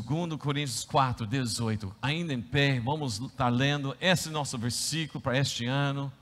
2 0.00 0.38
Coríntios 0.38 0.84
4, 0.84 1.26
18. 1.26 1.96
Ainda 2.02 2.34
em 2.34 2.42
pé, 2.42 2.78
vamos 2.80 3.18
estar 3.18 3.48
lendo 3.48 3.96
esse 3.98 4.28
nosso 4.28 4.58
versículo 4.58 5.20
para 5.20 5.38
este 5.38 5.64
ano. 5.64 6.12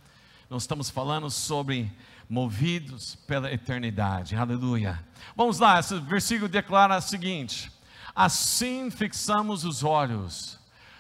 Nós 0.49 0.63
estamos 0.63 0.91
falando 0.91 1.29
sobre 1.29 1.91
movidos 2.29 3.17
pela 3.27 3.53
eternidade. 3.53 4.37
Aleluia. 4.37 5.05
Vamos 5.35 5.59
lá, 5.59 5.81
esse 5.81 5.99
versículo 5.99 6.49
declara 6.49 6.99
o 6.99 7.01
seguinte: 7.01 7.73
Assim 8.15 8.93
fixamos 8.93 9.65
os 9.65 9.83
olhos, 9.83 10.59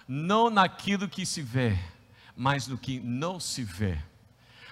não 0.09 0.51
naquilo 0.51 1.09
que 1.09 1.25
se 1.25 1.43
vê, 1.43 1.79
mas 2.37 2.66
no 2.66 2.77
que 2.77 2.98
não 2.98 3.38
se 3.38 3.62
vê. 3.62 3.98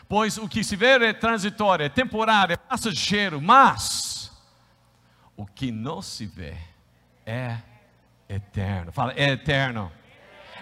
Pois 0.08 0.38
o 0.38 0.48
que 0.48 0.64
se 0.64 0.74
vê 0.74 1.04
é 1.04 1.12
transitório, 1.12 1.84
é 1.84 1.88
temporário, 1.88 2.54
é 2.54 2.56
passageiro, 2.56 3.40
mas 3.40 4.32
o 5.36 5.46
que 5.46 5.70
não 5.70 6.02
se 6.02 6.26
vê 6.26 6.56
é 7.24 7.58
eterno. 8.34 8.92
Fala, 8.92 9.12
é 9.16 9.30
eterno. 9.30 9.90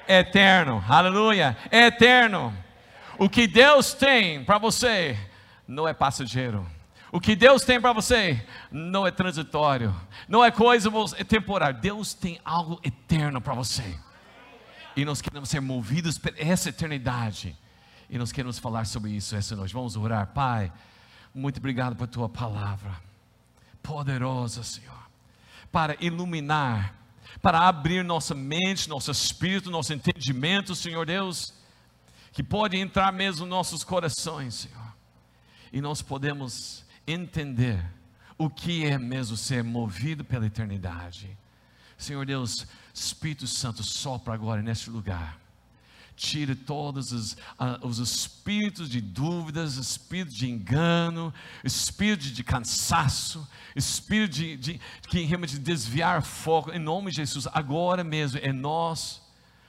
Eterno. 0.09 0.85
Aleluia. 0.89 1.57
É 1.71 1.87
eterno. 1.87 2.57
O 3.19 3.29
que 3.29 3.47
Deus 3.47 3.93
tem 3.93 4.45
para 4.45 4.59
você 4.59 5.19
não 5.67 5.87
é 5.87 5.93
passageiro. 5.93 6.67
O 7.13 7.21
que 7.21 7.35
Deus 7.35 7.65
tem 7.65 7.81
para 7.81 7.93
você 7.93 8.45
não 8.71 9.07
é 9.07 9.11
transitório, 9.11 9.95
não 10.29 10.45
é 10.45 10.51
coisa 10.51 10.89
é 11.17 11.25
temporária. 11.25 11.75
Deus 11.75 12.15
tem 12.15 12.41
algo 12.45 12.81
eterno 12.85 13.41
para 13.41 13.55
você. 13.55 13.99
E 14.95 15.05
nós 15.05 15.21
queremos 15.21 15.49
ser 15.49 15.61
movidos 15.61 16.19
por 16.19 16.33
essa 16.37 16.69
eternidade. 16.69 17.57
E 18.09 18.17
nós 18.17 18.31
queremos 18.33 18.59
falar 18.59 18.87
sobre 18.87 19.11
isso 19.11 19.35
essa 19.35 19.57
noite. 19.57 19.75
Vamos 19.75 19.97
orar, 19.97 20.29
Pai. 20.29 20.73
Muito 21.35 21.59
obrigado 21.59 21.95
por 21.97 22.09
tua 22.09 22.29
palavra, 22.29 22.91
poderosa, 23.83 24.65
Senhor, 24.65 24.99
para 25.71 25.97
iluminar, 26.01 26.95
para 27.41 27.67
abrir 27.67 28.05
nossa 28.05 28.35
mente, 28.35 28.89
nosso 28.89 29.11
espírito, 29.11 29.71
nosso 29.71 29.93
entendimento, 29.93 30.75
Senhor 30.75 31.07
Deus, 31.07 31.55
que 32.33 32.43
pode 32.43 32.77
entrar 32.77 33.13
mesmo 33.13 33.41
nos 33.41 33.51
nossos 33.51 33.85
corações, 33.85 34.55
Senhor 34.55 34.91
e 35.73 35.81
nós 35.81 36.03
podemos 36.03 36.85
entender 37.07 37.85
o 38.37 38.49
que 38.49 38.85
é 38.87 38.99
mesmo 38.99 39.37
ser 39.37 39.63
movido 39.63 40.25
pela 40.25 40.47
eternidade. 40.47 41.37
Senhor 41.97 42.25
Deus, 42.25 42.67
Espírito 42.95 43.47
Santo, 43.47 43.83
sopra 43.83 44.35
agora 44.35 44.63
neste 44.63 44.89
lugar. 44.91 45.39
Tire 46.21 46.55
todos 46.55 47.13
os, 47.13 47.33
uh, 47.33 47.87
os 47.87 47.99
espíritos 47.99 48.91
de 48.91 49.01
dúvidas, 49.01 49.77
espírito 49.77 50.35
de 50.35 50.51
engano, 50.51 51.33
espírito 51.65 52.31
de 52.31 52.45
cansaço, 52.45 53.49
espírito 53.75 54.35
de, 54.35 54.57
de, 54.57 54.81
que 55.09 55.23
realmente 55.23 55.59
desviar 55.59 56.23
foco, 56.23 56.73
em 56.73 56.79
nome 56.79 57.11
de 57.11 57.17
Jesus, 57.17 57.49
agora 57.53 58.05
mesmo 58.05 58.39
é 58.43 58.53
nós 58.53 59.23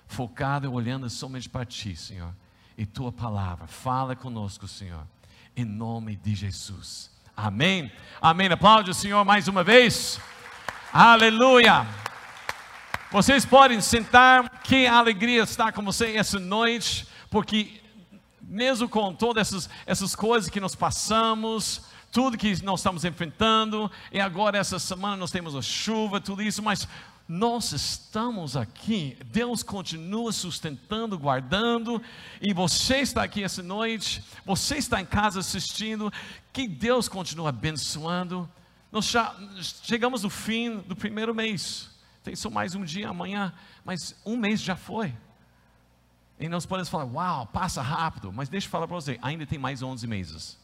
focado 0.07 0.71
olhando 0.71 1.09
somente 1.09 1.47
para 1.47 1.65
Ti, 1.65 1.95
Senhor, 1.95 2.35
e 2.77 2.85
Tua 2.85 3.13
palavra, 3.13 3.65
fala 3.65 4.13
conosco, 4.13 4.67
Senhor 4.67 5.07
em 5.55 5.65
nome 5.65 6.15
de 6.15 6.33
Jesus. 6.35 7.09
Amém. 7.35 7.91
Amém. 8.21 8.47
Aplaude 8.47 8.91
o 8.91 8.93
Senhor 8.93 9.23
mais 9.25 9.47
uma 9.47 9.63
vez. 9.63 10.19
Aleluia. 10.91 11.85
Vocês 13.11 13.45
podem 13.45 13.81
sentar. 13.81 14.61
Que 14.63 14.87
alegria 14.87 15.43
estar 15.43 15.73
com 15.73 15.83
você 15.83 16.15
essa 16.15 16.39
noite, 16.39 17.05
porque 17.29 17.81
mesmo 18.41 18.87
com 18.87 19.13
todas 19.13 19.49
essas, 19.49 19.69
essas 19.85 20.15
coisas 20.15 20.49
que 20.49 20.61
nós 20.61 20.75
passamos, 20.75 21.81
tudo 22.09 22.37
que 22.37 22.63
nós 22.63 22.79
estamos 22.79 23.03
enfrentando, 23.03 23.91
e 24.13 24.19
agora 24.21 24.57
essa 24.57 24.79
semana 24.79 25.17
nós 25.17 25.29
temos 25.29 25.57
a 25.57 25.61
chuva, 25.61 26.21
tudo 26.21 26.41
isso, 26.41 26.63
mas 26.63 26.87
nós 27.27 27.73
estamos 27.73 28.55
aqui, 28.55 29.17
Deus 29.25 29.61
continua 29.61 30.31
sustentando, 30.31 31.19
guardando, 31.19 32.01
e 32.41 32.53
você 32.53 32.99
está 32.99 33.23
aqui 33.23 33.43
essa 33.43 33.61
noite, 33.61 34.23
você 34.45 34.77
está 34.77 35.01
em 35.01 35.05
casa 35.05 35.41
assistindo, 35.41 36.11
que 36.53 36.65
Deus 36.65 37.09
continua 37.09 37.49
abençoando. 37.49 38.49
Nós 38.89 39.09
já 39.09 39.35
chegamos 39.83 40.23
no 40.23 40.29
fim 40.29 40.77
do 40.79 40.95
primeiro 40.95 41.35
mês, 41.35 41.90
tem 42.23 42.35
só 42.35 42.49
mais 42.49 42.75
um 42.75 42.83
dia 42.83 43.09
amanhã, 43.09 43.53
mas 43.83 44.15
um 44.25 44.37
mês 44.37 44.61
já 44.61 44.75
foi. 44.75 45.13
E 46.39 46.49
nós 46.49 46.65
podemos 46.65 46.89
falar, 46.89 47.05
uau, 47.05 47.45
passa 47.47 47.81
rápido, 47.81 48.31
mas 48.31 48.49
deixa 48.49 48.67
eu 48.67 48.71
falar 48.71 48.87
para 48.87 48.95
você, 48.95 49.19
ainda 49.21 49.45
tem 49.45 49.59
mais 49.59 49.81
11 49.81 50.07
meses. 50.07 50.59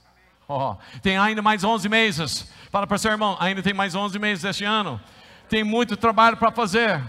Oh, 0.48 0.76
tem 1.02 1.18
ainda 1.18 1.42
mais 1.42 1.64
11 1.64 1.90
meses. 1.90 2.52
Fala 2.72 2.88
para 2.88 2.98
seu 2.98 3.12
irmão, 3.12 3.36
ainda 3.40 3.62
tem 3.62 3.74
mais 3.74 3.96
11 3.96 4.18
meses 4.18 4.44
este 4.46 4.64
ano 4.64 5.00
tem 5.48 5.64
muito 5.64 5.98
trabalho 5.98 6.38
para 6.38 6.52
fazer. 6.52 7.04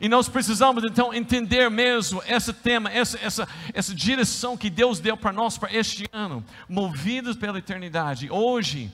E 0.00 0.08
nós 0.08 0.28
precisamos 0.28 0.84
então 0.84 1.12
entender 1.12 1.70
mesmo 1.70 2.22
esse 2.26 2.52
tema, 2.52 2.90
essa, 2.90 3.18
essa, 3.18 3.48
essa 3.74 3.94
direção 3.94 4.56
que 4.56 4.70
Deus 4.70 4.98
deu 4.98 5.16
para 5.16 5.32
nós 5.32 5.58
para 5.58 5.72
este 5.72 6.08
ano, 6.12 6.44
movidos 6.68 7.36
pela 7.36 7.58
eternidade. 7.58 8.30
Hoje, 8.30 8.92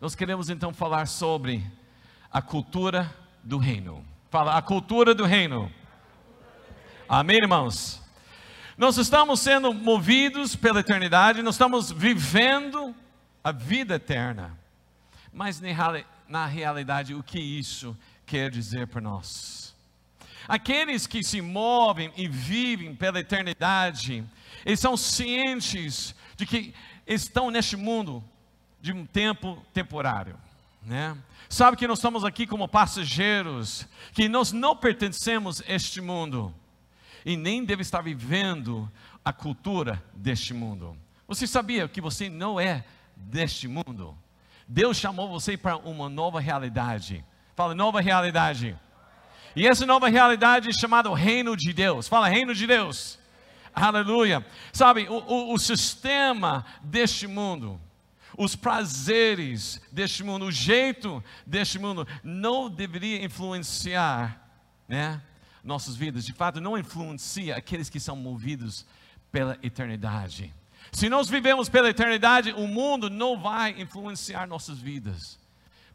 nós 0.00 0.14
queremos 0.14 0.50
então 0.50 0.72
falar 0.72 1.06
sobre 1.06 1.64
a 2.30 2.42
cultura 2.42 3.12
do 3.42 3.58
reino. 3.58 4.04
Fala, 4.34 4.58
a 4.58 4.62
cultura 4.62 5.14
do 5.14 5.24
reino. 5.24 5.72
Amém, 7.08 7.36
irmãos? 7.36 8.02
Nós 8.76 8.98
estamos 8.98 9.38
sendo 9.38 9.72
movidos 9.72 10.56
pela 10.56 10.80
eternidade, 10.80 11.40
nós 11.40 11.54
estamos 11.54 11.92
vivendo 11.92 12.92
a 13.44 13.52
vida 13.52 13.94
eterna. 13.94 14.58
Mas 15.32 15.62
na 16.28 16.46
realidade, 16.46 17.14
o 17.14 17.22
que 17.22 17.38
isso 17.38 17.96
quer 18.26 18.50
dizer 18.50 18.88
para 18.88 19.00
nós. 19.00 19.72
Aqueles 20.48 21.06
que 21.06 21.22
se 21.22 21.40
movem 21.40 22.12
e 22.16 22.26
vivem 22.26 22.92
pela 22.92 23.20
eternidade, 23.20 24.24
eles 24.66 24.80
são 24.80 24.96
cientes 24.96 26.12
de 26.34 26.44
que 26.44 26.74
estão 27.06 27.52
neste 27.52 27.76
mundo 27.76 28.20
de 28.80 28.92
um 28.92 29.06
tempo 29.06 29.64
temporário, 29.72 30.36
né? 30.84 31.16
Sabe 31.48 31.76
que 31.76 31.86
nós 31.86 31.98
estamos 31.98 32.24
aqui 32.24 32.46
como 32.46 32.68
passageiros, 32.68 33.86
que 34.12 34.28
nós 34.28 34.52
não 34.52 34.76
pertencemos 34.76 35.62
a 35.62 35.72
este 35.72 36.00
mundo 36.00 36.54
e 37.24 37.36
nem 37.36 37.64
deve 37.64 37.82
estar 37.82 38.02
vivendo 38.02 38.90
a 39.24 39.32
cultura 39.32 40.02
deste 40.14 40.52
mundo. 40.52 40.96
Você 41.26 41.46
sabia 41.46 41.88
que 41.88 42.00
você 42.00 42.28
não 42.28 42.60
é 42.60 42.84
deste 43.16 43.66
mundo? 43.66 44.16
Deus 44.68 44.96
chamou 44.96 45.28
você 45.28 45.56
para 45.56 45.76
uma 45.76 46.08
nova 46.08 46.40
realidade. 46.40 47.24
Fala, 47.54 47.74
nova 47.74 48.00
realidade. 48.00 48.76
E 49.56 49.66
essa 49.66 49.86
nova 49.86 50.08
realidade 50.08 50.68
é 50.68 50.72
chamada 50.72 51.08
o 51.08 51.14
reino 51.14 51.56
de 51.56 51.72
Deus. 51.72 52.08
Fala, 52.08 52.28
reino 52.28 52.54
de 52.54 52.66
Deus. 52.66 53.18
Aleluia. 53.74 54.44
Sabe, 54.72 55.06
o, 55.08 55.14
o, 55.14 55.54
o 55.54 55.58
sistema 55.58 56.64
deste 56.82 57.26
mundo, 57.26 57.80
os 58.36 58.56
prazeres 58.56 59.80
deste 59.90 60.22
mundo, 60.22 60.46
o 60.46 60.52
jeito 60.52 61.22
deste 61.46 61.78
mundo, 61.78 62.06
não 62.22 62.68
deveria 62.68 63.24
influenciar, 63.24 64.48
né? 64.88 65.20
Nossas 65.62 65.96
vidas, 65.96 66.26
de 66.26 66.32
fato, 66.32 66.60
não 66.60 66.76
influencia 66.76 67.56
aqueles 67.56 67.88
que 67.88 67.98
são 67.98 68.14
movidos 68.14 68.84
pela 69.32 69.58
eternidade. 69.62 70.52
Se 70.92 71.08
nós 71.08 71.28
vivemos 71.28 71.68
pela 71.68 71.88
eternidade, 71.88 72.52
o 72.52 72.66
mundo 72.68 73.08
não 73.08 73.40
vai 73.40 73.80
influenciar 73.80 74.46
nossas 74.46 74.78
vidas 74.78 75.38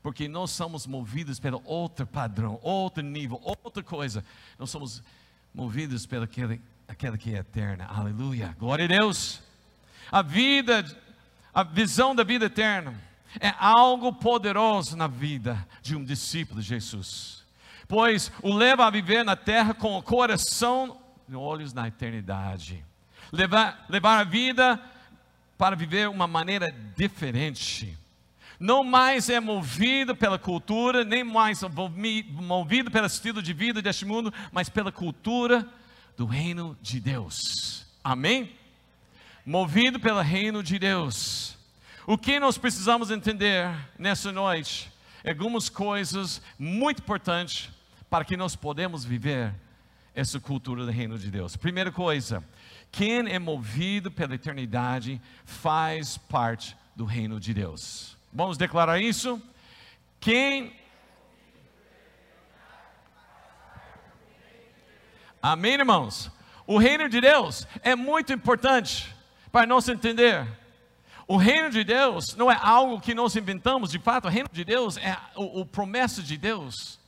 porque 0.01 0.27
nós 0.27 0.51
somos 0.51 0.87
movidos 0.87 1.39
pelo 1.39 1.61
outro 1.65 2.07
padrão, 2.07 2.59
outro 2.61 3.03
nível, 3.03 3.39
outra 3.43 3.83
coisa. 3.83 4.23
Nós 4.57 4.69
somos 4.69 5.03
movidos 5.53 6.05
pelo 6.05 6.23
aquele, 6.23 6.61
aquele 6.87 7.17
que 7.17 7.33
é 7.33 7.39
eterna. 7.39 7.85
Aleluia. 7.85 8.55
Glória 8.57 8.85
a 8.85 8.87
Deus. 8.87 9.41
A 10.11 10.21
vida, 10.21 10.83
a 11.53 11.63
visão 11.63 12.15
da 12.15 12.23
vida 12.23 12.45
eterna 12.45 12.93
é 13.39 13.53
algo 13.59 14.13
poderoso 14.13 14.95
na 14.95 15.07
vida 15.07 15.67
de 15.81 15.95
um 15.95 16.03
discípulo 16.03 16.61
de 16.61 16.67
Jesus. 16.67 17.45
Pois 17.87 18.31
o 18.41 18.53
leva 18.53 18.85
a 18.85 18.89
viver 18.89 19.23
na 19.23 19.35
terra 19.35 19.73
com 19.73 19.97
o 19.97 20.03
coração 20.03 20.99
e 21.27 21.35
olhos 21.35 21.73
na 21.73 21.87
eternidade. 21.87 22.83
Levar, 23.31 23.85
levar 23.89 24.19
a 24.19 24.23
vida 24.23 24.79
para 25.57 25.75
viver 25.75 26.09
uma 26.09 26.27
maneira 26.27 26.67
diferente 26.95 27.97
não 28.59 28.83
mais 28.83 29.29
é 29.29 29.39
movido 29.39 30.13
pela 30.13 30.37
cultura, 30.37 31.05
nem 31.05 31.23
mais 31.23 31.61
movido 31.63 32.91
pelo 32.91 33.07
estilo 33.07 33.41
de 33.41 33.53
vida 33.53 33.81
deste 33.81 34.05
mundo, 34.05 34.33
mas 34.51 34.67
pela 34.67 34.91
cultura 34.91 35.65
do 36.17 36.25
reino 36.25 36.77
de 36.81 36.99
Deus. 36.99 37.85
Amém? 38.03 38.53
Movido 39.49 39.99
pelo 39.99 40.21
reino 40.21 40.61
de 40.61 40.77
Deus. 40.77 41.57
O 42.05 42.19
que 42.19 42.39
nós 42.39 42.55
precisamos 42.55 43.09
entender 43.09 43.67
nessa 43.97 44.31
noite? 44.31 44.91
Algumas 45.27 45.69
coisas 45.69 46.39
muito 46.59 46.99
importantes 46.99 47.67
para 48.11 48.23
que 48.23 48.37
nós 48.37 48.55
podemos 48.55 49.03
viver 49.03 49.51
essa 50.13 50.39
cultura 50.39 50.85
do 50.85 50.91
reino 50.91 51.17
de 51.17 51.31
Deus. 51.31 51.55
Primeira 51.55 51.91
coisa, 51.91 52.43
quem 52.91 53.27
é 53.27 53.39
movido 53.39 54.11
pela 54.11 54.35
eternidade 54.35 55.19
faz 55.43 56.15
parte 56.15 56.77
do 56.95 57.03
reino 57.03 57.39
de 57.39 57.51
Deus. 57.51 58.15
Vamos 58.31 58.55
declarar 58.55 58.99
isso? 58.99 59.41
Quem 60.19 60.77
Amém, 65.41 65.73
irmãos? 65.73 66.29
O 66.67 66.77
reino 66.77 67.09
de 67.09 67.19
Deus 67.19 67.65
é 67.81 67.95
muito 67.95 68.31
importante 68.31 69.17
para 69.51 69.65
nós 69.65 69.87
entender. 69.87 70.47
O 71.27 71.37
reino 71.37 71.69
de 71.69 71.83
Deus 71.83 72.35
não 72.35 72.51
é 72.51 72.57
algo 72.59 72.99
que 72.99 73.13
nós 73.13 73.35
inventamos, 73.35 73.91
de 73.91 73.99
fato, 73.99 74.25
o 74.25 74.31
reino 74.31 74.49
de 74.51 74.65
Deus 74.65 74.97
é 74.97 75.15
o, 75.35 75.61
o 75.61 75.65
promessa 75.65 76.23
de 76.23 76.35
Deus. 76.37 76.99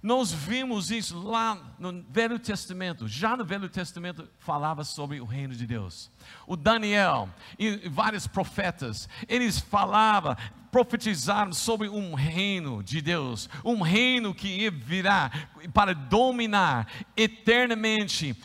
Nós 0.00 0.32
vimos 0.32 0.92
isso 0.92 1.18
lá 1.18 1.58
no 1.76 2.04
Velho 2.08 2.38
Testamento. 2.38 3.08
Já 3.08 3.36
no 3.36 3.44
Velho 3.44 3.68
Testamento 3.68 4.28
falava 4.38 4.84
sobre 4.84 5.20
o 5.20 5.24
reino 5.24 5.54
de 5.54 5.66
Deus. 5.66 6.08
O 6.46 6.56
Daniel 6.56 7.28
e 7.58 7.88
vários 7.88 8.28
profetas, 8.28 9.08
eles 9.28 9.58
falavam, 9.58 10.36
profetizaram 10.70 11.52
sobre 11.52 11.88
um 11.88 12.14
reino 12.14 12.80
de 12.80 13.00
Deus, 13.00 13.50
um 13.64 13.82
reino 13.82 14.32
que 14.32 14.70
virá 14.70 15.32
para 15.74 15.94
dominar 15.94 16.86
eternamente 17.16 18.36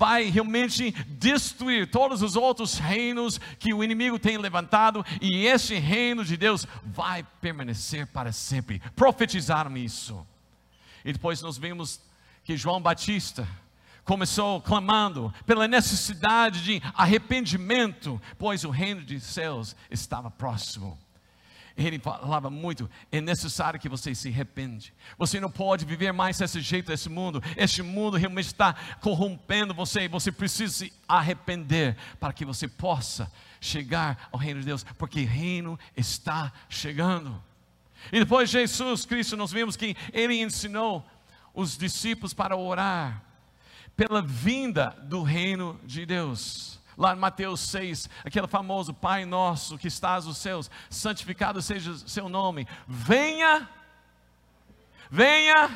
vai 0.00 0.30
realmente 0.30 0.92
destruir 1.08 1.90
todos 1.90 2.22
os 2.22 2.34
outros 2.34 2.78
reinos 2.78 3.38
que 3.58 3.74
o 3.74 3.84
inimigo 3.84 4.18
tem 4.18 4.38
levantado, 4.38 5.04
e 5.20 5.44
esse 5.44 5.74
reino 5.74 6.24
de 6.24 6.38
Deus 6.38 6.66
vai 6.82 7.22
permanecer 7.38 8.06
para 8.06 8.32
sempre. 8.32 8.80
Profetizaram 8.96 9.76
isso. 9.76 10.26
E 11.04 11.12
depois 11.12 11.42
nós 11.42 11.58
vimos 11.58 12.00
que 12.42 12.56
João 12.56 12.80
Batista 12.80 13.46
começou 14.02 14.62
clamando 14.62 15.34
pela 15.44 15.68
necessidade 15.68 16.64
de 16.64 16.82
arrependimento, 16.94 18.18
pois 18.38 18.64
o 18.64 18.70
reino 18.70 19.02
dos 19.02 19.22
céus 19.22 19.76
estava 19.90 20.30
próximo. 20.30 20.98
Ele 21.86 21.98
falava 21.98 22.50
muito, 22.50 22.90
é 23.10 23.20
necessário 23.20 23.80
que 23.80 23.88
você 23.88 24.14
se 24.14 24.28
arrepende. 24.28 24.92
Você 25.16 25.40
não 25.40 25.50
pode 25.50 25.86
viver 25.86 26.12
mais 26.12 26.36
desse 26.38 26.60
jeito 26.60 26.88
desse 26.88 27.08
mundo. 27.08 27.42
Este 27.56 27.82
mundo 27.82 28.18
realmente 28.18 28.46
está 28.46 28.74
corrompendo 29.00 29.72
você. 29.72 30.06
Você 30.06 30.30
precisa 30.30 30.72
se 30.72 30.92
arrepender 31.08 31.96
para 32.18 32.34
que 32.34 32.44
você 32.44 32.68
possa 32.68 33.32
chegar 33.60 34.28
ao 34.30 34.38
reino 34.38 34.60
de 34.60 34.66
Deus, 34.66 34.84
porque 34.98 35.22
o 35.22 35.26
reino 35.26 35.78
está 35.96 36.52
chegando. 36.68 37.42
E 38.12 38.18
depois 38.18 38.50
Jesus 38.50 39.06
Cristo, 39.06 39.36
nós 39.36 39.50
vimos 39.50 39.76
que 39.76 39.96
ele 40.12 40.40
ensinou 40.40 41.06
os 41.54 41.78
discípulos 41.78 42.34
para 42.34 42.56
orar 42.56 43.22
pela 43.96 44.22
vinda 44.22 44.90
do 45.04 45.22
reino 45.22 45.80
de 45.84 46.04
Deus. 46.04 46.79
Lá 47.00 47.14
em 47.14 47.18
Mateus 47.18 47.60
6, 47.60 48.10
aquele 48.22 48.46
famoso 48.46 48.92
Pai 48.92 49.24
nosso 49.24 49.78
que 49.78 49.88
estás 49.88 50.26
nos 50.26 50.36
céus, 50.36 50.70
santificado 50.90 51.62
seja 51.62 51.92
o 51.92 51.96
seu 51.96 52.28
nome. 52.28 52.68
Venha, 52.86 53.66
venha 55.10 55.70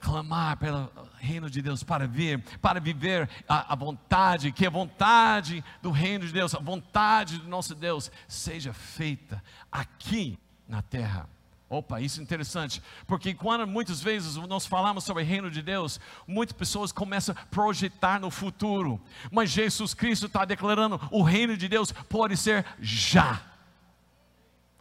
clamar 0.00 0.56
pelo 0.56 0.90
reino 1.18 1.50
de 1.50 1.60
Deus 1.60 1.82
para 1.82 2.06
vir, 2.06 2.42
para 2.62 2.80
viver 2.80 3.28
a, 3.46 3.74
a, 3.74 3.76
vontade, 3.76 4.52
que 4.52 4.66
a 4.66 4.70
vontade 4.70 5.62
do 5.82 5.90
reino 5.90 6.26
de 6.26 6.32
Deus, 6.32 6.54
a 6.54 6.60
vontade 6.60 7.36
do 7.36 7.48
nosso 7.48 7.74
Deus 7.74 8.10
seja 8.26 8.72
feita 8.72 9.44
aqui 9.70 10.38
na 10.66 10.80
terra. 10.80 11.28
Opa, 11.68 12.00
isso 12.00 12.20
é 12.20 12.22
interessante, 12.22 12.80
porque 13.08 13.34
quando 13.34 13.66
muitas 13.66 14.00
vezes 14.00 14.36
nós 14.36 14.64
falamos 14.64 15.02
sobre 15.02 15.24
o 15.24 15.26
reino 15.26 15.50
de 15.50 15.60
Deus, 15.60 15.98
muitas 16.24 16.56
pessoas 16.56 16.92
começam 16.92 17.34
a 17.36 17.46
projetar 17.46 18.20
no 18.20 18.30
futuro, 18.30 19.00
mas 19.32 19.50
Jesus 19.50 19.92
Cristo 19.92 20.26
está 20.26 20.44
declarando: 20.44 21.00
o 21.10 21.22
reino 21.22 21.56
de 21.56 21.68
Deus 21.68 21.90
pode 21.90 22.36
ser 22.36 22.64
já. 22.78 23.42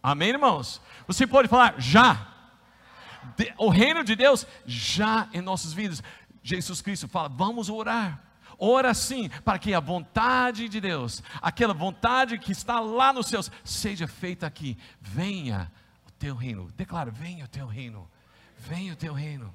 Amém, 0.02 0.30
irmãos? 0.30 0.80
Você 1.08 1.26
pode 1.26 1.48
falar 1.48 1.74
já. 1.80 2.28
O 3.58 3.70
reino 3.70 4.04
de 4.04 4.16
Deus 4.16 4.46
já 4.68 5.28
em 5.34 5.42
nossas 5.42 5.74
vidas. 5.74 6.04
Jesus 6.44 6.84
Cristo 6.84 7.08
fala: 7.08 7.28
vamos 7.28 7.68
orar. 7.68 8.22
Ora 8.60 8.94
sim, 8.94 9.28
para 9.44 9.58
que 9.58 9.74
a 9.74 9.80
vontade 9.80 10.70
de 10.70 10.80
Deus, 10.80 11.24
aquela 11.42 11.74
vontade 11.74 12.38
que 12.38 12.52
está 12.52 12.80
lá 12.80 13.12
nos 13.12 13.26
céus, 13.26 13.52
seja 13.64 14.08
feita 14.08 14.46
aqui. 14.46 14.78
Venha 15.02 15.72
teu 16.20 16.36
reino. 16.36 16.72
Declara: 16.76 17.12
venha 17.12 17.46
o 17.46 17.48
teu 17.48 17.68
reino. 17.68 18.10
Venha 18.58 18.94
o 18.94 18.96
teu 18.96 19.14
reino. 19.14 19.54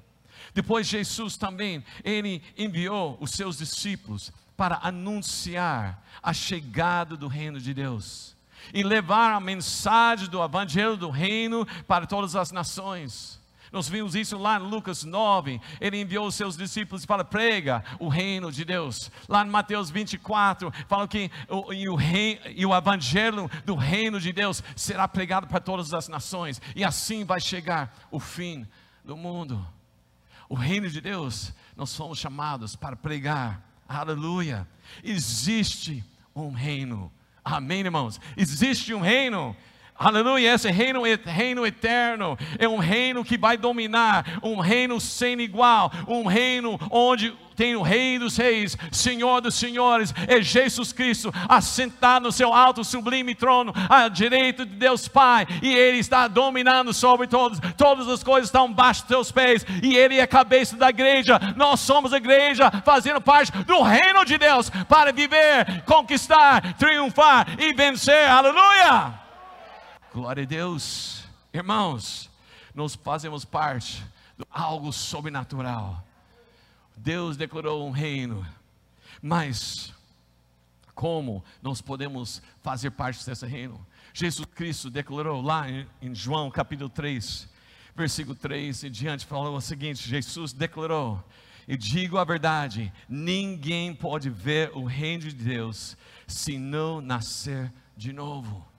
Depois 0.53 0.87
Jesus 0.87 1.37
também, 1.37 1.83
ele 2.03 2.41
enviou 2.57 3.17
os 3.19 3.31
seus 3.31 3.57
discípulos 3.57 4.31
para 4.55 4.79
anunciar 4.83 6.03
a 6.21 6.33
chegada 6.33 7.17
do 7.17 7.27
reino 7.27 7.59
de 7.59 7.73
Deus 7.73 8.35
e 8.73 8.83
levar 8.83 9.33
a 9.33 9.39
mensagem 9.39 10.29
do 10.29 10.43
evangelho 10.43 10.95
do 10.95 11.09
reino 11.09 11.65
para 11.87 12.05
todas 12.05 12.35
as 12.35 12.51
nações. 12.51 13.40
Nós 13.71 13.87
vimos 13.87 14.15
isso 14.15 14.37
lá 14.37 14.57
em 14.59 14.63
Lucas 14.63 15.05
9. 15.05 15.61
Ele 15.79 16.01
enviou 16.01 16.27
os 16.27 16.35
seus 16.35 16.57
discípulos 16.57 17.05
para 17.05 17.23
prega 17.23 17.83
o 17.99 18.09
reino 18.09 18.51
de 18.51 18.65
Deus. 18.65 19.09
Lá 19.29 19.45
em 19.45 19.49
Mateus 19.49 19.89
24, 19.89 20.71
fala 20.87 21.07
que 21.07 21.31
o, 21.47 21.71
e, 21.71 21.87
o 21.87 21.95
rei, 21.95 22.41
e 22.55 22.65
o 22.65 22.75
evangelho 22.75 23.49
do 23.65 23.75
reino 23.75 24.19
de 24.19 24.33
Deus 24.33 24.61
será 24.75 25.07
pregado 25.07 25.47
para 25.47 25.61
todas 25.61 25.93
as 25.93 26.09
nações. 26.09 26.61
E 26.75 26.83
assim 26.83 27.23
vai 27.23 27.39
chegar 27.39 27.95
o 28.11 28.19
fim 28.19 28.67
do 29.05 29.15
mundo. 29.15 29.65
O 30.49 30.55
reino 30.55 30.89
de 30.89 30.99
Deus, 30.99 31.53
nós 31.77 31.91
somos 31.91 32.19
chamados 32.19 32.75
para 32.75 32.97
pregar. 32.97 33.65
Aleluia. 33.87 34.67
Existe 35.01 36.03
um 36.35 36.51
reino. 36.51 37.09
Amém, 37.43 37.79
irmãos? 37.79 38.19
Existe 38.35 38.93
um 38.93 38.99
reino 38.99 39.55
Aleluia, 40.03 40.55
esse 40.55 40.71
reino 40.71 41.03
reino 41.25 41.63
eterno, 41.63 42.35
é 42.57 42.67
um 42.67 42.77
reino 42.77 43.23
que 43.23 43.37
vai 43.37 43.55
dominar, 43.55 44.39
um 44.41 44.59
reino 44.59 44.99
sem 44.99 45.39
igual, 45.39 45.91
um 46.07 46.25
reino 46.25 46.79
onde 46.89 47.31
tem 47.55 47.75
o 47.75 47.83
Rei 47.83 48.17
dos 48.17 48.35
Reis, 48.35 48.75
Senhor 48.91 49.41
dos 49.41 49.53
Senhores, 49.53 50.11
é 50.27 50.41
Jesus 50.41 50.91
Cristo, 50.91 51.31
assentado 51.47 52.25
no 52.25 52.31
seu 52.31 52.51
alto 52.51 52.83
sublime 52.83 53.35
trono, 53.35 53.71
à 53.87 54.07
direita 54.07 54.65
de 54.65 54.73
Deus 54.73 55.07
Pai, 55.07 55.45
e 55.61 55.71
Ele 55.71 55.99
está 55.99 56.27
dominando 56.27 56.91
sobre 56.95 57.27
todos, 57.27 57.59
todas 57.77 58.07
as 58.07 58.23
coisas 58.23 58.47
estão 58.47 58.69
embaixo 58.69 59.01
dos 59.01 59.09
seus 59.09 59.31
pés, 59.31 59.63
e 59.83 59.95
Ele 59.95 60.17
é 60.17 60.23
a 60.23 60.27
cabeça 60.27 60.75
da 60.75 60.89
igreja, 60.89 61.39
nós 61.55 61.79
somos 61.81 62.11
a 62.11 62.17
igreja, 62.17 62.71
fazendo 62.83 63.21
parte 63.21 63.51
do 63.51 63.83
reino 63.83 64.25
de 64.25 64.39
Deus, 64.39 64.71
para 64.89 65.13
viver, 65.13 65.83
conquistar, 65.85 66.73
triunfar 66.73 67.45
e 67.59 67.71
vencer, 67.75 68.27
aleluia! 68.27 69.20
Glória 70.13 70.43
a 70.43 70.45
Deus. 70.45 71.23
Irmãos, 71.53 72.29
nós 72.75 72.95
fazemos 72.95 73.45
parte 73.45 74.03
de 74.37 74.45
algo 74.51 74.91
sobrenatural. 74.91 76.05
Deus 76.97 77.37
declarou 77.37 77.87
um 77.87 77.91
reino, 77.91 78.45
mas 79.21 79.93
como 80.93 81.41
nós 81.61 81.81
podemos 81.81 82.41
fazer 82.61 82.91
parte 82.91 83.25
desse 83.25 83.45
reino? 83.45 83.87
Jesus 84.13 84.45
Cristo 84.53 84.89
declarou 84.89 85.41
lá 85.41 85.65
em, 85.69 86.13
João 86.13 86.51
capítulo 86.51 86.89
3, 86.89 87.47
versículo 87.95 88.35
3 88.35 88.83
e 88.83 88.89
diante, 88.89 89.25
falou 89.25 89.55
o 89.55 89.61
seguinte: 89.61 90.09
Jesus 90.09 90.51
declarou, 90.51 91.23
e 91.65 91.77
digo 91.77 92.17
a 92.17 92.25
verdade, 92.25 92.91
ninguém 93.07 93.95
pode 93.95 94.29
ver 94.29 94.71
o 94.75 94.83
reino 94.83 95.23
de 95.23 95.35
Deus 95.35 95.95
se 96.27 96.57
não 96.57 96.99
nascer 96.99 97.71
de 97.95 98.11
novo 98.11 98.70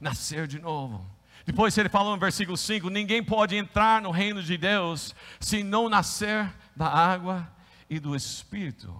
nascer 0.00 0.46
de 0.46 0.58
novo. 0.58 1.04
Depois 1.44 1.76
ele 1.78 1.88
falou 1.88 2.12
no 2.12 2.20
versículo 2.20 2.56
5: 2.56 2.90
ninguém 2.90 3.22
pode 3.22 3.56
entrar 3.56 4.02
no 4.02 4.10
reino 4.10 4.42
de 4.42 4.56
Deus 4.56 5.14
se 5.40 5.62
não 5.62 5.88
nascer 5.88 6.52
da 6.76 6.86
água 6.86 7.48
e 7.88 7.98
do 7.98 8.14
Espírito. 8.14 8.94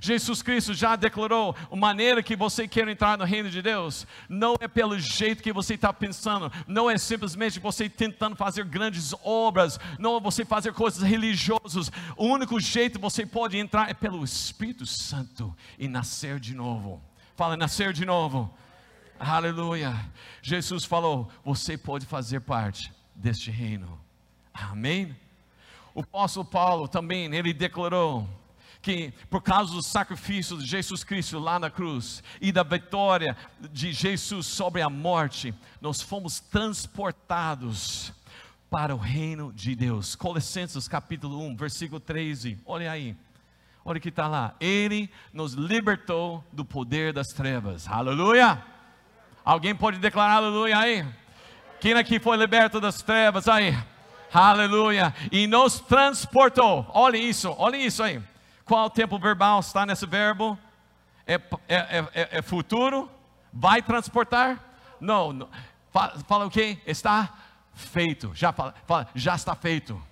Jesus 0.00 0.42
Cristo 0.42 0.74
já 0.74 0.96
declarou 0.96 1.54
a 1.70 1.76
maneira 1.76 2.22
que 2.22 2.34
você 2.34 2.66
quer 2.66 2.88
entrar 2.88 3.16
no 3.16 3.24
reino 3.24 3.48
de 3.48 3.62
Deus, 3.62 4.06
não 4.28 4.56
é 4.58 4.66
pelo 4.66 4.98
jeito 4.98 5.42
que 5.42 5.52
você 5.52 5.74
está 5.74 5.92
pensando, 5.92 6.50
não 6.66 6.90
é 6.90 6.98
simplesmente 6.98 7.60
você 7.60 7.88
tentando 7.88 8.34
fazer 8.34 8.64
grandes 8.64 9.14
obras, 9.22 9.78
não 9.98 10.16
é 10.16 10.20
você 10.20 10.44
fazer 10.44 10.72
coisas 10.72 11.02
religiosas. 11.02 11.90
O 12.16 12.26
único 12.26 12.58
jeito 12.58 12.98
que 12.98 13.02
você 13.02 13.24
pode 13.24 13.56
entrar 13.56 13.88
é 13.88 13.94
pelo 13.94 14.24
Espírito 14.24 14.86
Santo 14.86 15.54
e 15.78 15.86
nascer 15.86 16.40
de 16.40 16.54
novo. 16.54 17.02
Fala, 17.36 17.56
nascer 17.56 17.92
de 17.92 18.04
novo. 18.04 18.52
Aleluia. 19.18 19.94
Jesus 20.42 20.84
falou: 20.84 21.30
você 21.44 21.76
pode 21.78 22.06
fazer 22.06 22.40
parte 22.40 22.92
deste 23.14 23.50
reino. 23.50 24.00
Amém? 24.52 25.16
O 25.94 26.00
apóstolo 26.00 26.44
Paulo 26.44 26.88
também, 26.88 27.32
ele 27.34 27.52
declarou 27.52 28.28
que 28.82 29.14
por 29.30 29.40
causa 29.40 29.72
do 29.72 29.82
sacrifício 29.82 30.58
de 30.58 30.66
Jesus 30.66 31.02
Cristo 31.02 31.38
lá 31.38 31.58
na 31.58 31.70
cruz 31.70 32.22
e 32.40 32.52
da 32.52 32.62
vitória 32.62 33.36
de 33.70 33.92
Jesus 33.92 34.46
sobre 34.46 34.82
a 34.82 34.90
morte, 34.90 35.54
nós 35.80 36.02
fomos 36.02 36.38
transportados 36.38 38.12
para 38.68 38.94
o 38.94 38.98
reino 38.98 39.52
de 39.52 39.74
Deus. 39.74 40.14
Colossenses 40.14 40.86
capítulo 40.88 41.40
1, 41.46 41.56
versículo 41.56 42.00
13. 42.00 42.58
Olha 42.66 42.90
aí. 42.90 43.16
Olha 43.84 44.00
que 44.00 44.08
está 44.08 44.26
lá. 44.26 44.54
Ele 44.60 45.08
nos 45.32 45.52
libertou 45.52 46.44
do 46.52 46.64
poder 46.64 47.12
das 47.12 47.28
trevas. 47.28 47.86
Aleluia! 47.88 48.73
Alguém 49.44 49.74
pode 49.74 49.98
declarar 49.98 50.36
aleluia 50.36 50.78
aí? 50.78 51.06
Quem 51.80 51.92
aqui 51.92 52.18
foi 52.18 52.36
liberto 52.36 52.80
das 52.80 53.02
trevas 53.02 53.46
aí? 53.46 53.76
Aleluia. 54.32 55.14
E 55.30 55.46
nos 55.46 55.80
transportou. 55.80 56.86
Olha 56.94 57.18
isso, 57.18 57.54
olha 57.58 57.76
isso 57.76 58.02
aí. 58.02 58.22
Qual 58.64 58.88
tempo 58.88 59.18
verbal 59.18 59.60
está 59.60 59.84
nesse 59.84 60.06
verbo? 60.06 60.58
É, 61.26 61.34
é, 61.68 62.04
é, 62.14 62.28
é 62.38 62.42
futuro? 62.42 63.10
Vai 63.52 63.82
transportar? 63.82 64.58
Não. 64.98 65.32
não. 65.32 65.48
Fala, 65.92 66.18
fala 66.26 66.46
o 66.46 66.50
que? 66.50 66.78
Está 66.86 67.34
feito. 67.74 68.32
Já, 68.34 68.50
fala, 68.50 68.74
fala, 68.86 69.08
já 69.14 69.34
está 69.34 69.54
feito 69.54 70.02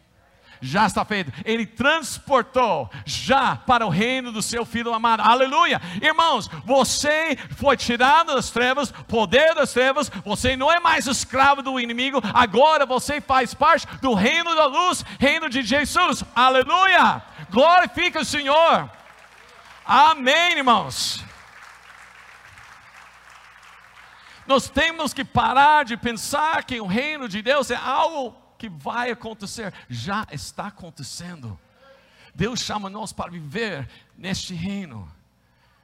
já 0.62 0.86
está 0.86 1.04
feito. 1.04 1.32
Ele 1.44 1.66
transportou 1.66 2.88
já 3.04 3.56
para 3.56 3.84
o 3.84 3.90
reino 3.90 4.30
do 4.30 4.40
seu 4.40 4.64
filho 4.64 4.94
amado. 4.94 5.20
Aleluia. 5.20 5.80
Irmãos, 6.00 6.48
você 6.64 7.36
foi 7.56 7.76
tirado 7.76 8.34
das 8.34 8.50
trevas, 8.50 8.92
poder 9.08 9.54
das 9.54 9.72
trevas, 9.72 10.10
você 10.24 10.56
não 10.56 10.70
é 10.70 10.78
mais 10.78 11.06
escravo 11.06 11.62
do 11.62 11.80
inimigo, 11.80 12.22
agora 12.32 12.86
você 12.86 13.20
faz 13.20 13.52
parte 13.52 13.86
do 14.00 14.14
reino 14.14 14.54
da 14.54 14.66
luz, 14.66 15.04
reino 15.18 15.50
de 15.50 15.62
Jesus. 15.62 16.24
Aleluia. 16.34 17.22
Glorifica 17.50 18.20
o 18.20 18.24
Senhor. 18.24 18.88
Amém, 19.84 20.56
irmãos. 20.56 21.24
Nós 24.46 24.68
temos 24.68 25.12
que 25.14 25.24
parar 25.24 25.84
de 25.84 25.96
pensar 25.96 26.64
que 26.64 26.80
o 26.80 26.86
reino 26.86 27.28
de 27.28 27.42
Deus 27.42 27.70
é 27.70 27.76
algo 27.76 28.41
que 28.62 28.68
vai 28.68 29.10
acontecer, 29.10 29.74
já 29.88 30.24
está 30.30 30.68
acontecendo. 30.68 31.58
Deus 32.32 32.60
chama 32.60 32.88
nós 32.88 33.12
para 33.12 33.28
viver 33.28 33.90
neste 34.16 34.54
reino, 34.54 35.10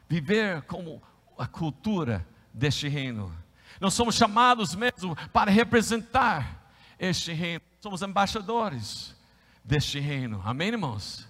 viver 0.09 0.63
como 0.63 1.03
a 1.37 1.45
cultura 1.45 2.25
deste 2.55 2.87
reino. 2.87 3.37
Nós 3.81 3.95
somos 3.95 4.15
chamados 4.15 4.77
mesmo 4.77 5.17
para 5.33 5.51
representar 5.51 6.71
este 7.01 7.33
reino, 7.33 7.63
somos 7.81 8.01
embaixadores 8.01 9.13
deste 9.65 9.99
reino. 9.99 10.41
Amém, 10.45 10.69
irmãos? 10.69 11.27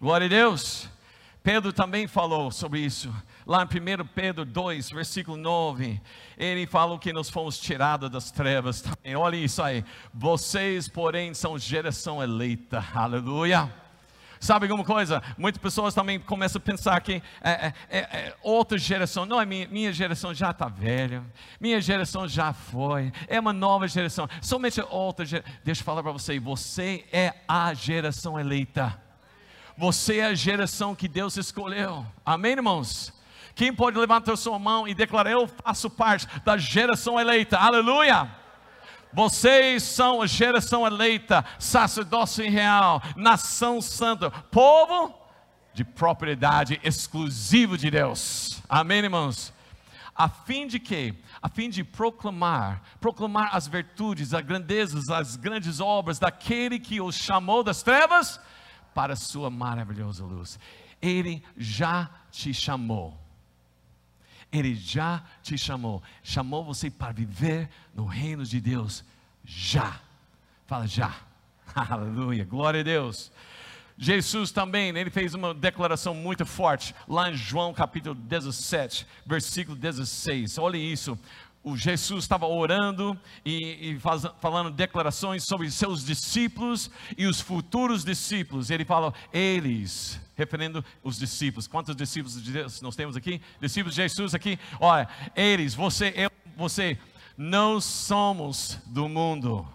Glória 0.00 0.24
a 0.24 0.30
Deus. 0.30 0.88
Pedro 1.42 1.70
também 1.70 2.06
falou 2.06 2.50
sobre 2.50 2.80
isso. 2.80 3.14
Lá 3.48 3.62
em 3.62 4.02
1 4.02 4.06
Pedro 4.08 4.44
2, 4.44 4.90
versículo 4.90 5.34
9, 5.38 5.98
ele 6.36 6.66
falou 6.66 6.98
que 6.98 7.14
nós 7.14 7.30
fomos 7.30 7.58
tirados 7.58 8.10
das 8.10 8.30
trevas 8.30 8.82
também. 8.82 9.16
Olha 9.16 9.36
isso 9.36 9.62
aí. 9.62 9.82
Vocês, 10.12 10.86
porém, 10.86 11.32
são 11.32 11.58
geração 11.58 12.22
eleita. 12.22 12.84
Aleluia. 12.94 13.72
Sabe 14.38 14.66
alguma 14.66 14.84
coisa? 14.84 15.22
Muitas 15.38 15.62
pessoas 15.62 15.94
também 15.94 16.20
começam 16.20 16.58
a 16.58 16.62
pensar 16.62 17.00
que 17.00 17.22
é, 17.40 17.50
é, 17.50 17.74
é, 17.88 17.98
é 17.98 18.36
outra 18.42 18.76
geração. 18.76 19.24
Não, 19.24 19.40
é 19.40 19.46
minha, 19.46 19.66
minha 19.68 19.94
geração 19.94 20.34
já 20.34 20.50
está 20.50 20.68
velha. 20.68 21.24
Minha 21.58 21.80
geração 21.80 22.28
já 22.28 22.52
foi. 22.52 23.10
É 23.28 23.40
uma 23.40 23.54
nova 23.54 23.88
geração. 23.88 24.28
Somente 24.42 24.78
outra 24.90 25.24
geração. 25.24 25.50
Deixa 25.64 25.80
eu 25.80 25.86
falar 25.86 26.02
para 26.02 26.12
você. 26.12 26.38
Você 26.38 27.06
é 27.10 27.32
a 27.48 27.72
geração 27.72 28.38
eleita. 28.38 29.00
Você 29.74 30.18
é 30.18 30.26
a 30.26 30.34
geração 30.34 30.94
que 30.94 31.08
Deus 31.08 31.38
escolheu. 31.38 32.04
Amém, 32.26 32.52
irmãos? 32.52 33.16
Quem 33.58 33.74
pode 33.74 33.98
levantar 33.98 34.36
sua 34.36 34.56
mão 34.56 34.86
e 34.86 34.94
declarar: 34.94 35.32
Eu 35.32 35.48
faço 35.48 35.90
parte 35.90 36.28
da 36.44 36.56
geração 36.56 37.18
eleita? 37.18 37.58
Aleluia! 37.58 38.30
Vocês 39.12 39.82
são 39.82 40.22
a 40.22 40.28
geração 40.28 40.86
eleita, 40.86 41.44
sacerdócio 41.58 42.48
real, 42.48 43.02
nação 43.16 43.80
santa, 43.80 44.30
povo 44.30 45.12
de 45.74 45.82
propriedade 45.82 46.80
exclusiva 46.84 47.76
de 47.76 47.90
Deus. 47.90 48.62
Amém, 48.68 48.98
irmãos? 48.98 49.52
A 50.14 50.28
fim 50.28 50.68
de 50.68 50.78
quê? 50.78 51.16
A 51.42 51.48
fim 51.48 51.68
de 51.68 51.82
proclamar, 51.82 52.80
proclamar 53.00 53.56
as 53.56 53.66
virtudes, 53.66 54.34
as 54.34 54.44
grandezas, 54.44 55.08
as 55.08 55.34
grandes 55.34 55.80
obras 55.80 56.20
daquele 56.20 56.78
que 56.78 57.00
os 57.00 57.16
chamou 57.16 57.64
das 57.64 57.82
trevas 57.82 58.38
para 58.94 59.14
a 59.14 59.16
sua 59.16 59.50
maravilhosa 59.50 60.24
luz. 60.24 60.60
Ele 61.02 61.42
já 61.56 62.08
te 62.30 62.54
chamou. 62.54 63.27
Ele 64.52 64.74
já 64.74 65.22
te 65.42 65.56
chamou. 65.58 66.02
Chamou 66.22 66.64
você 66.64 66.90
para 66.90 67.12
viver 67.12 67.68
no 67.94 68.06
reino 68.06 68.44
de 68.44 68.60
Deus 68.60 69.04
já. 69.44 70.00
Fala 70.66 70.86
já. 70.86 71.14
Aleluia. 71.74 72.44
Glória 72.44 72.80
a 72.80 72.84
Deus. 72.84 73.30
Jesus 74.00 74.52
também, 74.52 74.96
ele 74.96 75.10
fez 75.10 75.34
uma 75.34 75.52
declaração 75.52 76.14
muito 76.14 76.46
forte 76.46 76.94
lá 77.08 77.30
em 77.30 77.34
João 77.34 77.74
capítulo 77.74 78.14
17, 78.14 79.04
versículo 79.26 79.76
16. 79.76 80.56
Olha 80.58 80.76
isso 80.76 81.18
o 81.62 81.76
Jesus 81.76 82.24
estava 82.24 82.46
orando 82.46 83.18
e, 83.44 83.90
e 83.90 83.98
faz, 83.98 84.22
falando 84.40 84.70
declarações 84.70 85.44
sobre 85.44 85.70
seus 85.70 86.04
discípulos 86.04 86.90
e 87.16 87.26
os 87.26 87.40
futuros 87.40 88.04
discípulos. 88.04 88.70
Ele 88.70 88.84
fala, 88.84 89.12
eles, 89.32 90.20
referindo 90.38 90.84
os 91.02 91.18
discípulos. 91.18 91.66
Quantos 91.66 91.96
discípulos 91.96 92.40
de 92.40 92.52
nós 92.80 92.94
temos 92.94 93.16
aqui? 93.16 93.42
Discípulos 93.60 93.96
de 93.96 94.02
Jesus 94.02 94.34
aqui? 94.34 94.56
Olha, 94.78 95.08
eles, 95.34 95.74
você, 95.74 96.14
eu, 96.16 96.30
você, 96.56 96.96
não 97.36 97.80
somos 97.80 98.78
do 98.86 99.08
mundo. 99.08 99.66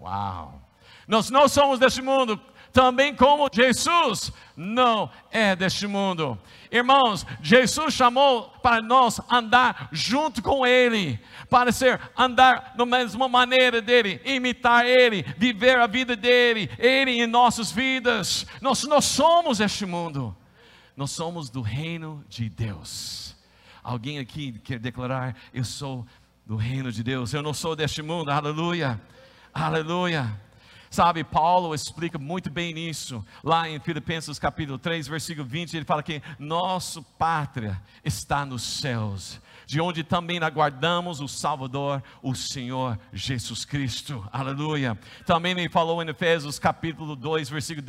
Uau! 0.00 0.62
Nós 1.08 1.28
não 1.28 1.48
somos 1.48 1.80
deste 1.80 2.00
mundo, 2.00 2.40
também 2.76 3.14
como 3.14 3.48
Jesus 3.50 4.30
não 4.54 5.10
é 5.30 5.56
deste 5.56 5.86
mundo. 5.86 6.38
Irmãos, 6.70 7.24
Jesus 7.40 7.94
chamou 7.94 8.50
para 8.62 8.82
nós 8.82 9.18
andar 9.30 9.88
junto 9.92 10.42
com 10.42 10.66
Ele, 10.66 11.18
para 11.48 11.72
ser 11.72 11.98
andar 12.14 12.74
na 12.76 12.84
mesma 12.84 13.30
maneira 13.30 13.80
dele, 13.80 14.20
imitar 14.26 14.84
Ele, 14.84 15.22
viver 15.38 15.78
a 15.78 15.86
vida 15.86 16.14
dele, 16.14 16.68
Ele 16.78 17.12
em 17.12 17.26
nossas 17.26 17.72
vidas. 17.72 18.44
Nós, 18.60 18.84
nós 18.84 19.06
somos 19.06 19.58
este 19.58 19.86
mundo, 19.86 20.36
nós 20.94 21.12
somos 21.12 21.48
do 21.48 21.62
reino 21.62 22.22
de 22.28 22.50
Deus. 22.50 23.34
Alguém 23.82 24.18
aqui 24.18 24.52
quer 24.58 24.78
declarar: 24.78 25.34
Eu 25.50 25.64
sou 25.64 26.06
do 26.44 26.56
reino 26.56 26.92
de 26.92 27.02
Deus, 27.02 27.32
eu 27.32 27.40
não 27.40 27.54
sou 27.54 27.74
deste 27.74 28.02
mundo, 28.02 28.30
aleluia, 28.30 29.00
aleluia. 29.54 30.45
Sabe, 30.96 31.22
Paulo 31.22 31.74
explica 31.74 32.18
muito 32.18 32.48
bem 32.48 32.88
isso, 32.88 33.22
lá 33.44 33.68
em 33.68 33.78
Filipenses 33.78 34.38
capítulo 34.38 34.78
3, 34.78 35.06
versículo 35.06 35.46
20, 35.46 35.76
ele 35.76 35.84
fala 35.84 36.02
que 36.02 36.22
nosso 36.38 37.02
pátria 37.02 37.78
está 38.02 38.46
nos 38.46 38.62
céus, 38.62 39.38
de 39.66 39.78
onde 39.78 40.02
também 40.02 40.38
aguardamos 40.38 41.20
o 41.20 41.28
Salvador, 41.28 42.02
o 42.22 42.34
Senhor 42.34 42.98
Jesus 43.12 43.66
Cristo, 43.66 44.26
aleluia. 44.32 44.98
Também 45.26 45.52
ele 45.52 45.68
falou 45.68 46.02
em 46.02 46.08
Efésios 46.08 46.58
capítulo 46.58 47.14
2, 47.14 47.50
versículo 47.50 47.86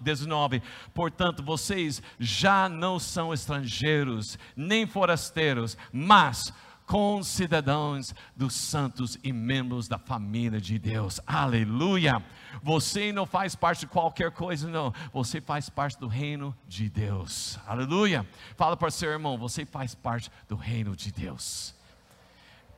19, 0.00 0.60
portanto, 0.92 1.44
vocês 1.44 2.02
já 2.18 2.68
não 2.68 2.98
são 2.98 3.32
estrangeiros, 3.32 4.36
nem 4.56 4.84
forasteiros, 4.84 5.78
mas 5.92 6.52
concidadãos 6.88 8.12
dos 8.34 8.54
santos 8.54 9.16
e 9.22 9.32
membros 9.32 9.86
da 9.86 9.98
família 9.98 10.60
de 10.60 10.76
Deus. 10.76 11.20
Aleluia! 11.24 12.20
Você 12.62 13.12
não 13.12 13.26
faz 13.26 13.54
parte 13.54 13.80
de 13.80 13.86
qualquer 13.86 14.30
coisa, 14.30 14.68
não. 14.68 14.92
Você 15.12 15.40
faz 15.40 15.68
parte 15.68 15.98
do 15.98 16.08
reino 16.08 16.56
de 16.66 16.88
Deus. 16.88 17.58
Aleluia! 17.66 18.26
Fala 18.56 18.76
para 18.76 18.88
o 18.88 18.90
seu 18.90 19.10
irmão, 19.10 19.38
você 19.38 19.64
faz 19.64 19.94
parte 19.94 20.30
do 20.48 20.56
reino 20.56 20.96
de 20.96 21.12
Deus. 21.12 21.74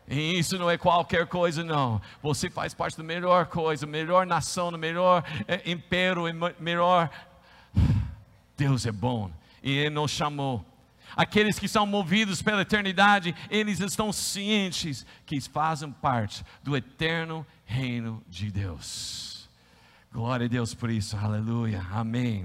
E 0.09 0.39
isso 0.39 0.59
não 0.59 0.71
é 0.71 0.77
qualquer 0.77 1.27
coisa, 1.27 1.63
não. 1.63 2.01
Você 2.23 2.51
faz 2.51 2.75
parte 2.75 2.97
da 2.97 3.05
melhor 3.05 3.47
coisa, 3.47 3.87
melhor 3.87 4.27
nação, 4.27 4.73
do 4.73 4.79
melhor 4.79 5.25
é, 5.47 5.71
império, 5.71 6.25
melhor. 6.59 7.11
Deus 8.57 8.85
é 8.85 8.93
bom 8.93 9.31
e 9.63 9.71
Ele 9.71 9.91
nos 9.91 10.11
chamou 10.11 10.65
Aqueles 11.17 11.59
que 11.59 11.69
são 11.69 11.87
movidos 11.87 12.43
pela 12.43 12.63
eternidade, 12.63 13.35
eles 13.49 13.81
estão 13.81 14.13
cientes 14.13 15.07
que 15.27 15.41
fazem 15.41 15.91
parte 15.91 16.45
do 16.63 16.77
eterno 16.77 17.47
reino 17.65 18.23
de 18.29 18.51
Deus. 18.51 19.30
Glória 20.13 20.47
a 20.47 20.49
Deus 20.49 20.75
por 20.75 20.91
isso, 20.91 21.17
aleluia, 21.17 21.87
amém. 21.93 22.45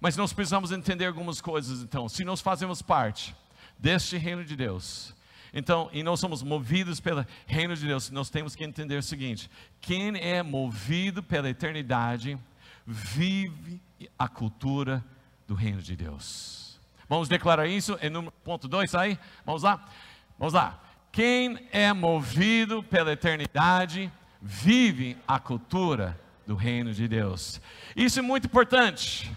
Mas 0.00 0.16
nós 0.16 0.32
precisamos 0.32 0.72
entender 0.72 1.04
algumas 1.04 1.38
coisas, 1.38 1.82
então. 1.82 2.08
Se 2.08 2.24
nós 2.24 2.40
fazemos 2.40 2.80
parte 2.80 3.36
deste 3.78 4.16
reino 4.16 4.42
de 4.42 4.56
Deus, 4.56 5.14
então, 5.52 5.90
e 5.92 6.02
nós 6.02 6.18
somos 6.18 6.42
movidos 6.42 6.98
pelo 6.98 7.26
reino 7.46 7.76
de 7.76 7.86
Deus, 7.86 8.10
nós 8.10 8.30
temos 8.30 8.56
que 8.56 8.64
entender 8.64 8.96
o 8.96 9.02
seguinte: 9.02 9.50
quem 9.82 10.16
é 10.16 10.42
movido 10.42 11.22
pela 11.22 11.50
eternidade, 11.50 12.38
vive 12.86 13.82
a 14.18 14.26
cultura 14.26 15.04
do 15.46 15.54
reino 15.54 15.82
de 15.82 15.94
Deus. 15.94 16.80
Vamos 17.06 17.28
declarar 17.28 17.66
isso 17.66 17.98
em 18.00 18.08
número, 18.08 18.32
ponto 18.42 18.66
2 18.66 18.94
aí? 18.94 19.18
Vamos 19.44 19.62
lá? 19.62 19.84
Vamos 20.38 20.54
lá. 20.54 20.82
Quem 21.12 21.68
é 21.70 21.92
movido 21.92 22.82
pela 22.82 23.12
eternidade 23.12 24.10
vive 24.40 25.18
a 25.26 25.38
cultura 25.38 26.18
do 26.48 26.54
reino 26.54 26.94
de 26.94 27.06
Deus. 27.06 27.60
Isso 27.94 28.18
é 28.18 28.22
muito 28.22 28.46
importante, 28.46 29.30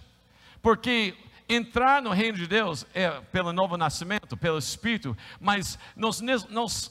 porque 0.62 1.14
entrar 1.50 2.02
no 2.02 2.12
reino 2.12 2.38
de 2.38 2.48
Deus 2.48 2.86
é 2.94 3.10
pelo 3.20 3.52
novo 3.52 3.76
nascimento, 3.76 4.38
pelo 4.38 4.58
Espírito, 4.58 5.16
mas 5.38 5.78
nós, 5.94 6.22
nós, 6.22 6.90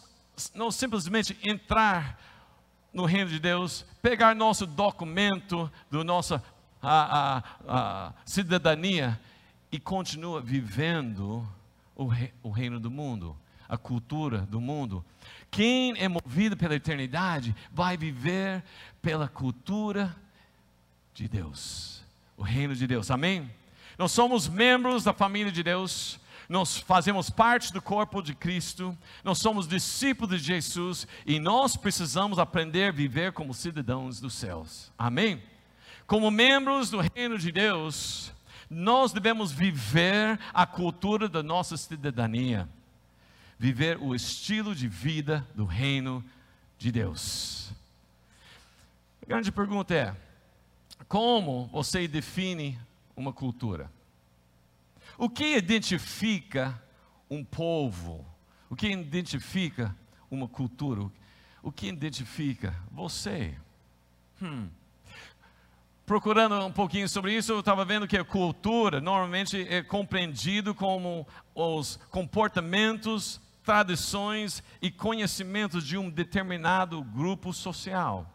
nós 0.54 0.74
simplesmente 0.74 1.38
entrar 1.42 2.20
no 2.92 3.06
reino 3.06 3.30
de 3.30 3.38
Deus, 3.40 3.86
pegar 4.02 4.34
nosso 4.34 4.66
documento 4.66 5.72
do 5.90 6.04
nossa 6.04 6.44
a, 6.82 7.38
a, 7.38 8.06
a 8.08 8.12
cidadania 8.26 9.18
e 9.72 9.80
continua 9.80 10.42
vivendo 10.42 11.48
o, 11.96 12.06
re, 12.06 12.30
o 12.42 12.50
reino 12.50 12.78
do 12.78 12.90
mundo, 12.90 13.34
a 13.66 13.78
cultura 13.78 14.40
do 14.40 14.60
mundo. 14.60 15.02
Quem 15.50 15.94
é 15.98 16.08
movido 16.08 16.56
pela 16.56 16.74
eternidade 16.74 17.54
vai 17.72 17.96
viver 17.96 18.62
pela 19.02 19.28
cultura 19.28 20.14
de 21.14 21.28
Deus, 21.28 22.02
o 22.36 22.42
reino 22.42 22.74
de 22.74 22.86
Deus. 22.86 23.10
Amém? 23.10 23.50
Nós 23.98 24.12
somos 24.12 24.48
membros 24.48 25.04
da 25.04 25.12
família 25.12 25.52
de 25.52 25.62
Deus, 25.62 26.18
nós 26.48 26.78
fazemos 26.78 27.28
parte 27.30 27.72
do 27.72 27.82
corpo 27.82 28.22
de 28.22 28.34
Cristo, 28.34 28.96
nós 29.22 29.38
somos 29.38 29.68
discípulos 29.68 30.40
de 30.40 30.46
Jesus 30.46 31.06
e 31.26 31.38
nós 31.38 31.76
precisamos 31.76 32.38
aprender 32.38 32.88
a 32.88 32.92
viver 32.92 33.32
como 33.32 33.54
cidadãos 33.54 34.20
dos 34.20 34.34
céus. 34.34 34.90
Amém? 34.98 35.42
Como 36.06 36.30
membros 36.30 36.90
do 36.90 37.00
reino 37.00 37.38
de 37.38 37.52
Deus, 37.52 38.32
nós 38.68 39.12
devemos 39.12 39.52
viver 39.52 40.38
a 40.54 40.66
cultura 40.66 41.28
da 41.28 41.42
nossa 41.42 41.76
cidadania, 41.76 42.68
viver 43.60 43.98
o 44.00 44.14
estilo 44.14 44.74
de 44.74 44.88
vida 44.88 45.46
do 45.54 45.66
reino 45.66 46.24
de 46.78 46.90
Deus. 46.90 47.70
A 49.22 49.26
grande 49.26 49.52
pergunta 49.52 49.94
é: 49.94 50.16
como 51.06 51.66
você 51.66 52.08
define 52.08 52.80
uma 53.14 53.34
cultura? 53.34 53.92
O 55.18 55.28
que 55.28 55.58
identifica 55.58 56.82
um 57.28 57.44
povo? 57.44 58.24
O 58.70 58.74
que 58.74 58.88
identifica 58.88 59.94
uma 60.30 60.48
cultura? 60.48 61.10
O 61.62 61.70
que 61.70 61.86
identifica 61.86 62.74
você? 62.90 63.54
Hum 64.40 64.70
procurando 66.10 66.58
um 66.66 66.72
pouquinho 66.72 67.08
sobre 67.08 67.36
isso, 67.36 67.52
eu 67.52 67.60
estava 67.60 67.84
vendo 67.84 68.04
que 68.04 68.18
a 68.18 68.24
cultura 68.24 69.00
normalmente 69.00 69.64
é 69.70 69.80
compreendido 69.80 70.74
como 70.74 71.24
os 71.54 72.00
comportamentos, 72.10 73.40
tradições 73.64 74.62
e 74.80 74.90
conhecimentos 74.90 75.86
de 75.86 75.96
um 75.96 76.08
determinado 76.08 77.02
grupo 77.02 77.52
social, 77.52 78.26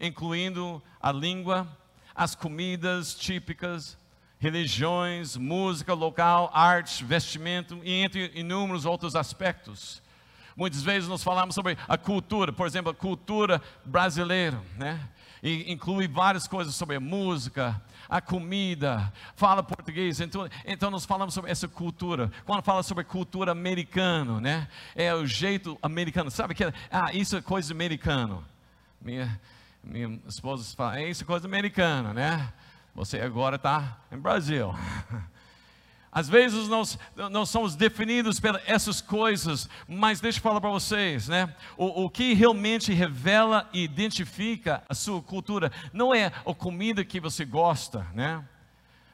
incluindo 0.00 0.82
a 1.00 1.12
língua, 1.12 1.68
as 2.14 2.34
comidas 2.34 3.14
típicas, 3.14 3.98
religiões, 4.38 5.36
música 5.36 5.94
local, 5.94 6.50
arte, 6.52 7.04
vestimento 7.04 7.80
e 7.82 7.92
entre 7.92 8.30
inúmeros 8.34 8.84
outros 8.84 9.16
aspectos. 9.16 10.02
Muitas 10.56 10.82
vezes 10.82 11.08
nós 11.08 11.24
falamos 11.24 11.54
sobre 11.54 11.76
a 11.88 11.98
cultura, 11.98 12.52
por 12.52 12.66
exemplo, 12.66 12.90
a 12.90 12.94
cultura 12.94 13.60
brasileira, 13.84 14.60
né? 14.76 15.08
E 15.44 15.70
inclui 15.70 16.08
várias 16.08 16.48
coisas 16.48 16.74
sobre 16.74 16.96
a 16.96 17.00
música, 17.00 17.78
a 18.08 18.18
comida, 18.18 19.12
fala 19.36 19.62
português, 19.62 20.18
então, 20.18 20.48
então 20.64 20.90
nós 20.90 21.04
falamos 21.04 21.34
sobre 21.34 21.50
essa 21.50 21.68
cultura. 21.68 22.32
Quando 22.46 22.62
fala 22.62 22.82
sobre 22.82 23.04
cultura 23.04 23.52
americana, 23.52 24.40
né? 24.40 24.68
É 24.96 25.14
o 25.14 25.26
jeito 25.26 25.78
americano. 25.82 26.30
Sabe 26.30 26.54
que 26.54 26.64
ah, 26.90 27.12
isso 27.12 27.36
é 27.36 27.42
coisa 27.42 27.74
americana. 27.74 28.38
Minha 28.98 29.38
minha 29.82 30.18
esposa 30.26 30.64
fala, 30.74 30.98
é 30.98 31.10
isso 31.10 31.24
é 31.24 31.26
coisa 31.26 31.46
americana, 31.46 32.14
né? 32.14 32.50
Você 32.94 33.20
agora 33.20 33.56
está 33.56 33.98
em 34.10 34.16
Brasil. 34.16 34.74
Às 36.14 36.28
vezes 36.28 36.68
nós, 36.68 36.96
nós 37.30 37.50
somos 37.50 37.74
definidos 37.74 38.38
pelas 38.38 38.62
essas 38.66 39.00
coisas, 39.00 39.68
mas 39.88 40.20
deixa 40.20 40.38
eu 40.38 40.42
falar 40.42 40.60
para 40.60 40.70
vocês, 40.70 41.26
né? 41.26 41.52
O, 41.76 42.04
o 42.04 42.10
que 42.10 42.34
realmente 42.34 42.92
revela 42.92 43.68
e 43.72 43.82
identifica 43.82 44.84
a 44.88 44.94
sua 44.94 45.20
cultura 45.20 45.72
não 45.92 46.14
é 46.14 46.26
a 46.26 46.54
comida 46.54 47.04
que 47.04 47.18
você 47.18 47.44
gosta, 47.44 48.06
né? 48.14 48.44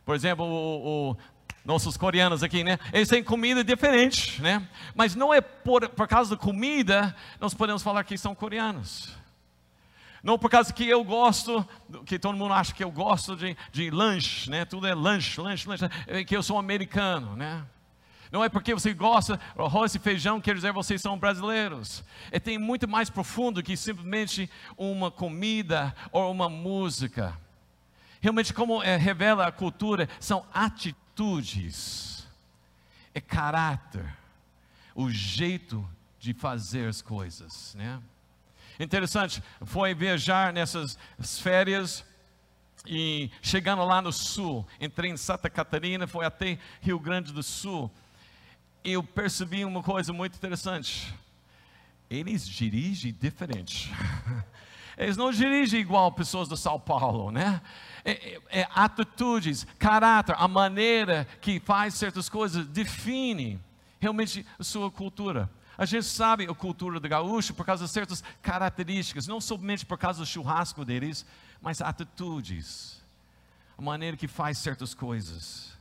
Por 0.05 0.15
exemplo, 0.15 0.45
o, 0.45 1.13
o 1.13 1.17
nossos 1.65 1.97
coreanos 1.97 2.43
aqui, 2.43 2.63
né? 2.63 2.79
Eles 2.93 3.09
têm 3.09 3.25
comida 3.25 3.65
diferente, 3.65 4.41
né? 4.43 4.69
Mas 4.95 5.15
não 5.15 5.33
é 5.33 5.41
por, 5.41 5.89
por 5.89 6.07
causa 6.07 6.37
da 6.37 6.37
comida 6.37 7.17
nós 7.41 7.55
podemos 7.55 7.83
falar 7.83 8.05
que 8.05 8.19
são 8.19 8.35
coreanos. 8.35 9.20
Não 10.23 10.39
por 10.39 10.51
causa 10.51 10.73
que 10.73 10.87
eu 10.87 11.03
gosto, 11.03 11.67
que 12.05 12.19
todo 12.19 12.37
mundo 12.37 12.53
acha 12.53 12.75
que 12.75 12.85
eu 12.85 12.91
gosto 12.91 13.37
de, 13.37 13.57
de 13.73 13.91
lanche, 13.91 14.51
né? 14.51 14.65
Tudo 14.65 14.87
é 14.87 14.95
lanche, 14.95 15.41
lanche, 15.41 15.69
lanche, 15.69 15.85
é 16.07 16.23
que 16.25 16.37
eu 16.37 16.43
sou 16.43 16.59
americano, 16.59 17.35
né? 17.37 17.65
Não 18.31 18.45
é 18.45 18.49
porque 18.49 18.73
você 18.73 18.95
gosta 18.95 19.41
arroz 19.59 19.95
e 19.95 19.99
feijão, 19.99 20.41
quer 20.41 20.55
dizer 20.55 20.73
vocês 20.73 21.01
são 21.01 21.19
brasileiros. 21.19 22.05
É 22.31 22.39
tem 22.39 22.59
muito 22.59 22.87
mais 22.87 23.11
profundo 23.11 23.63
que 23.63 23.77
simplesmente 23.77 24.49
uma 24.77 25.11
comida 25.11 25.95
ou 26.13 26.31
uma 26.31 26.49
música. 26.49 27.37
Realmente, 28.21 28.53
como 28.53 28.83
é, 28.83 28.97
revela 28.97 29.47
a 29.47 29.53
cultura, 29.53 30.09
são 30.21 30.47
atitudes, 30.53 32.29
é 33.15 33.21
caráter, 33.21 34.15
o 34.95 35.11
jeito 35.11 35.89
de 36.19 36.35
fazer 36.35 36.87
as 36.87 37.01
coisas, 37.01 37.75
né? 37.75 38.01
Interessante, 38.83 39.43
foi 39.61 39.93
viajar 39.93 40.55
nessas 40.55 40.97
férias 41.39 42.03
e 42.87 43.31
chegando 43.43 43.85
lá 43.85 44.01
no 44.01 44.11
sul, 44.11 44.67
entrei 44.81 45.11
em 45.11 45.19
Santa 45.19 45.51
Catarina, 45.51 46.07
foi 46.07 46.25
até 46.25 46.59
Rio 46.81 46.99
Grande 46.99 47.31
do 47.31 47.43
Sul, 47.43 47.91
eu 48.83 49.03
percebi 49.03 49.67
uma 49.67 49.83
coisa 49.83 50.15
muito 50.15 50.35
interessante. 50.35 51.15
Eles 52.09 52.49
dirigem 52.49 53.15
diferente. 53.21 53.93
Eles 54.97 55.19
não 55.19 55.31
dirigem 55.31 55.79
igual 55.79 56.11
pessoas 56.13 56.49
do 56.49 56.57
São 56.57 56.81
Paulo, 56.81 57.31
né? 57.31 57.61
É, 58.03 58.13
é, 58.13 58.41
é, 58.61 58.69
atitudes, 58.75 59.67
caráter, 59.79 60.35
a 60.39 60.49
maneira 60.49 61.29
que 61.43 61.61
faz 61.61 61.95
certas 61.95 62.31
coisas 62.31 62.67
define 62.67 63.61
realmente 63.99 64.47
a 64.59 64.65
sua 64.65 64.91
cultura. 64.91 65.51
A 65.81 65.87
gente 65.87 66.05
sabe 66.05 66.45
a 66.45 66.55
cultura 66.55 67.01
do 67.01 67.09
gaúcho 67.09 67.55
por 67.55 67.65
causa 67.65 67.87
de 67.87 67.91
certas 67.91 68.23
características, 68.43 69.27
não 69.27 69.41
somente 69.41 69.87
por 69.87 69.97
causa 69.97 70.19
do 70.19 70.27
churrasco 70.27 70.85
deles, 70.85 71.25
mas 71.59 71.81
atitudes, 71.81 73.03
a 73.79 73.81
maneira 73.81 74.15
que 74.15 74.29
faz 74.29 74.59
certas 74.59 74.93
coisas. 74.93 75.73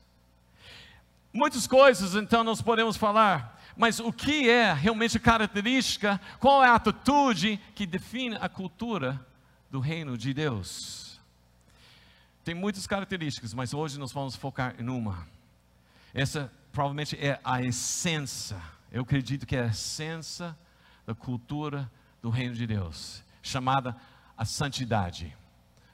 Muitas 1.33 1.67
coisas, 1.67 2.15
então, 2.15 2.45
nós 2.45 2.61
podemos 2.61 2.95
falar, 2.95 3.61
mas 3.75 3.99
o 3.99 4.13
que 4.13 4.49
é 4.49 4.71
realmente 4.71 5.19
característica, 5.19 6.17
qual 6.39 6.63
é 6.63 6.69
a 6.69 6.75
atitude 6.75 7.59
que 7.75 7.85
define 7.85 8.37
a 8.37 8.47
cultura 8.47 9.19
do 9.69 9.81
reino 9.81 10.17
de 10.17 10.33
Deus? 10.33 11.19
Tem 12.45 12.55
muitas 12.55 12.87
características, 12.87 13.53
mas 13.53 13.73
hoje 13.73 13.99
nós 13.99 14.13
vamos 14.13 14.37
focar 14.37 14.75
em 14.79 14.87
uma. 14.87 15.27
Essa 16.13 16.49
provavelmente 16.71 17.17
é 17.19 17.37
a 17.43 17.61
essência 17.61 18.78
eu 18.91 19.03
acredito 19.03 19.45
que 19.45 19.55
é 19.55 19.63
a 19.63 19.67
essência 19.67 20.57
da 21.05 21.13
cultura 21.13 21.89
do 22.21 22.29
reino 22.29 22.55
de 22.55 22.65
Deus, 22.65 23.23
chamada 23.41 23.95
a 24.37 24.45
santidade. 24.45 25.35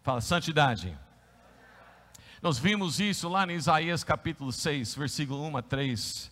Fala, 0.02 0.22
santidade. 0.22 0.98
Nós 2.42 2.58
vimos 2.58 3.00
isso 3.00 3.28
lá 3.28 3.46
em 3.46 3.56
Isaías 3.56 4.04
capítulo 4.04 4.52
6, 4.52 4.96
versículo 4.96 5.44
1 5.48 5.58
a 5.58 5.62
3. 5.62 6.32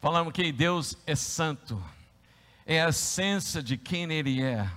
Falamos 0.00 0.32
que 0.32 0.50
Deus 0.52 0.96
é 1.06 1.14
santo, 1.14 1.82
é 2.64 2.82
a 2.82 2.88
essência 2.88 3.62
de 3.62 3.76
quem 3.76 4.10
Ele 4.12 4.42
é. 4.42 4.70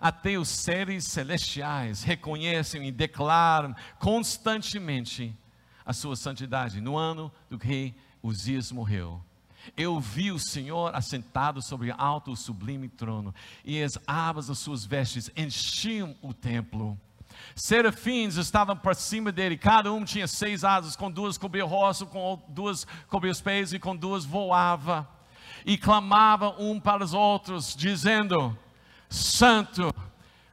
Até 0.00 0.36
os 0.36 0.48
seres 0.48 1.06
celestiais 1.06 2.02
reconhecem 2.02 2.86
e 2.86 2.92
declaram 2.92 3.74
constantemente 3.98 5.34
a 5.84 5.92
sua 5.92 6.16
santidade. 6.16 6.80
No 6.80 6.96
ano 6.96 7.32
do 7.48 7.56
rei 7.56 7.94
Uzias 8.22 8.70
morreu, 8.70 9.24
eu 9.76 9.98
vi 9.98 10.30
o 10.32 10.38
Senhor 10.38 10.94
assentado 10.94 11.62
sobre 11.62 11.94
alto 11.96 12.32
e 12.32 12.36
sublime 12.36 12.88
trono, 12.88 13.34
e 13.64 13.82
as 13.82 13.98
abas 14.06 14.48
das 14.48 14.58
suas 14.58 14.84
vestes 14.84 15.30
enchiam 15.36 16.14
o 16.20 16.34
templo. 16.34 16.98
Serafins 17.54 18.36
estavam 18.36 18.76
por 18.76 18.94
cima 18.94 19.32
dele, 19.32 19.56
cada 19.56 19.92
um 19.92 20.04
tinha 20.04 20.26
seis 20.26 20.64
asas, 20.64 20.96
com 20.96 21.10
duas 21.10 21.38
cobria 21.38 21.64
o 21.64 21.68
rosto, 21.68 22.06
com 22.06 22.42
duas 22.48 22.86
cobria 23.08 23.32
os 23.32 23.40
pés 23.40 23.72
e 23.72 23.78
com 23.78 23.96
duas 23.96 24.24
voava. 24.24 25.08
E 25.64 25.76
clamavam 25.76 26.54
um 26.58 26.78
para 26.78 27.02
os 27.02 27.12
outros, 27.12 27.74
dizendo: 27.74 28.56
Santo, 29.08 29.92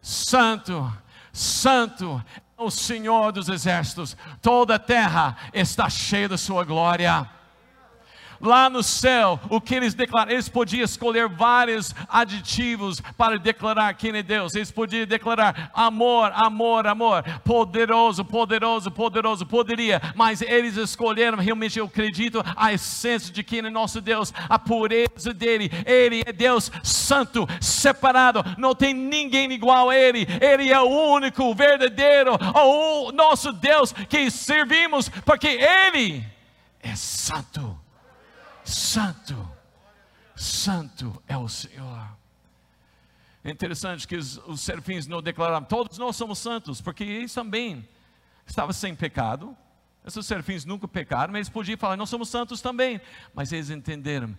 Santo, 0.02 0.92
Santo 1.32 2.24
é 2.58 2.62
o 2.64 2.72
Senhor 2.72 3.32
dos 3.32 3.50
exércitos, 3.50 4.16
toda 4.42 4.76
a 4.76 4.80
terra 4.80 5.38
está 5.54 5.90
cheia 5.90 6.30
da 6.30 6.38
sua 6.38 6.64
glória. 6.64 7.30
Lá 8.44 8.70
no 8.70 8.84
céu, 8.84 9.40
o 9.50 9.62
que 9.62 9.74
eles 9.74 9.94
declararam, 9.94 10.34
eles 10.34 10.50
podiam 10.50 10.84
escolher 10.84 11.30
vários 11.30 11.96
adjetivos 12.10 13.00
para 13.18 13.40
declarar 13.40 13.94
quem 13.94 14.16
é 14.16 14.22
Deus. 14.22 14.54
Eles 14.54 14.70
podiam 14.70 15.06
declarar 15.06 15.72
amor, 15.74 16.32
amor, 16.36 16.86
amor, 16.86 17.24
poderoso, 17.46 18.26
poderoso, 18.26 18.92
poderoso, 18.92 19.46
poderia, 19.46 20.02
mas 20.16 20.42
eles 20.42 20.76
escolheram 20.76 21.38
realmente, 21.38 21.80
eu 21.80 21.86
acredito, 21.86 22.44
a 22.56 22.74
essência 22.74 23.34
de 23.34 23.44
quem 23.44 23.60
é 23.60 23.70
nosso 23.70 24.02
Deus, 24.02 24.34
a 24.50 24.60
pureza 24.60 25.34
dele. 25.34 25.72
Ele 25.86 26.22
é 26.26 26.34
Deus 26.34 26.70
santo, 26.84 27.48
separado, 27.62 28.44
não 28.58 28.76
tem 28.76 28.94
ninguém 28.94 29.52
igual 29.54 29.90
a 29.90 29.96
ele. 29.96 30.28
Ele 30.42 30.70
é 30.70 30.80
o 30.80 31.14
único, 31.14 31.54
verdadeiro, 31.56 32.34
o 32.34 33.12
nosso 33.14 33.54
Deus 33.54 33.94
que 34.10 34.30
servimos, 34.30 35.08
porque 35.08 35.48
ele 35.48 36.24
é 36.82 36.96
santo. 36.96 37.83
Santo, 38.74 39.52
santo 40.36 41.22
é 41.28 41.38
o 41.38 41.48
Senhor. 41.48 42.10
É 43.44 43.52
interessante 43.52 44.08
que 44.08 44.16
os, 44.16 44.38
os 44.48 44.68
não 45.08 45.22
declararam, 45.22 45.64
todos 45.64 46.00
nós 46.00 46.16
somos 46.16 46.40
santos, 46.40 46.82
porque 46.82 47.04
eles 47.04 47.32
também 47.32 47.88
estavam 48.48 48.74
sem 48.74 48.96
pecado. 48.96 49.56
Esses 50.04 50.26
serafins 50.26 50.66
nunca 50.66 50.88
pecaram, 50.88 51.32
mas 51.32 51.42
eles 51.42 51.50
podiam 51.50 51.78
falar, 51.78 51.96
nós 51.96 52.10
somos 52.10 52.30
santos 52.30 52.62
também. 52.62 53.00
Mas 53.34 53.52
eles 53.52 53.70
entenderam, 53.70 54.36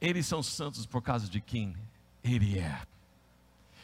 eles 0.00 0.26
são 0.26 0.40
santos 0.40 0.86
por 0.86 1.02
causa 1.02 1.28
de 1.28 1.40
quem 1.40 1.76
Ele 2.22 2.60
é. 2.60 2.80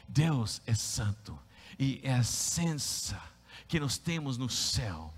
Deus 0.06 0.62
é 0.66 0.74
santo, 0.74 1.36
e 1.78 2.00
é 2.04 2.14
a 2.14 2.20
essência 2.20 3.20
que 3.66 3.80
nós 3.80 3.98
temos 3.98 4.38
no 4.38 4.48
céu, 4.48 5.12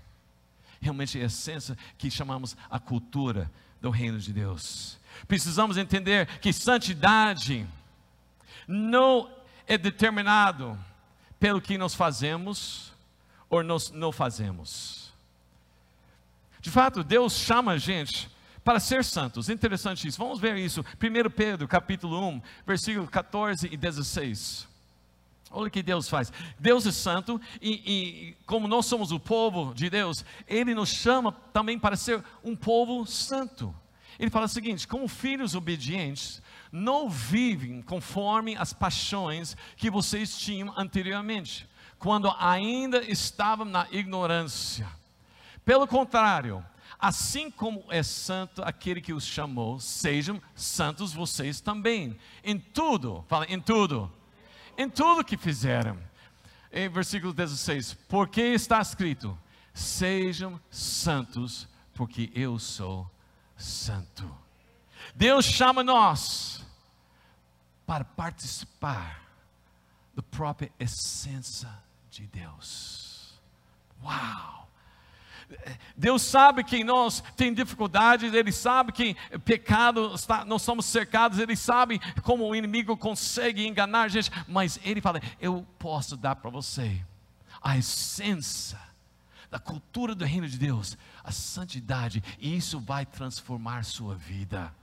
realmente 0.81 1.19
é 1.19 1.23
a 1.23 1.25
essência 1.25 1.77
que 1.97 2.09
chamamos 2.09 2.57
a 2.69 2.79
cultura 2.79 3.51
do 3.81 3.89
reino 3.89 4.19
de 4.19 4.33
Deus. 4.33 4.99
Precisamos 5.27 5.77
entender 5.77 6.25
que 6.39 6.53
santidade 6.53 7.67
não 8.67 9.29
é 9.65 9.77
determinado 9.77 10.77
pelo 11.39 11.61
que 11.61 11.77
nós 11.77 11.93
fazemos 11.93 12.93
ou 13.49 13.63
nós 13.63 13.91
não 13.91 14.11
fazemos. 14.11 15.13
De 16.59 16.71
fato, 16.71 17.03
Deus 17.03 17.33
chama 17.33 17.73
a 17.73 17.77
gente 17.77 18.29
para 18.63 18.79
ser 18.79 19.03
santos. 19.03 19.47
Interessante 19.47 20.07
isso. 20.07 20.17
Vamos 20.17 20.39
ver 20.39 20.57
isso. 20.57 20.81
1 20.81 21.29
Pedro, 21.29 21.67
capítulo 21.67 22.21
1, 22.27 22.41
versículo 22.65 23.07
14 23.07 23.69
e 23.71 23.77
16. 23.77 24.67
Olha 25.51 25.67
o 25.67 25.71
que 25.71 25.81
Deus 25.81 26.09
faz. 26.09 26.31
Deus 26.59 26.85
é 26.85 26.91
santo 26.91 27.39
e, 27.61 27.71
e, 27.71 28.37
como 28.45 28.67
nós 28.67 28.85
somos 28.85 29.11
o 29.11 29.19
povo 29.19 29.73
de 29.73 29.89
Deus, 29.89 30.25
Ele 30.47 30.75
nos 30.75 30.89
chama 30.89 31.31
também 31.53 31.79
para 31.79 31.95
ser 31.95 32.23
um 32.43 32.55
povo 32.55 33.05
santo. 33.05 33.73
Ele 34.19 34.29
fala 34.29 34.45
o 34.45 34.49
seguinte: 34.49 34.87
como 34.87 35.07
filhos 35.07 35.55
obedientes, 35.55 36.41
não 36.71 37.09
vivem 37.09 37.81
conforme 37.81 38.57
as 38.57 38.73
paixões 38.73 39.55
que 39.77 39.89
vocês 39.89 40.37
tinham 40.37 40.73
anteriormente, 40.77 41.67
quando 41.97 42.33
ainda 42.37 43.01
estavam 43.03 43.65
na 43.65 43.87
ignorância. 43.91 44.87
Pelo 45.63 45.87
contrário, 45.87 46.63
assim 46.99 47.49
como 47.49 47.85
é 47.89 48.03
santo 48.03 48.61
aquele 48.63 48.99
que 48.99 49.13
os 49.13 49.25
chamou, 49.25 49.79
sejam 49.79 50.41
santos 50.55 51.13
vocês 51.13 51.61
também. 51.61 52.17
Em 52.43 52.59
tudo, 52.59 53.23
fala 53.29 53.45
em 53.47 53.61
tudo 53.61 54.11
em 54.77 54.89
tudo 54.89 55.23
que 55.23 55.35
fizeram. 55.35 55.97
Em 56.71 56.87
versículo 56.87 57.33
16: 57.33 57.93
Porque 58.07 58.41
está 58.41 58.79
escrito: 58.79 59.37
Sejam 59.73 60.59
santos, 60.69 61.67
porque 61.93 62.31
eu 62.35 62.59
sou 62.59 63.09
santo. 63.55 64.37
Deus 65.15 65.45
chama 65.45 65.83
nós 65.83 66.63
para 67.85 68.03
participar 68.03 69.23
da 70.13 70.21
própria 70.21 70.71
essência 70.79 71.69
de 72.11 72.27
Deus. 72.27 73.39
Uau! 74.03 74.66
Deus 75.95 76.21
sabe 76.21 76.63
que 76.63 76.83
nós 76.83 77.23
tem 77.35 77.53
dificuldades, 77.53 78.33
Ele 78.33 78.51
sabe 78.51 78.91
que 78.91 79.15
pecado 79.45 80.13
está, 80.13 80.43
nós 80.43 80.61
somos 80.61 80.85
cercados, 80.85 81.39
Ele 81.39 81.55
sabe 81.55 81.99
como 82.21 82.45
o 82.45 82.55
inimigo 82.55 82.97
consegue 82.97 83.65
enganar 83.65 84.03
a 84.03 84.07
gente, 84.07 84.31
mas 84.47 84.79
Ele 84.83 85.01
fala: 85.01 85.21
Eu 85.39 85.65
posso 85.79 86.17
dar 86.17 86.35
para 86.35 86.49
você 86.49 87.01
a 87.61 87.77
essência 87.77 88.79
da 89.49 89.57
cultura 89.57 90.13
do 90.13 90.25
reino 90.25 90.47
de 90.47 90.57
Deus, 90.57 90.97
a 91.23 91.31
santidade, 91.31 92.21
e 92.39 92.55
isso 92.55 92.79
vai 92.79 93.05
transformar 93.05 93.85
sua 93.85 94.15
vida. 94.15 94.73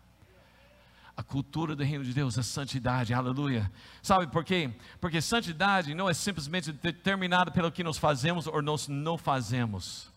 A 1.16 1.22
cultura 1.22 1.76
do 1.76 1.84
reino 1.84 2.02
de 2.02 2.12
Deus, 2.12 2.36
a 2.38 2.42
santidade, 2.42 3.14
aleluia. 3.14 3.70
Sabe 4.02 4.26
por 4.26 4.44
quê? 4.44 4.74
Porque 5.00 5.20
santidade 5.20 5.94
não 5.94 6.08
é 6.08 6.14
simplesmente 6.14 6.72
determinada 6.72 7.52
pelo 7.52 7.70
que 7.70 7.84
nós 7.84 7.98
fazemos 7.98 8.48
ou 8.48 8.60
nós 8.60 8.88
não 8.88 9.16
fazemos. 9.16 10.13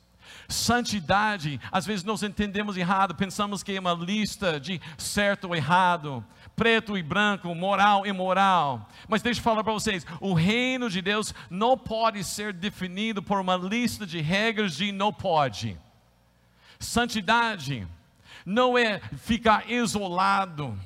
Santidade, 0.47 1.59
às 1.71 1.85
vezes 1.85 2.03
nós 2.03 2.23
entendemos 2.23 2.77
errado, 2.77 3.15
pensamos 3.15 3.63
que 3.63 3.73
é 3.73 3.79
uma 3.79 3.93
lista 3.93 4.59
de 4.59 4.81
certo 4.97 5.45
ou 5.45 5.55
errado, 5.55 6.23
preto 6.55 6.97
e 6.97 7.03
branco, 7.03 7.53
moral 7.53 8.05
e 8.05 8.09
imoral. 8.09 8.89
Mas 9.07 9.21
deixa 9.21 9.39
eu 9.39 9.43
falar 9.43 9.63
para 9.63 9.73
vocês: 9.73 10.05
o 10.19 10.33
reino 10.33 10.89
de 10.89 11.01
Deus 11.01 11.33
não 11.49 11.77
pode 11.77 12.23
ser 12.23 12.53
definido 12.53 13.21
por 13.21 13.39
uma 13.39 13.55
lista 13.55 14.05
de 14.05 14.19
regras 14.19 14.75
de 14.75 14.91
não 14.91 15.13
pode. 15.13 15.77
Santidade 16.79 17.87
não 18.45 18.77
é 18.77 18.99
ficar 19.17 19.69
isolado. 19.69 20.77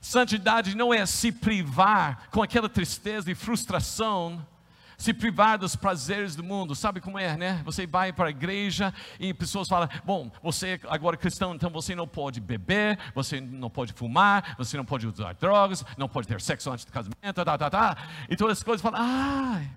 Santidade 0.00 0.76
não 0.76 0.92
é 0.92 1.06
se 1.06 1.30
privar 1.30 2.28
com 2.30 2.42
aquela 2.42 2.68
tristeza 2.68 3.30
e 3.30 3.34
frustração 3.34 4.44
se 4.98 5.14
privar 5.14 5.56
dos 5.56 5.76
prazeres 5.76 6.34
do 6.34 6.42
mundo. 6.42 6.74
Sabe 6.74 7.00
como 7.00 7.18
é, 7.18 7.36
né? 7.36 7.62
Você 7.64 7.86
vai 7.86 8.12
para 8.12 8.26
a 8.26 8.30
igreja 8.30 8.92
e 9.18 9.32
pessoas 9.32 9.68
falam: 9.68 9.88
bom, 10.04 10.30
você 10.42 10.78
agora 10.88 11.14
é 11.14 11.18
cristão, 11.18 11.54
então 11.54 11.70
você 11.70 11.94
não 11.94 12.06
pode 12.06 12.40
beber, 12.40 12.98
você 13.14 13.40
não 13.40 13.70
pode 13.70 13.92
fumar, 13.92 14.56
você 14.58 14.76
não 14.76 14.84
pode 14.84 15.06
usar 15.06 15.34
drogas, 15.34 15.84
não 15.96 16.08
pode 16.08 16.26
ter 16.26 16.40
sexo 16.40 16.70
antes 16.70 16.84
do 16.84 16.92
casamento, 16.92 17.44
tá, 17.44 17.56
tá, 17.56 17.70
tá. 17.70 17.96
E 18.28 18.36
todas 18.36 18.58
as 18.58 18.64
coisas 18.64 18.82
falam: 18.82 19.00
ai, 19.00 19.70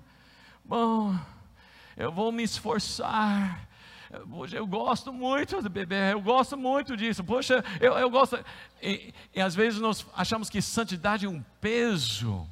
bom, 0.65 1.15
eu 1.95 2.11
vou 2.11 2.31
me 2.31 2.43
esforçar. 2.43 3.69
Poxa, 4.29 4.57
eu 4.57 4.67
gosto 4.67 5.13
muito 5.13 5.61
de 5.61 5.69
beber, 5.69 6.11
eu 6.11 6.21
gosto 6.21 6.57
muito 6.57 6.97
disso. 6.97 7.23
Poxa, 7.23 7.63
eu, 7.79 7.93
eu 7.93 8.09
gosto. 8.09 8.37
E, 8.81 9.13
e 9.33 9.39
às 9.39 9.55
vezes 9.55 9.79
nós 9.79 10.05
achamos 10.13 10.49
que 10.49 10.61
santidade 10.61 11.25
é 11.25 11.29
um 11.29 11.41
peso 11.61 12.45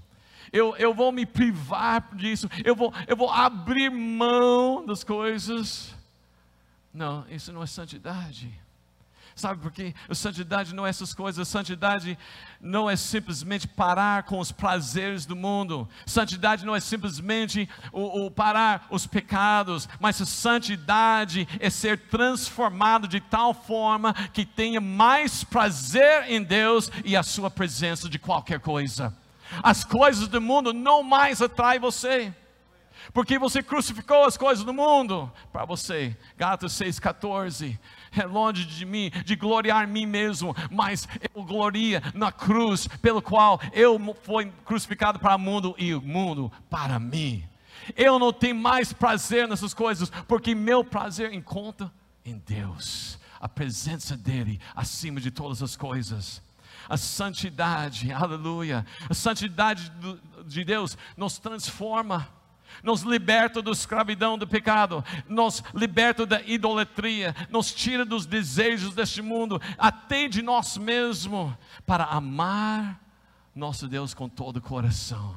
eu, 0.51 0.75
eu 0.77 0.93
vou 0.93 1.11
me 1.11 1.25
privar 1.25 2.09
disso, 2.13 2.49
eu 2.63 2.75
vou, 2.75 2.93
eu 3.07 3.15
vou 3.15 3.29
abrir 3.29 3.89
mão 3.89 4.85
das 4.85 5.03
coisas. 5.03 5.95
Não, 6.93 7.25
isso 7.29 7.51
não 7.51 7.63
é 7.63 7.67
santidade. 7.67 8.51
Sabe 9.39 9.61
por 9.61 9.71
quê? 9.71 9.95
A 10.09 10.13
santidade 10.13 10.75
não 10.75 10.85
é 10.85 10.89
essas 10.89 11.13
coisas, 11.13 11.39
a 11.39 11.49
santidade 11.49 12.17
não 12.59 12.89
é 12.89 12.97
simplesmente 12.97 13.69
parar 13.69 14.23
com 14.23 14.37
os 14.37 14.51
prazeres 14.51 15.25
do 15.25 15.33
mundo, 15.33 15.87
santidade 16.05 16.65
não 16.65 16.75
é 16.75 16.79
simplesmente 16.81 17.69
o, 17.93 18.25
o 18.25 18.31
parar 18.31 18.85
os 18.89 19.07
pecados, 19.07 19.87
mas 19.97 20.21
a 20.21 20.25
santidade 20.25 21.47
é 21.61 21.69
ser 21.69 21.97
transformado 22.09 23.07
de 23.07 23.21
tal 23.21 23.53
forma 23.53 24.13
que 24.33 24.45
tenha 24.45 24.81
mais 24.81 25.41
prazer 25.41 26.29
em 26.29 26.43
Deus 26.43 26.91
e 27.05 27.15
a 27.15 27.23
sua 27.23 27.49
presença 27.49 28.09
de 28.09 28.19
qualquer 28.19 28.59
coisa. 28.59 29.15
As 29.63 29.83
coisas 29.83 30.27
do 30.27 30.39
mundo 30.39 30.73
não 30.73 31.03
mais 31.03 31.41
atraem 31.41 31.79
você. 31.79 32.33
Porque 33.13 33.39
você 33.39 33.63
crucificou 33.63 34.25
as 34.25 34.37
coisas 34.37 34.63
do 34.63 34.73
mundo 34.73 35.31
para 35.51 35.65
você. 35.65 36.15
Gálatas 36.37 36.73
6,14. 36.73 37.79
É 38.15 38.25
longe 38.25 38.65
de 38.65 38.85
mim, 38.85 39.11
de 39.25 39.35
gloriar 39.35 39.87
mim 39.87 40.05
mesmo, 40.05 40.55
mas 40.71 41.07
eu 41.33 41.43
gloria 41.43 42.01
na 42.13 42.31
cruz, 42.31 42.87
pelo 42.87 43.21
qual 43.21 43.59
eu 43.71 43.99
fui 44.23 44.51
crucificado 44.65 45.19
para 45.19 45.35
o 45.35 45.39
mundo 45.39 45.75
e 45.77 45.93
o 45.93 46.01
mundo 46.01 46.51
para 46.69 46.99
mim. 46.99 47.43
Eu 47.95 48.19
não 48.19 48.33
tenho 48.33 48.55
mais 48.55 48.91
prazer 48.93 49.47
nessas 49.47 49.73
coisas, 49.73 50.09
porque 50.27 50.53
meu 50.53 50.83
prazer 50.83 51.33
encontra 51.33 51.91
em 52.25 52.37
Deus, 52.37 53.19
a 53.39 53.47
presença 53.47 54.17
dEle 54.17 54.59
acima 54.75 55.19
de 55.19 55.31
todas 55.31 55.63
as 55.63 55.75
coisas 55.75 56.41
a 56.89 56.97
santidade, 56.97 58.11
aleluia. 58.11 58.85
A 59.07 59.13
santidade 59.13 59.91
de 60.45 60.65
Deus 60.65 60.97
nos 61.15 61.37
transforma, 61.37 62.27
nos 62.83 63.01
liberta 63.03 63.61
da 63.61 63.71
escravidão 63.71 64.37
do 64.37 64.47
pecado, 64.47 65.05
nos 65.27 65.63
liberta 65.73 66.25
da 66.25 66.41
idolatria, 66.41 67.35
nos 67.49 67.71
tira 67.71 68.03
dos 68.03 68.25
desejos 68.25 68.95
deste 68.95 69.21
mundo, 69.21 69.61
até 69.77 70.27
de 70.27 70.41
nós 70.41 70.77
mesmos, 70.77 71.53
para 71.85 72.05
amar 72.05 72.99
nosso 73.53 73.87
Deus 73.87 74.13
com 74.13 74.27
todo 74.27 74.57
o 74.57 74.61
coração, 74.61 75.35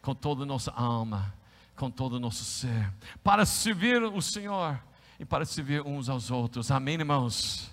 com 0.00 0.14
toda 0.14 0.44
a 0.44 0.46
nossa 0.46 0.72
alma, 0.72 1.34
com 1.76 1.90
todo 1.90 2.14
o 2.14 2.20
nosso 2.20 2.44
ser, 2.44 2.90
para 3.22 3.44
servir 3.44 4.02
o 4.02 4.22
Senhor 4.22 4.80
e 5.18 5.24
para 5.24 5.44
servir 5.44 5.82
uns 5.82 6.08
aos 6.08 6.30
outros. 6.30 6.70
Amém, 6.70 6.94
irmãos? 6.94 7.69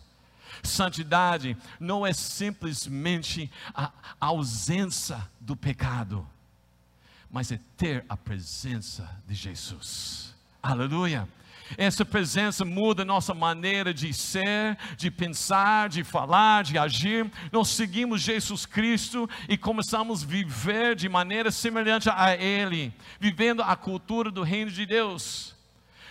Santidade 0.68 1.58
não 1.80 2.06
é 2.06 2.14
simplesmente 2.14 3.52
a 3.74 3.92
ausência 4.20 5.28
do 5.40 5.56
pecado, 5.56 6.28
mas 7.32 7.52
é 7.52 7.60
ter 7.76 8.06
a 8.08 8.16
presença 8.16 9.10
de 9.28 9.34
Jesus. 9.34 10.36
Aleluia. 10.62 11.28
Essa 11.76 12.06
presença 12.06 12.64
muda 12.64 13.04
nossa 13.04 13.34
maneira 13.34 13.94
de 13.94 14.14
ser, 14.14 14.78
de 14.96 15.12
pensar, 15.12 15.90
de 15.90 16.04
falar, 16.04 16.64
de 16.64 16.78
agir. 16.78 17.30
Nós 17.52 17.70
seguimos 17.70 18.22
Jesus 18.22 18.66
Cristo 18.66 19.30
e 19.50 19.58
começamos 19.58 20.24
a 20.24 20.26
viver 20.26 20.96
de 20.96 21.10
maneira 21.10 21.52
semelhante 21.52 22.10
a 22.10 22.36
Ele, 22.36 22.94
vivendo 23.20 23.62
a 23.62 23.76
cultura 23.76 24.32
do 24.32 24.44
reino 24.44 24.72
de 24.72 24.86
Deus. 24.86 25.56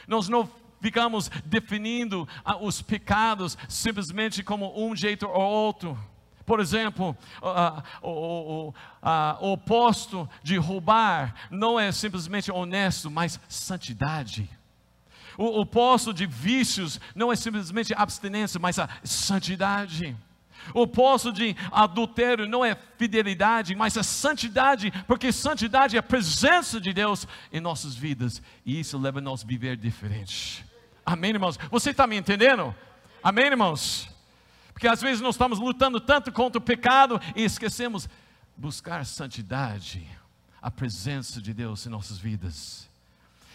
Nós 0.06 0.28
não 0.28 0.50
ficamos 0.86 1.28
definindo 1.44 2.28
ah, 2.44 2.56
os 2.56 2.80
pecados 2.80 3.58
simplesmente 3.68 4.40
como 4.44 4.72
um 4.80 4.94
jeito 4.94 5.26
ou 5.26 5.42
outro. 5.42 5.98
Por 6.44 6.60
exemplo, 6.60 7.16
uh, 7.42 7.82
o, 8.00 8.72
o, 9.40 9.52
oposto 9.52 10.28
de 10.44 10.56
roubar 10.56 11.34
não 11.50 11.78
é 11.78 11.90
simplesmente 11.90 12.52
honesto, 12.52 13.10
mas 13.10 13.40
santidade. 13.48 14.48
O 15.36 15.60
oposto 15.60 16.14
de 16.14 16.24
vícios 16.24 17.00
não 17.16 17.32
é 17.32 17.36
simplesmente 17.36 17.92
abstinência, 17.92 18.60
mas 18.60 18.78
a 18.78 18.88
santidade. 19.02 20.16
O 20.72 20.82
oposto 20.82 21.32
de 21.32 21.56
adultério 21.72 22.46
não 22.46 22.64
é 22.64 22.76
fidelidade, 22.96 23.74
mas 23.74 23.96
a 23.96 24.04
santidade, 24.04 24.92
porque 25.06 25.32
santidade 25.32 25.96
é 25.96 25.98
a 25.98 26.02
presença 26.02 26.80
de 26.80 26.92
Deus 26.92 27.26
em 27.52 27.60
nossas 27.60 27.96
vidas, 27.96 28.40
e 28.64 28.78
isso 28.78 28.96
leva 28.96 29.20
nós 29.20 29.42
a 29.42 29.46
viver 29.46 29.76
diferente. 29.76 30.65
Amém, 31.08 31.30
irmãos? 31.30 31.56
Você 31.70 31.90
está 31.90 32.04
me 32.04 32.16
entendendo? 32.16 32.74
Amém, 33.22 33.46
irmãos? 33.46 34.08
Porque 34.72 34.88
às 34.88 35.00
vezes 35.00 35.20
nós 35.20 35.36
estamos 35.36 35.60
lutando 35.60 36.00
tanto 36.00 36.32
contra 36.32 36.58
o 36.58 36.60
pecado 36.60 37.20
e 37.36 37.44
esquecemos 37.44 38.08
buscar 38.56 39.06
santidade, 39.06 40.04
a 40.60 40.68
presença 40.68 41.40
de 41.40 41.54
Deus 41.54 41.86
em 41.86 41.90
nossas 41.90 42.18
vidas. 42.18 42.90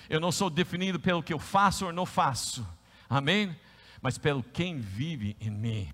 Eu 0.10 0.22
não 0.22 0.32
sou 0.32 0.50
definido 0.50 0.98
pelo 0.98 1.22
que 1.22 1.34
eu 1.34 1.40
faço 1.40 1.86
ou 1.86 1.92
não 1.92 2.06
faço, 2.06 2.66
amém? 3.10 3.54
Mas 4.02 4.18
pelo 4.18 4.42
quem 4.42 4.80
vive 4.80 5.36
em 5.42 5.50
mim. 5.50 5.94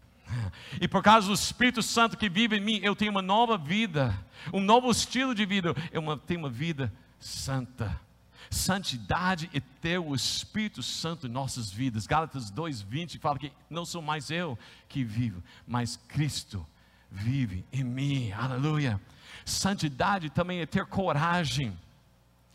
E 0.79 0.87
por 0.87 1.01
causa 1.01 1.27
do 1.27 1.33
Espírito 1.33 1.81
Santo 1.81 2.17
que 2.17 2.29
vive 2.29 2.57
em 2.57 2.61
mim, 2.61 2.79
eu 2.83 2.95
tenho 2.95 3.11
uma 3.11 3.21
nova 3.21 3.57
vida, 3.57 4.15
um 4.53 4.61
novo 4.61 4.91
estilo 4.91 5.33
de 5.33 5.45
vida. 5.45 5.73
Eu 5.91 6.17
tenho 6.17 6.41
uma 6.41 6.49
vida 6.49 6.93
santa. 7.19 7.99
Santidade 8.49 9.49
é 9.53 9.59
ter 9.81 9.97
o 9.97 10.15
Espírito 10.15 10.81
Santo 10.81 11.27
em 11.27 11.29
nossas 11.29 11.69
vidas. 11.69 12.07
Gálatas 12.07 12.49
2:20 12.49 13.19
fala 13.19 13.39
que 13.39 13.51
não 13.69 13.85
sou 13.85 14.01
mais 14.01 14.29
eu 14.29 14.57
que 14.87 15.03
vivo, 15.03 15.43
mas 15.67 15.97
Cristo 16.07 16.65
vive 17.11 17.65
em 17.71 17.83
mim. 17.83 18.31
Aleluia. 18.31 18.99
Santidade 19.45 20.29
também 20.29 20.59
é 20.59 20.65
ter 20.65 20.85
coragem 20.85 21.77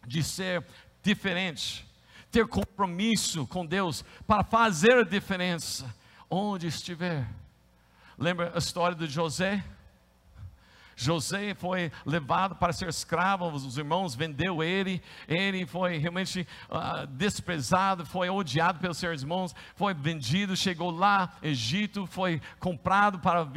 de 0.07 0.23
ser 0.23 0.65
diferente, 1.03 1.87
ter 2.31 2.47
compromisso 2.47 3.47
com 3.47 3.65
Deus 3.65 4.05
para 4.27 4.45
fazer 4.45 4.99
a 4.99 5.05
diferença 5.05 5.95
onde 6.29 6.67
estiver. 6.67 7.29
Lembra 8.19 8.53
a 8.55 8.59
história 8.59 8.97
de 8.97 9.07
José? 9.07 9.65
José 10.97 11.55
foi 11.55 11.91
levado 12.05 12.57
para 12.57 12.73
ser 12.73 12.89
escravo, 12.89 13.47
os 13.49 13.79
irmãos 13.79 14.15
vendeu 14.15 14.63
ele, 14.63 15.03
ele 15.27 15.67
foi 15.67 15.99
realmente 15.99 16.47
uh, 16.69 17.07
desprezado, 17.07 18.05
foi 18.05 18.29
odiado 18.29 18.79
pelos 18.79 18.99
seus 18.99 19.23
irmãos, 19.23 19.55
foi 19.75 19.95
vendido, 19.95 20.57
chegou 20.57 20.91
lá, 20.91 21.33
Egito, 21.43 22.07
foi 22.07 22.41
comprado 22.59 23.19
para 23.19 23.49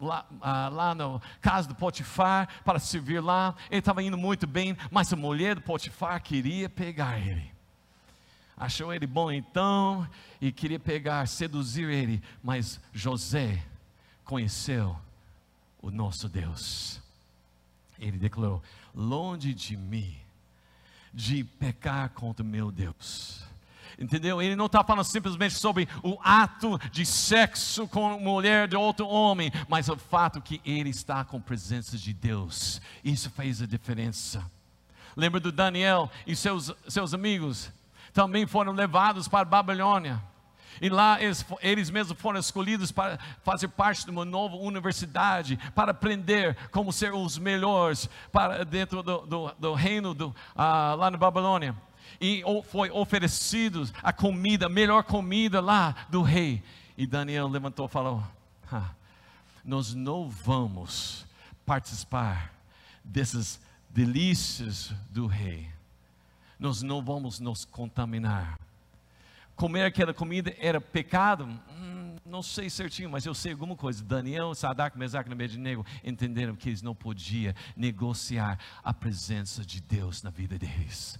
lá, 0.00 0.26
uh, 0.30 0.74
lá 0.74 0.94
na 0.94 1.20
casa 1.40 1.68
do 1.68 1.74
Potifar 1.74 2.48
para 2.64 2.78
servir 2.78 3.20
lá. 3.20 3.54
Ele 3.70 3.78
estava 3.78 4.02
indo 4.02 4.18
muito 4.18 4.46
bem, 4.46 4.76
mas 4.90 5.12
a 5.12 5.16
mulher 5.16 5.56
do 5.56 5.62
Potifar 5.62 6.22
queria 6.22 6.68
pegar 6.68 7.18
ele. 7.18 7.52
Achou 8.56 8.94
ele 8.94 9.06
bom 9.06 9.32
então 9.32 10.08
e 10.40 10.52
queria 10.52 10.78
pegar, 10.78 11.26
seduzir 11.26 11.88
ele, 11.88 12.22
mas 12.42 12.80
José 12.92 13.60
conheceu 14.24 14.96
o 15.84 15.90
nosso 15.90 16.28
Deus. 16.28 17.00
Ele 17.98 18.18
declarou: 18.18 18.62
longe 18.94 19.52
de 19.52 19.76
mim, 19.76 20.16
de 21.12 21.44
pecar 21.44 22.08
contra 22.10 22.42
meu 22.42 22.72
Deus. 22.72 23.44
Entendeu? 23.96 24.42
Ele 24.42 24.56
não 24.56 24.66
está 24.66 24.82
falando 24.82 25.04
simplesmente 25.04 25.54
sobre 25.54 25.88
o 26.02 26.18
ato 26.20 26.80
de 26.90 27.06
sexo 27.06 27.86
com 27.86 28.18
mulher 28.18 28.66
de 28.66 28.74
outro 28.74 29.06
homem, 29.06 29.52
mas 29.68 29.88
o 29.88 29.96
fato 29.96 30.40
que 30.40 30.60
ele 30.64 30.90
está 30.90 31.24
com 31.24 31.36
a 31.36 31.40
presença 31.40 31.96
de 31.96 32.12
Deus. 32.12 32.80
Isso 33.04 33.30
fez 33.30 33.62
a 33.62 33.66
diferença. 33.66 34.44
Lembra 35.14 35.38
do 35.38 35.52
Daniel 35.52 36.10
e 36.26 36.34
seus, 36.34 36.74
seus 36.88 37.14
amigos? 37.14 37.70
Também 38.12 38.46
foram 38.46 38.72
levados 38.72 39.28
para 39.28 39.42
a 39.42 39.44
Babilônia 39.44 40.20
e 40.80 40.88
lá 40.88 41.22
eles, 41.22 41.44
eles 41.60 41.90
mesmos 41.90 42.18
foram 42.18 42.38
escolhidos 42.38 42.90
para 42.90 43.18
fazer 43.42 43.68
parte 43.68 44.04
de 44.04 44.10
uma 44.10 44.24
nova 44.24 44.56
universidade, 44.56 45.58
para 45.74 45.92
aprender 45.92 46.56
como 46.70 46.92
ser 46.92 47.12
os 47.12 47.38
melhores 47.38 48.08
para 48.32 48.64
dentro 48.64 49.02
do, 49.02 49.18
do, 49.26 49.52
do 49.58 49.74
reino 49.74 50.14
do, 50.14 50.34
ah, 50.54 50.94
lá 50.96 51.10
na 51.10 51.16
Babilônia. 51.16 51.74
E 52.20 52.42
foi 52.70 52.90
oferecido 52.90 53.88
a 54.02 54.12
comida, 54.12 54.66
a 54.66 54.68
melhor 54.68 55.02
comida 55.04 55.60
lá 55.60 55.94
do 56.08 56.22
rei. 56.22 56.62
E 56.96 57.06
Daniel 57.06 57.48
levantou 57.48 57.86
e 57.86 57.90
falou: 57.90 58.22
Nós 59.64 59.94
não 59.94 60.28
vamos 60.28 61.26
participar 61.66 62.52
dessas 63.02 63.60
delícias 63.90 64.92
do 65.10 65.26
rei. 65.26 65.68
Nós 66.58 66.82
não 66.82 67.02
vamos 67.02 67.40
nos 67.40 67.64
contaminar 67.64 68.58
comer 69.56 69.84
aquela 69.84 70.12
comida 70.12 70.54
era 70.58 70.80
pecado? 70.80 71.44
Hum, 71.44 72.16
não 72.24 72.42
sei 72.42 72.68
certinho, 72.68 73.10
mas 73.10 73.26
eu 73.26 73.34
sei 73.34 73.52
alguma 73.52 73.76
coisa. 73.76 74.02
Daniel, 74.02 74.54
Sadak, 74.54 74.98
Mesaque 74.98 75.30
e 75.30 75.32
Abednego 75.32 75.86
entenderam 76.02 76.56
que 76.56 76.68
eles 76.68 76.82
não 76.82 76.94
podiam 76.94 77.54
negociar 77.76 78.58
a 78.82 78.92
presença 78.92 79.64
de 79.64 79.80
Deus 79.80 80.22
na 80.22 80.30
vida 80.30 80.58
deles. 80.58 81.18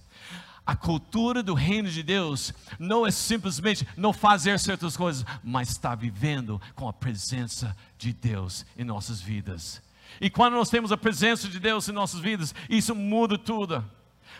A 0.65 0.75
cultura 0.75 1.43
do 1.43 1.53
reino 1.53 1.89
de 1.89 2.01
Deus 2.01 2.51
não 2.79 3.05
é 3.05 3.11
simplesmente 3.11 3.87
não 3.95 4.11
fazer 4.11 4.59
certas 4.59 4.97
coisas, 4.97 5.23
mas 5.43 5.69
estar 5.69 5.93
vivendo 5.93 6.59
com 6.73 6.89
a 6.89 6.93
presença 6.93 7.75
de 7.99 8.11
Deus 8.11 8.65
em 8.75 8.83
nossas 8.83 9.21
vidas. 9.21 9.81
E 10.19 10.27
quando 10.27 10.53
nós 10.53 10.69
temos 10.69 10.91
a 10.91 10.97
presença 10.97 11.47
de 11.47 11.59
Deus 11.59 11.87
em 11.87 11.91
nossas 11.91 12.19
vidas, 12.19 12.55
isso 12.67 12.95
muda 12.95 13.37
tudo. 13.37 13.85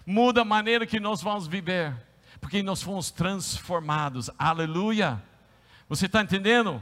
Muda 0.04 0.42
a 0.42 0.46
maneira 0.46 0.88
que 0.88 1.00
nós 1.00 1.22
vamos 1.22 1.48
viver 1.48 1.96
porque 2.40 2.62
nós 2.62 2.82
fomos 2.82 3.12
transformados. 3.12 4.30
Aleluia! 4.38 5.22
Você 5.88 6.06
está 6.08 6.22
entendendo? 6.22 6.82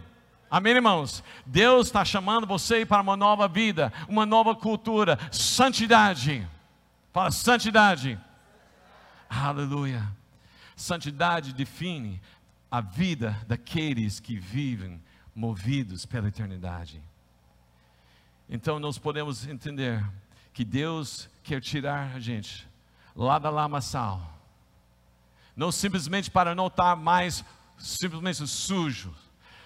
Amém, 0.49 0.73
irmãos? 0.73 1.23
Deus 1.45 1.87
está 1.87 2.05
chamando 2.05 2.45
você 2.45 2.85
para 2.85 3.01
uma 3.01 3.17
nova 3.17 3.47
vida, 3.47 3.91
uma 4.07 4.25
nova 4.25 4.55
cultura, 4.55 5.17
santidade. 5.31 6.47
Fala, 7.11 7.31
santidade. 7.31 8.19
Aleluia. 9.29 10.07
Santidade 10.75 11.53
define 11.53 12.21
a 12.69 12.81
vida 12.81 13.35
daqueles 13.47 14.19
que 14.19 14.35
vivem 14.37 15.01
movidos 15.35 16.05
pela 16.05 16.27
eternidade. 16.27 17.01
Então 18.49 18.79
nós 18.79 18.97
podemos 18.97 19.47
entender 19.47 20.03
que 20.53 20.63
Deus 20.63 21.29
quer 21.43 21.61
tirar 21.61 22.15
a 22.15 22.19
gente 22.19 22.67
lá 23.15 23.39
da 23.39 23.49
lamaçal 23.49 24.32
não 25.55 25.71
simplesmente 25.71 26.29
para 26.31 26.55
não 26.55 26.67
estar 26.67 26.95
mais 26.95 27.43
simplesmente 27.77 28.45
sujo, 28.47 29.13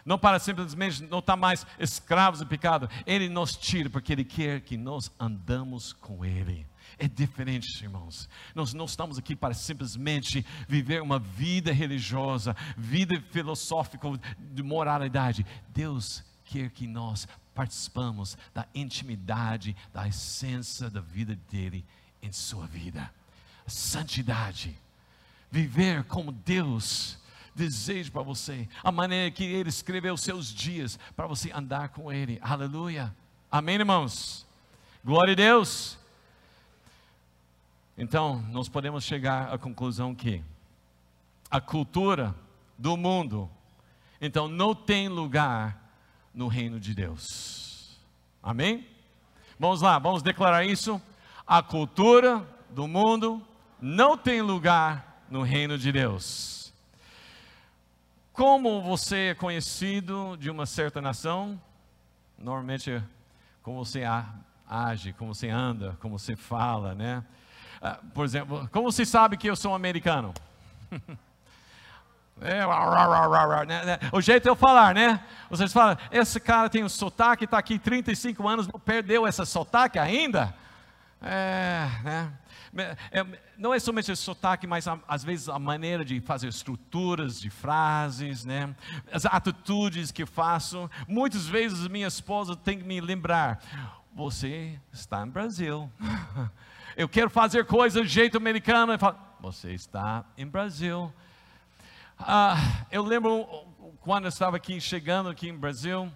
não 0.05 0.17
para 0.17 0.39
simplesmente 0.39 1.03
não 1.03 1.19
estar 1.19 1.35
mais 1.35 1.65
escravos 1.79 2.39
do 2.39 2.47
pecado. 2.47 2.89
Ele 3.05 3.27
nos 3.27 3.55
tira 3.55 3.89
porque 3.89 4.13
Ele 4.13 4.23
quer 4.23 4.61
que 4.61 4.77
nós 4.77 5.11
andamos 5.19 5.93
com 5.93 6.23
Ele. 6.23 6.65
É 6.97 7.07
diferente, 7.07 7.83
irmãos. 7.83 8.29
Nós 8.55 8.73
não 8.73 8.85
estamos 8.85 9.17
aqui 9.17 9.35
para 9.35 9.53
simplesmente 9.53 10.45
viver 10.67 11.01
uma 11.01 11.19
vida 11.19 11.71
religiosa, 11.71 12.55
vida 12.77 13.21
filosófica 13.31 14.07
de 14.39 14.63
moralidade. 14.63 15.45
Deus 15.69 16.23
quer 16.45 16.69
que 16.71 16.87
nós 16.87 17.27
participamos 17.53 18.37
da 18.53 18.65
intimidade, 18.73 19.75
da 19.93 20.07
essência 20.07 20.89
da 20.89 21.01
vida 21.01 21.37
dele 21.51 21.85
em 22.21 22.31
sua 22.31 22.65
vida. 22.65 23.11
Santidade 23.67 24.79
viver 25.51 26.03
como 26.05 26.31
Deus 26.31 27.17
deseja 27.55 28.11
para 28.11 28.21
você, 28.21 28.69
a 28.83 28.91
maneira 28.91 29.31
que 29.31 29.43
Ele 29.43 29.69
escreveu 29.69 30.13
os 30.13 30.21
seus 30.21 30.53
dias 30.53 30.99
para 31.15 31.25
você 31.25 31.51
andar 31.51 31.89
com 31.89 32.13
Ele. 32.13 32.37
Aleluia. 32.41 33.13
Amém, 33.51 33.75
irmãos? 33.75 34.45
Glória 35.03 35.33
a 35.33 35.35
Deus. 35.35 35.97
Então, 37.97 38.43
nós 38.51 38.69
podemos 38.69 39.03
chegar 39.03 39.51
à 39.51 39.57
conclusão 39.57 40.13
que 40.13 40.43
a 41.49 41.59
cultura 41.59 42.35
do 42.77 42.95
mundo, 42.95 43.49
então, 44.21 44.47
não 44.47 44.75
tem 44.75 45.09
lugar 45.09 45.81
no 46.33 46.47
reino 46.47 46.79
de 46.79 46.93
Deus. 46.93 47.97
Amém? 48.43 48.87
Vamos 49.59 49.81
lá, 49.81 49.97
vamos 49.97 50.21
declarar 50.21 50.63
isso. 50.63 51.01
A 51.45 51.63
cultura 51.63 52.47
do 52.69 52.87
mundo 52.87 53.41
não 53.81 54.15
tem 54.15 54.41
lugar 54.43 55.16
no 55.29 55.41
reino 55.41 55.77
de 55.77 55.91
Deus. 55.91 56.73
Como 58.33 58.81
você 58.81 59.29
é 59.29 59.35
conhecido 59.35 60.37
de 60.37 60.49
uma 60.49 60.65
certa 60.65 61.01
nação, 61.01 61.59
normalmente 62.37 63.01
como 63.63 63.83
você 63.83 64.03
age, 64.69 65.13
como 65.13 65.33
você 65.33 65.49
anda, 65.49 65.97
como 65.99 66.17
você 66.17 66.35
fala, 66.35 66.93
né? 66.93 67.23
Ah, 67.81 67.99
por 68.13 68.25
exemplo, 68.25 68.69
como 68.71 68.91
você 68.91 69.05
sabe 69.05 69.37
que 69.37 69.49
eu 69.49 69.55
sou 69.55 69.71
um 69.71 69.75
americano? 69.75 70.33
É, 72.39 72.63
né? 73.65 73.99
O 74.11 74.21
jeito 74.21 74.43
de 74.43 74.49
eu 74.49 74.55
falar, 74.55 74.93
né? 74.93 75.19
Vocês 75.49 75.73
falam, 75.73 75.97
esse 76.11 76.39
cara 76.39 76.69
tem 76.69 76.83
um 76.83 76.89
sotaque, 76.89 77.45
está 77.45 77.57
aqui 77.57 77.79
35 77.79 78.47
anos, 78.47 78.67
não 78.67 78.79
perdeu 78.79 79.27
esse 79.27 79.43
sotaque 79.43 79.97
ainda? 79.97 80.53
É, 81.19 81.87
né? 82.03 82.31
É, 83.11 83.25
não 83.57 83.73
é 83.73 83.79
somente 83.79 84.11
o 84.11 84.15
sotaque, 84.15 84.67
mas 84.67 84.85
às 85.07 85.23
vezes 85.23 85.49
a 85.49 85.59
maneira 85.59 86.05
de 86.05 86.21
fazer 86.21 86.47
estruturas 86.47 87.39
de 87.39 87.49
frases, 87.49 88.45
né? 88.45 88.75
as 89.11 89.25
atitudes 89.25 90.11
que 90.11 90.25
faço. 90.25 90.89
Muitas 91.07 91.47
vezes 91.47 91.87
minha 91.87 92.07
esposa 92.07 92.55
tem 92.55 92.77
que 92.77 92.83
me 92.83 93.01
lembrar: 93.01 93.59
você 94.13 94.79
está 94.91 95.25
no 95.25 95.31
Brasil. 95.31 95.91
Eu 96.95 97.07
quero 97.07 97.29
fazer 97.29 97.63
coisas 97.65 98.01
do 98.01 98.07
jeito 98.07 98.37
americano. 98.37 98.93
Eu 98.93 98.97
falo, 98.97 99.17
você 99.39 99.71
está 99.71 100.25
em 100.35 100.47
Brasil. 100.47 101.13
Ah, 102.17 102.57
eu 102.89 103.03
lembro 103.03 103.45
quando 104.01 104.23
eu 104.23 104.29
estava 104.29 104.57
aqui 104.57 104.81
chegando 104.81 105.29
aqui 105.29 105.49
em 105.49 105.55
Brasil, 105.55 106.11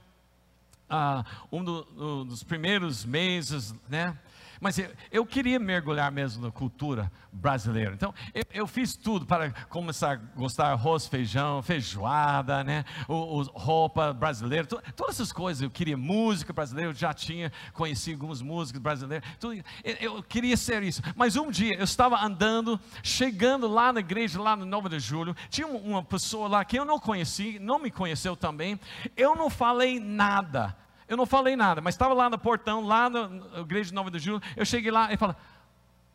ah, 0.89 1.23
um 1.51 1.63
do, 1.63 2.23
dos 2.25 2.43
primeiros 2.43 3.05
meses, 3.05 3.75
né? 3.87 4.17
Mas 4.61 4.77
eu, 4.77 4.91
eu, 5.11 5.25
queria 5.25 5.59
mergulhar 5.59 6.11
mesmo 6.11 6.45
na 6.45 6.51
cultura 6.51 7.11
brasileira. 7.33 7.95
Então, 7.95 8.13
eu, 8.31 8.43
eu, 8.53 8.67
fiz 8.67 8.95
tudo 8.95 9.25
para 9.25 9.49
começar 9.67 10.11
a 10.11 10.15
gostar 10.15 10.67
arroz, 10.67 11.07
feijão, 11.07 11.63
feijoada, 11.63 12.63
né? 12.63 12.85
O, 13.07 13.39
o, 13.39 13.41
roupa 13.41 14.13
brasileira, 14.13 14.67
to, 14.67 14.79
todas 14.95 15.15
essas 15.15 15.33
coisas. 15.33 15.63
Eu 15.63 15.71
queria 15.71 15.97
música 15.97 16.53
brasileira, 16.53 16.91
eu 16.91 16.93
já 16.93 17.11
tinha 17.11 17.51
conhecido 17.73 18.17
algumas 18.17 18.39
músicas 18.39 18.79
brasileiras. 18.79 19.27
Tudo, 19.39 19.55
eu, 19.83 19.95
eu, 19.99 20.23
queria 20.23 20.55
ser 20.55 20.83
isso. 20.83 21.01
Mas 21.15 21.35
um 21.35 21.49
dia 21.49 21.75
eu 21.75 21.83
estava 21.83 22.23
andando, 22.23 22.79
chegando 23.01 23.67
lá 23.67 23.91
na 23.91 23.99
igreja, 23.99 24.39
lá 24.39 24.55
no 24.55 24.63
9 24.63 24.89
de 24.89 24.99
julho, 24.99 25.35
tinha 25.49 25.65
uma 25.65 26.03
pessoa 26.03 26.47
lá 26.47 26.63
que 26.63 26.77
eu 26.77 26.85
não 26.85 26.99
conheci, 26.99 27.57
não 27.57 27.79
me 27.79 27.89
conheceu 27.89 28.35
também. 28.35 28.79
Eu 29.17 29.35
não 29.35 29.49
falei 29.49 29.99
nada 29.99 30.79
eu 31.11 31.17
não 31.17 31.25
falei 31.25 31.57
nada, 31.57 31.81
mas 31.81 31.93
estava 31.93 32.13
lá 32.13 32.29
no 32.29 32.39
portão, 32.39 32.85
lá 32.85 33.09
na 33.09 33.59
igreja 33.59 33.89
de 33.89 33.93
9 33.93 34.11
de 34.11 34.19
julho. 34.19 34.41
Eu 34.55 34.65
cheguei 34.65 34.89
lá 34.89 35.11
e 35.11 35.17
falei: 35.17 35.35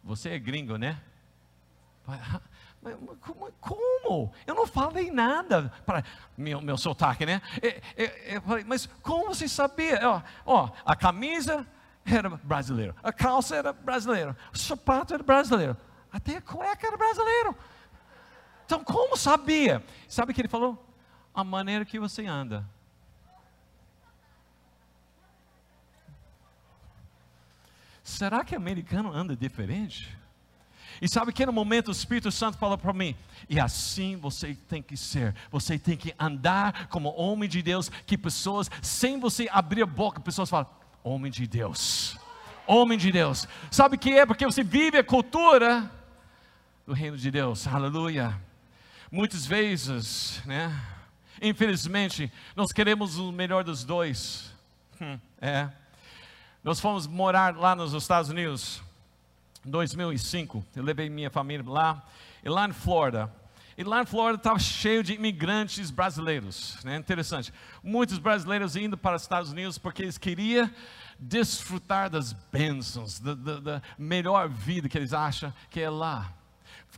Você 0.03 0.31
é 0.31 0.39
gringo, 0.39 0.79
né? 0.79 0.99
Mas, 2.07 2.19
como? 3.61 4.33
Eu 4.47 4.55
não 4.55 4.67
falei 4.67 5.11
nada 5.11 5.71
para 5.85 6.03
meu, 6.35 6.63
meu 6.63 6.79
sotaque, 6.79 7.27
né? 7.27 7.43
Eu, 7.95 8.07
eu 8.07 8.41
falei, 8.41 8.65
mas 8.65 8.87
como 9.03 9.27
você 9.27 9.47
sabia? 9.47 10.01
Ó, 10.03 10.23
ó, 10.47 10.71
a 10.83 10.97
camisa 10.97 11.67
era 12.07 12.31
brasileira, 12.31 12.97
a 13.03 13.13
calça 13.13 13.55
era 13.55 13.75
brasileira, 13.75 14.35
o 14.51 14.57
sapato 14.57 15.13
era 15.13 15.23
brasileiro, 15.23 15.77
até 16.11 16.39
a 16.39 16.41
cueca 16.41 16.87
era 16.87 16.97
brasileiro. 16.97 17.55
Então, 18.65 18.83
como 18.83 19.15
sabia? 19.15 19.85
Sabe 20.09 20.33
o 20.33 20.35
que 20.35 20.41
ele 20.41 20.49
falou? 20.49 20.83
A 21.35 21.45
maneira 21.45 21.85
que 21.85 21.99
você 21.99 22.25
anda. 22.25 22.67
Será 28.07 28.45
que 28.45 28.55
americano 28.55 29.13
anda 29.13 29.35
diferente? 29.35 30.17
E 31.03 31.09
sabe 31.09 31.33
que 31.33 31.45
no 31.45 31.53
momento 31.53 31.89
o 31.89 31.93
Espírito 31.93 32.31
Santo 32.31 32.57
falou 32.57 32.79
para 32.79 32.93
mim, 32.93 33.17
e 33.49 33.59
assim 33.59 34.17
você 34.17 34.55
tem 34.69 34.81
que 34.81 34.97
ser, 34.97 35.35
você 35.51 35.77
tem 35.77 35.97
que 35.97 36.15
andar 36.19 36.87
como 36.87 37.13
homem 37.17 37.49
de 37.49 37.61
Deus, 37.61 37.91
que 38.07 38.17
pessoas, 38.17 38.71
sem 38.81 39.19
você 39.19 39.49
abrir 39.51 39.83
a 39.83 39.87
boca, 39.87 40.21
pessoas 40.21 40.49
falam, 40.49 40.71
homem 41.03 41.31
de 41.31 41.47
Deus, 41.49 42.17
homem 42.67 42.97
de 42.97 43.11
Deus, 43.11 43.47
sabe 43.71 43.97
o 43.97 43.99
que 43.99 44.13
é? 44.13 44.25
Porque 44.25 44.47
você 44.47 44.63
vive 44.63 44.99
a 44.99 45.05
cultura 45.05 45.91
do 46.87 46.95
reino 46.95 47.19
de 47.19 47.31
Deus, 47.31 47.67
aleluia. 47.67 48.41
Muitas 49.11 49.45
vezes, 49.45 50.41
né, 50.47 50.73
infelizmente, 51.43 52.33
nós 52.55 52.73
queremos 52.73 53.19
o 53.19 53.33
melhor 53.33 53.65
dos 53.65 53.85
dois, 53.85 54.55
hum, 55.01 55.19
é, 55.41 55.69
nós 56.67 56.81
fomos 56.81 57.07
morar 57.07 57.57
lá 57.57 57.77
nos 57.77 57.93
Estados 57.93 58.29
Unidos 58.29 58.83
em 59.65 59.71
2005. 59.71 60.65
Eu 60.75 60.83
levei 60.83 61.09
minha 61.09 61.31
família 61.31 61.65
lá, 61.65 62.03
e 62.43 62.49
lá 62.49 62.67
em 62.67 62.73
Flórida. 62.73 63.33
E 63.79 63.85
lá 63.85 64.03
em 64.03 64.05
Flórida 64.05 64.41
estava 64.41 64.59
cheio 64.59 65.05
de 65.05 65.13
imigrantes 65.13 65.93
brasileiros, 65.93 66.77
né? 66.83 66.97
Interessante. 66.97 67.55
Muitos 67.85 68.19
brasileiros 68.19 68.75
indo 68.75 68.99
para 68.99 69.15
os 69.15 69.23
Estados 69.23 69.53
Unidos 69.53 69.79
porque 69.79 70.03
eles 70.03 70.19
queriam 70.19 70.69
desfrutar 71.21 72.11
das 72.11 72.33
bênçãos, 72.33 73.21
da, 73.21 73.35
da, 73.35 73.61
da 73.61 73.83
melhor 73.97 74.49
vida 74.49 74.89
que 74.89 74.99
eles 74.99 75.13
acham 75.13 75.55
que 75.71 75.81
é 75.81 75.89
lá. 75.89 76.33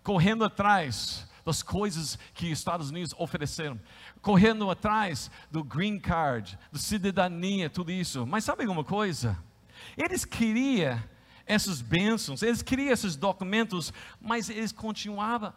Correndo 0.02 0.46
atrás 0.46 1.28
das 1.44 1.62
coisas 1.62 2.18
que 2.32 2.46
os 2.50 2.58
Estados 2.58 2.88
Unidos 2.88 3.14
ofereceram, 3.18 3.78
correndo 4.22 4.70
atrás 4.70 5.30
do 5.50 5.62
green 5.62 5.98
card, 6.00 6.58
da 6.72 6.78
cidadania, 6.78 7.68
tudo 7.68 7.92
isso. 7.92 8.26
Mas 8.26 8.44
sabe 8.44 8.62
alguma 8.62 8.82
coisa? 8.82 9.36
Eles 9.96 10.24
queriam 10.24 11.02
essas 11.46 11.80
bênçãos, 11.80 12.42
eles 12.42 12.62
queriam 12.62 12.92
esses 12.92 13.16
documentos, 13.16 13.92
mas 14.20 14.50
eles 14.50 14.70
continuavam 14.70 15.52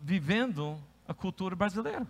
vivendo 0.00 0.82
a 1.06 1.14
cultura 1.14 1.54
brasileira. 1.54 2.06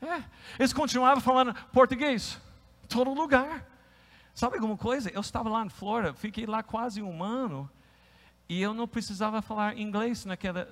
É, 0.00 0.22
eles 0.58 0.72
continuavam 0.72 1.20
falando 1.20 1.52
português, 1.72 2.40
todo 2.88 3.12
lugar. 3.12 3.66
Sabe 4.32 4.54
alguma 4.54 4.76
coisa? 4.76 5.10
Eu 5.10 5.20
estava 5.20 5.48
lá 5.48 5.64
em 5.64 5.68
Flórida, 5.68 6.14
fiquei 6.14 6.46
lá 6.46 6.62
quase 6.62 7.02
um 7.02 7.24
ano, 7.24 7.68
e 8.48 8.62
eu 8.62 8.72
não 8.72 8.86
precisava 8.86 9.42
falar 9.42 9.76
inglês 9.76 10.24
naquele 10.24 10.64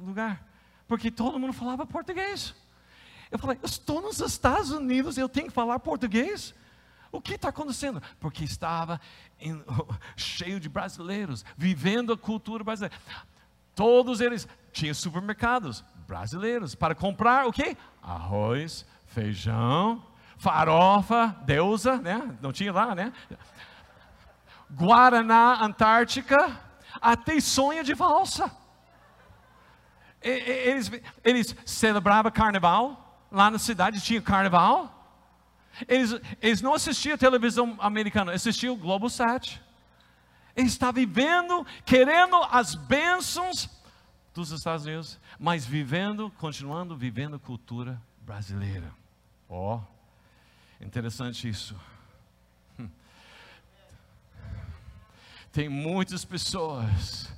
lugar, 0.00 0.46
porque 0.86 1.10
todo 1.10 1.38
mundo 1.38 1.52
falava 1.52 1.84
português. 1.84 2.54
Eu 3.30 3.38
falei, 3.38 3.58
eu 3.60 3.66
estou 3.66 4.00
nos 4.00 4.20
Estados 4.20 4.70
Unidos, 4.70 5.18
eu 5.18 5.28
tenho 5.28 5.48
que 5.48 5.52
falar 5.52 5.80
português? 5.80 6.54
O 7.10 7.20
que 7.20 7.34
está 7.34 7.48
acontecendo? 7.48 8.02
Porque 8.20 8.44
estava 8.44 9.00
em, 9.40 9.62
cheio 10.16 10.60
de 10.60 10.68
brasileiros, 10.68 11.44
vivendo 11.56 12.12
a 12.12 12.18
cultura 12.18 12.62
brasileira. 12.62 12.96
Todos 13.74 14.20
eles 14.20 14.48
tinham 14.72 14.94
supermercados 14.94 15.84
brasileiros 16.06 16.74
para 16.74 16.94
comprar 16.94 17.46
o 17.46 17.52
quê? 17.52 17.76
Arroz, 18.02 18.86
feijão, 19.06 20.04
farofa, 20.36 21.36
deusa, 21.44 21.96
né? 21.98 22.36
Não 22.40 22.52
tinha 22.52 22.72
lá, 22.72 22.94
né? 22.94 23.12
Guaraná 24.70 25.64
Antártica, 25.64 26.60
até 27.00 27.40
sonho 27.40 27.82
de 27.84 27.94
valsa. 27.94 28.50
Eles, 30.20 30.90
eles 31.24 31.56
celebravam 31.64 32.30
carnaval, 32.32 33.26
lá 33.30 33.50
na 33.50 33.58
cidade 33.58 34.00
tinha 34.00 34.20
carnaval. 34.20 34.97
Eles, 35.86 36.20
eles 36.40 36.62
não 36.62 36.74
assistiam 36.74 37.16
televisão 37.16 37.76
americana, 37.78 38.32
assistiam 38.32 38.74
o 38.74 38.78
Globo 38.78 39.08
7. 39.08 39.60
Eles 40.56 40.72
estavam 40.72 40.94
vivendo, 40.94 41.66
querendo 41.84 42.36
as 42.50 42.74
bênçãos 42.74 43.68
dos 44.34 44.50
Estados 44.50 44.86
Unidos, 44.86 45.18
mas 45.38 45.64
vivendo, 45.64 46.30
continuando 46.38 46.96
vivendo 46.96 47.38
cultura 47.38 48.00
brasileira. 48.20 48.92
Ó, 49.48 49.76
oh, 49.76 50.84
interessante 50.84 51.48
isso. 51.48 51.76
Hum. 52.78 52.88
Tem 55.52 55.68
muitas 55.68 56.24
pessoas 56.24 57.28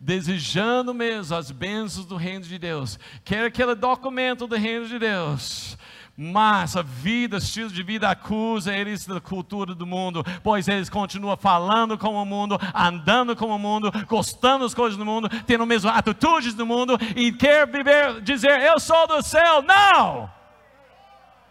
desejando 0.00 0.92
mesmo 0.92 1.34
as 1.34 1.50
bênçãos 1.50 2.06
do 2.06 2.16
reino 2.16 2.44
de 2.44 2.58
Deus, 2.58 2.98
quer 3.24 3.46
aquele 3.46 3.74
documento 3.74 4.46
do 4.46 4.56
reino 4.56 4.86
de 4.86 4.98
Deus, 4.98 5.76
mas 6.16 6.76
a 6.76 6.82
vida, 6.82 7.36
estilo 7.36 7.68
de 7.70 7.82
vida 7.82 8.08
acusa 8.08 8.74
eles 8.74 9.06
da 9.06 9.20
cultura 9.20 9.74
do 9.74 9.86
mundo, 9.86 10.24
pois 10.42 10.66
eles 10.66 10.88
continuam 10.88 11.36
falando 11.36 11.98
como 11.98 12.22
o 12.22 12.24
mundo, 12.24 12.58
andando 12.74 13.36
como 13.36 13.54
o 13.54 13.58
mundo, 13.58 13.92
gostando 14.06 14.64
das 14.64 14.74
coisas 14.74 14.96
do 14.96 15.04
mundo, 15.04 15.28
tendo 15.46 15.62
as 15.62 15.68
mesmas 15.68 15.96
atitudes 15.96 16.54
do 16.54 16.64
mundo 16.64 16.98
e 17.14 17.32
quer 17.32 17.70
viver, 17.70 18.22
dizer 18.22 18.60
eu 18.62 18.80
sou 18.80 19.06
do 19.06 19.22
céu. 19.22 19.60
Não! 19.62 20.30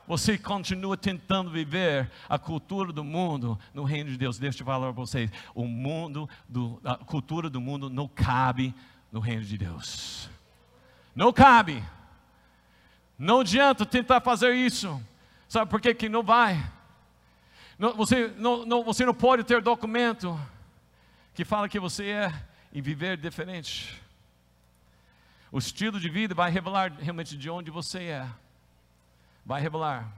Você 0.07 0.37
continua 0.37 0.95
tentando 0.95 1.49
viver 1.49 2.11
a 2.29 2.37
cultura 2.37 2.93
do 2.93 3.03
mundo 3.03 3.57
no 3.73 3.83
reino 3.83 4.11
de 4.11 4.17
Deus. 4.17 4.37
Deixa 4.37 4.61
eu 4.61 4.65
falar 4.65 4.93
para 4.93 5.03
vocês: 5.03 5.31
o 5.53 5.65
mundo, 5.65 6.29
do, 6.47 6.79
a 6.83 6.95
cultura 6.95 7.49
do 7.49 7.59
mundo 7.59 7.89
não 7.89 8.07
cabe 8.07 8.73
no 9.11 9.19
reino 9.19 9.43
de 9.43 9.57
Deus. 9.57 10.29
Não 11.15 11.33
cabe. 11.33 11.83
Não 13.17 13.41
adianta 13.41 13.85
tentar 13.85 14.21
fazer 14.21 14.53
isso. 14.53 15.01
Sabe 15.47 15.69
por 15.69 15.79
que, 15.79 15.93
que 15.93 16.09
não 16.09 16.23
vai? 16.23 16.71
Não, 17.77 17.93
você, 17.93 18.27
não, 18.37 18.65
não, 18.65 18.83
você 18.83 19.05
não 19.05 19.13
pode 19.13 19.43
ter 19.43 19.61
documento 19.61 20.39
que 21.33 21.43
fala 21.43 21.67
que 21.67 21.79
você 21.79 22.05
é 22.09 22.45
e 22.71 22.81
viver 22.81 23.17
diferente. 23.17 24.01
O 25.51 25.57
estilo 25.57 25.99
de 25.99 26.09
vida 26.09 26.33
vai 26.33 26.49
revelar 26.51 26.91
realmente 26.91 27.37
de 27.37 27.49
onde 27.49 27.71
você 27.71 28.03
é. 28.03 28.29
Vai 29.45 29.61
revelar. 29.61 30.11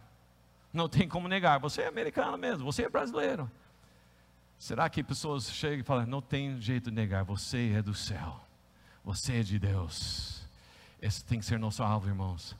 Não 0.72 0.88
tem 0.88 1.08
como 1.08 1.28
negar. 1.28 1.60
Você 1.60 1.82
é 1.82 1.88
americano 1.88 2.38
mesmo, 2.38 2.66
você 2.66 2.84
é 2.84 2.90
brasileiro. 2.90 3.50
Será 4.58 4.90
que 4.90 5.04
pessoas 5.04 5.52
chegam 5.52 5.80
e 5.80 5.84
falam: 5.84 6.06
não 6.06 6.22
tem 6.22 6.60
jeito 6.60 6.90
de 6.90 6.96
negar, 6.96 7.24
você 7.24 7.74
é 7.76 7.82
do 7.82 7.94
céu, 7.94 8.44
você 9.04 9.40
é 9.40 9.44
de 9.44 9.60
Deus. 9.60 10.42
Esse 11.00 11.24
tem 11.24 11.40
que 11.40 11.46
ser 11.46 11.60
nosso 11.60 11.84
alvo, 11.84 12.08
irmãos. 12.08 12.56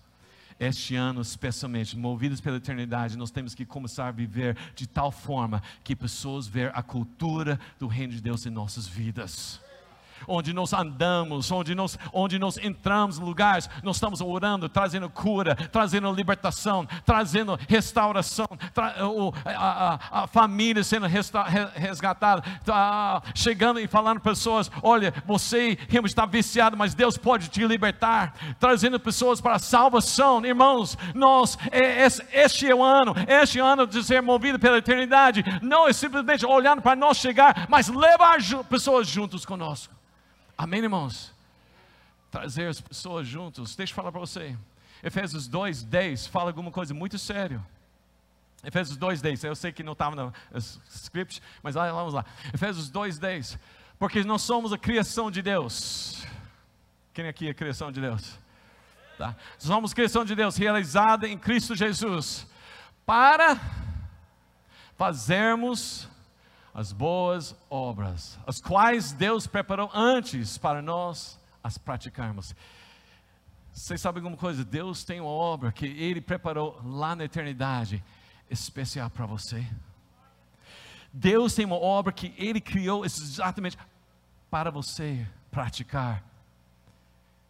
Este 0.60 0.96
ano, 0.96 1.22
especialmente, 1.22 1.96
movidos 1.96 2.42
pela 2.42 2.58
eternidade, 2.58 3.18
nós 3.18 3.30
temos 3.30 3.54
que 3.54 3.66
começar 3.66 4.08
a 4.08 4.12
viver 4.12 4.58
de 4.76 4.88
tal 4.88 5.12
forma 5.12 5.62
que 5.84 5.96
pessoas 5.96 6.48
vejam 6.48 6.72
a 6.74 6.82
cultura 6.82 7.60
do 7.78 7.88
reino 7.88 8.14
de 8.14 8.22
Deus 8.22 8.46
em 8.46 8.50
nossas 8.50 8.88
vidas 8.88 9.62
onde 10.28 10.54
nós 10.54 10.74
andamos, 10.74 11.52
onde 11.52 11.76
nós, 11.76 11.98
onde 12.14 12.40
nós 12.40 12.58
entramos 12.58 13.18
em 13.18 13.24
lugares, 13.24 13.70
nós 13.84 13.98
estamos 13.98 14.22
orando, 14.22 14.70
trazendo 14.70 15.10
cura, 15.10 15.56
trazendo 15.56 16.12
libertação, 16.12 16.88
trazendo 17.06 17.60
restauração, 17.68 18.48
tra, 18.74 18.96
a, 19.46 19.94
a, 20.12 20.24
a, 20.24 20.28
família 20.28 20.84
sendo 20.84 21.08
resgatada, 21.08 22.42
tá, 22.64 23.22
chegando 23.36 23.80
e 23.80 23.88
falando 23.88 24.20
pessoas: 24.20 24.72
olha, 24.82 25.14
você 25.26 25.78
está 26.06 26.26
viciado, 26.26 26.78
mas 26.78 26.94
Deus 26.94 27.18
pode 27.18 27.50
te 27.50 27.66
libertar, 27.66 28.34
trazendo 28.60 29.00
pessoas 29.00 29.42
para 29.42 29.56
a 29.56 29.60
salvação, 29.60 30.46
irmãos. 30.46 30.98
Nós, 31.14 31.58
é, 31.72 32.06
este 32.44 32.70
é 32.70 32.76
o 32.76 32.84
ano, 32.84 33.14
este 33.28 33.60
é 33.60 33.62
ano 33.62 33.86
de 33.86 34.04
ser 34.04 34.22
movido 34.22 34.60
pela 34.60 34.78
eternidade, 34.78 35.44
não 35.62 35.88
é 35.88 35.94
simplesmente 35.94 36.46
olhando 36.46 36.82
para 36.82 36.96
nós 36.96 37.18
chegar, 37.18 37.68
mas 37.70 37.88
levar 37.88 38.38
pessoas 38.70 39.08
juntos 39.08 39.46
conosco. 39.46 39.94
Amém, 40.58 40.82
irmãos? 40.82 41.32
Trazer 42.32 42.68
as 42.68 42.82
pessoas 42.82 43.28
juntos. 43.28 43.76
Deixa 43.76 43.92
eu 43.92 43.96
falar 43.96 44.12
para 44.12 44.20
você. 44.20 44.58
Efésios 45.04 45.48
2, 45.48 45.84
10 45.84 46.28
fala 46.28 46.50
alguma 46.50 46.72
coisa 46.72 46.94
muito 46.94 47.20
sério. 47.20 47.64
Efésios 48.64 48.98
2, 48.98 49.22
10. 49.22 49.44
Eu 49.44 49.56
sei 49.56 49.72
que 49.72 49.84
não 49.84 49.94
estava 49.94 50.16
no 50.16 50.34
script, 50.90 51.42
mas 51.62 51.76
vamos 51.76 52.14
lá. 52.14 52.26
Efésios 52.54 52.90
2, 52.90 53.20
10. 53.20 53.60
Porque 54.00 54.24
nós 54.24 54.42
somos 54.42 54.74
a 54.74 54.78
criação 54.78 55.30
de 55.30 55.44
Deus. 55.44 56.26
Quem 57.14 57.28
aqui 57.28 57.48
é 57.48 57.52
a 57.52 57.54
criação 57.54 57.92
de 57.92 58.02
Deus? 58.02 58.40
Tá? 59.18 59.36
Somos 59.60 59.94
criação 59.94 60.26
de 60.26 60.36
Deus, 60.36 60.58
realizada 60.58 61.28
em 61.28 61.38
Cristo 61.38 61.76
Jesus, 61.76 62.48
para 63.06 63.60
fazermos 64.96 66.10
as 66.78 66.94
boas 66.94 67.56
obras, 67.72 68.38
as 68.46 68.62
quais 68.62 69.12
Deus 69.12 69.48
preparou 69.48 69.90
antes 69.96 70.60
para 70.60 70.80
nós 70.80 71.40
as 71.64 71.76
praticarmos. 71.76 72.54
Vocês 73.74 74.00
sabem 74.00 74.22
alguma 74.22 74.38
coisa? 74.38 74.64
Deus 74.64 75.04
tem 75.04 75.20
uma 75.20 75.28
obra 75.28 75.72
que 75.72 75.88
Ele 75.88 76.22
preparou 76.22 76.80
lá 76.86 77.16
na 77.16 77.26
eternidade, 77.26 78.04
especial 78.48 79.10
para 79.10 79.26
você. 79.26 79.68
Deus 81.12 81.56
tem 81.56 81.66
uma 81.66 81.78
obra 81.78 82.14
que 82.14 82.32
Ele 82.38 82.62
criou 82.62 83.04
exatamente 83.04 83.76
para 84.48 84.70
você 84.70 85.28
praticar. 85.50 86.24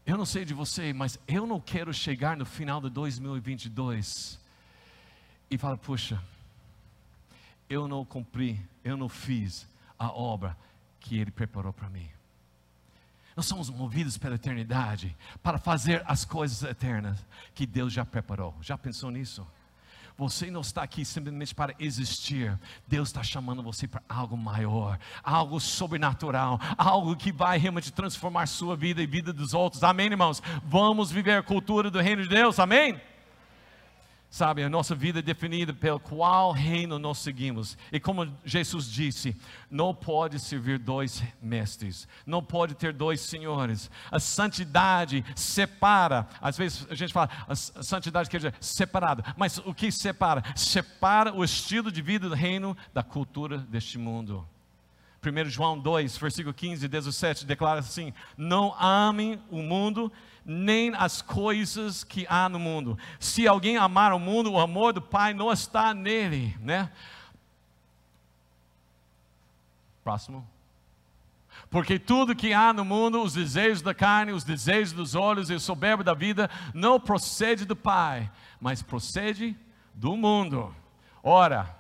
Eu 0.06 0.16
não 0.16 0.26
sei 0.26 0.46
de 0.46 0.54
você, 0.54 0.94
mas 0.94 1.20
eu 1.28 1.46
não 1.46 1.60
quero 1.60 1.94
chegar 1.94 2.38
no 2.38 2.46
final 2.46 2.80
de 2.80 2.90
2022 2.90 4.40
e 5.52 5.58
falar, 5.58 5.76
puxa, 5.76 6.24
eu 7.70 7.88
não 7.90 8.06
cumpri, 8.06 8.58
eu 8.88 8.98
não 8.98 9.10
fiz 9.10 9.68
a 9.98 10.12
obra 10.12 10.58
que 11.00 11.18
Ele 11.18 11.32
preparou 11.32 11.74
para 11.74 11.90
mim. 11.90 12.10
Nós 13.36 13.46
somos 13.46 13.70
movidos 13.70 14.18
pela 14.18 14.36
eternidade 14.36 15.16
para 15.44 15.60
fazer 15.60 16.04
as 16.08 16.26
coisas 16.26 16.64
eternas 16.64 17.24
que 17.54 17.68
Deus 17.68 17.94
já 17.94 18.04
preparou. 18.04 18.56
Já 18.62 18.78
pensou 18.78 19.12
nisso? 19.12 19.46
Você 20.18 20.50
não 20.50 20.62
está 20.62 20.82
aqui 20.82 21.06
simplesmente 21.06 21.54
para 21.54 21.76
existir. 21.78 22.58
Deus 22.88 23.10
está 23.10 23.22
chamando 23.22 23.62
você 23.62 23.88
para 23.88 24.02
algo 24.10 24.36
maior, 24.36 24.98
algo 25.24 25.60
sobrenatural, 25.60 26.60
algo 26.76 27.16
que 27.16 27.32
vai 27.32 27.60
realmente 27.60 27.94
transformar 27.94 28.48
sua 28.48 28.76
vida 28.76 29.04
e 29.04 29.06
vida 29.06 29.32
dos 29.32 29.54
outros. 29.54 29.84
Amém, 29.84 30.08
irmãos? 30.08 30.42
Vamos 30.64 31.12
viver 31.12 31.38
a 31.38 31.44
cultura 31.44 31.92
do 31.92 32.02
reino 32.02 32.24
de 32.24 32.30
Deus. 32.30 32.58
Amém? 32.58 33.00
Sabe, 34.30 34.62
a 34.62 34.70
nossa 34.70 34.94
vida 34.94 35.20
é 35.20 35.22
definida 35.22 35.74
pelo 35.74 36.02
qual 36.02 36.52
reino 36.52 37.00
nós 37.00 37.20
seguimos. 37.20 37.78
E 37.92 38.00
como 38.00 38.28
Jesus 38.44 38.92
disse, 38.92 39.36
não 39.72 39.96
pode 39.96 40.38
servir 40.38 40.78
dois 40.80 41.24
mestres, 41.42 42.08
não 42.26 42.44
pode 42.44 42.76
ter 42.76 42.92
dois 42.92 43.22
senhores. 43.22 43.90
A 44.12 44.20
santidade 44.20 45.24
separa, 45.34 46.28
às 46.42 46.58
vezes 46.58 46.86
a 46.90 46.94
gente 46.94 47.14
fala, 47.14 47.30
a 47.48 47.56
santidade 47.56 48.30
quer 48.30 48.38
dizer 48.38 48.54
separado, 48.60 49.24
mas 49.38 49.60
o 49.60 49.74
que 49.74 49.92
separa? 49.92 50.44
Separa 50.56 51.34
o 51.34 51.44
estilo 51.44 51.90
de 51.90 52.02
vida 52.02 52.28
do 52.28 52.36
reino 52.36 52.76
da 52.94 53.04
cultura 53.04 53.58
deste 53.58 53.98
mundo. 53.98 54.46
1 55.26 55.50
João 55.50 55.78
2, 55.80 56.18
versículo 56.18 56.54
15 56.54 56.86
e 56.86 56.88
17 56.88 57.46
declara 57.46 57.80
assim: 57.80 58.14
Não 58.38 58.74
amem 58.80 59.42
o 59.50 59.62
mundo 59.62 60.12
nem 60.50 60.96
as 60.96 61.22
coisas 61.22 62.06
que 62.06 62.26
há 62.30 62.48
no 62.48 62.58
mundo. 62.58 62.98
Se 63.20 63.46
alguém 63.46 63.76
amar 63.76 64.14
o 64.14 64.20
mundo, 64.20 64.54
o 64.54 64.60
amor 64.60 64.94
do 64.94 65.02
Pai 65.02 65.34
não 65.34 65.52
está 65.52 65.94
nele, 65.94 66.58
né? 66.62 66.90
Próximo. 70.06 70.48
Porque 71.70 72.00
tudo 72.00 72.34
que 72.34 72.54
há 72.54 72.72
no 72.72 72.86
mundo, 72.86 73.22
os 73.22 73.34
desejos 73.34 73.82
da 73.82 73.94
carne, 73.94 74.32
os 74.32 74.46
desejos 74.46 74.94
dos 74.94 75.16
olhos 75.16 75.50
e 75.50 75.54
o 75.54 75.60
soberbo 75.60 76.02
da 76.02 76.14
vida, 76.14 76.50
não 76.74 76.98
procede 76.98 77.66
do 77.66 77.76
Pai, 77.76 78.32
mas 78.62 78.82
procede 78.82 79.54
do 79.94 80.16
mundo. 80.16 80.74
Ora, 81.22 81.76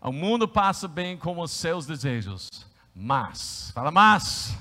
o 0.00 0.10
mundo 0.10 0.48
passa 0.48 0.88
bem 0.88 1.18
como 1.18 1.42
os 1.42 1.50
seus 1.50 1.84
desejos, 1.84 2.48
mas, 2.94 3.70
fala 3.74 3.90
mas, 3.90 4.56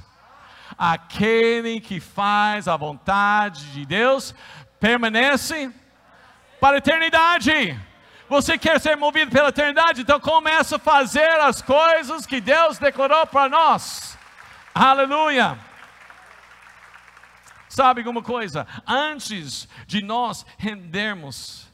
aquele 0.80 1.82
que 1.82 2.00
faz 2.00 2.70
a 2.70 2.78
vontade 2.78 3.74
de 3.74 3.86
Deus 3.86 4.34
permanece 4.80 5.70
para 6.62 6.78
a 6.78 6.80
eternidade. 6.80 7.78
Você 8.30 8.58
quer 8.58 8.80
ser 8.80 8.96
movido 8.96 9.30
pela 9.30 9.50
eternidade? 9.50 10.02
Então 10.02 10.20
começa 10.22 10.78
a 10.78 10.80
fazer 10.80 11.28
as 11.42 11.62
coisas 11.62 12.26
que 12.26 12.40
Deus 12.40 12.78
declarou 12.78 13.28
para 13.28 13.50
nós. 13.50 14.18
Aleluia. 14.74 15.60
Sabe 17.68 18.02
alguma 18.02 18.22
coisa? 18.24 18.66
Antes 18.88 19.68
de 19.86 20.02
nós 20.02 20.46
rendermos 20.58 21.69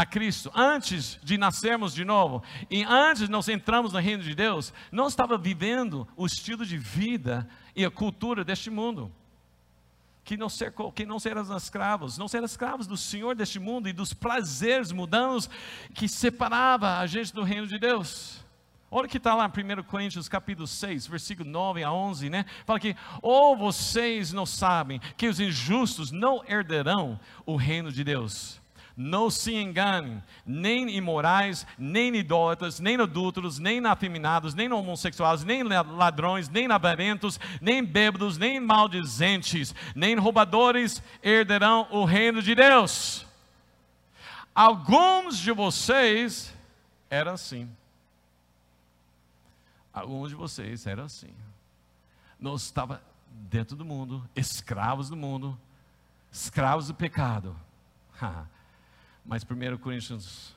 a 0.00 0.06
Cristo, 0.06 0.50
antes 0.54 1.20
de 1.22 1.36
nascermos 1.36 1.92
de 1.92 2.06
novo, 2.06 2.42
e 2.70 2.82
antes 2.84 3.28
nós 3.28 3.50
entrarmos 3.50 3.92
no 3.92 3.98
reino 3.98 4.22
de 4.22 4.34
Deus, 4.34 4.72
não 4.90 5.08
estava 5.08 5.36
vivendo 5.36 6.08
o 6.16 6.24
estilo 6.24 6.64
de 6.64 6.78
vida 6.78 7.46
e 7.76 7.84
a 7.84 7.90
cultura 7.90 8.42
deste 8.42 8.70
mundo. 8.70 9.12
Que 10.24 10.38
não, 10.38 10.48
ser, 10.48 10.72
que 10.94 11.04
não 11.04 11.18
escravos, 11.54 12.16
não 12.16 12.28
serão 12.28 12.46
escravos 12.46 12.86
do 12.86 12.96
Senhor 12.96 13.34
deste 13.34 13.58
mundo 13.58 13.90
e 13.90 13.92
dos 13.92 14.14
prazeres 14.14 14.90
mudanos 14.90 15.50
que 15.92 16.08
separava 16.08 16.98
a 16.98 17.06
gente 17.06 17.34
do 17.34 17.42
reino 17.42 17.66
de 17.66 17.78
Deus. 17.78 18.42
Olha 18.90 19.04
o 19.04 19.08
que 19.08 19.18
está 19.18 19.34
lá 19.34 19.52
em 19.54 19.80
1 19.80 19.82
Coríntios 19.82 20.30
capítulo 20.30 20.66
6, 20.66 21.08
versículo 21.08 21.48
9 21.50 21.84
a 21.84 21.92
11, 21.92 22.30
né? 22.30 22.46
Fala 22.64 22.80
que, 22.80 22.96
ou 23.20 23.54
vocês 23.54 24.32
não 24.32 24.46
sabem 24.46 24.98
que 25.18 25.28
os 25.28 25.38
injustos 25.38 26.10
não 26.10 26.42
herderão 26.48 27.20
o 27.44 27.54
reino 27.54 27.92
de 27.92 28.02
Deus. 28.02 28.60
Não 28.96 29.30
se 29.30 29.54
enganem, 29.54 30.22
nem 30.44 30.90
imorais, 30.90 31.66
nem 31.78 32.14
idólatras, 32.16 32.80
nem 32.80 33.00
adúlteros, 33.00 33.58
nem 33.58 33.84
afeminados, 33.86 34.54
nem 34.54 34.72
homossexuais, 34.72 35.44
nem 35.44 35.62
ladrões, 35.62 36.48
nem 36.48 36.70
avarentos, 36.70 37.40
nem 37.60 37.84
bêbados, 37.84 38.36
nem 38.36 38.60
maldizentes, 38.60 39.74
nem 39.94 40.16
roubadores 40.16 41.02
herderão 41.22 41.86
o 41.90 42.04
reino 42.04 42.42
de 42.42 42.54
Deus. 42.54 43.26
Alguns 44.54 45.38
de 45.38 45.52
vocês 45.52 46.52
eram 47.08 47.32
assim. 47.32 47.70
Alguns 49.92 50.30
de 50.30 50.34
vocês 50.34 50.86
eram 50.86 51.04
assim. 51.04 51.34
Nós 52.38 52.64
estávamos 52.64 53.02
dentro 53.30 53.76
do 53.76 53.84
mundo, 53.84 54.28
escravos 54.34 55.08
do 55.08 55.16
mundo, 55.16 55.58
escravos 56.30 56.88
do 56.88 56.94
pecado. 56.94 57.56
Mas 59.24 59.44
1 59.44 59.78
Coríntios 59.78 60.56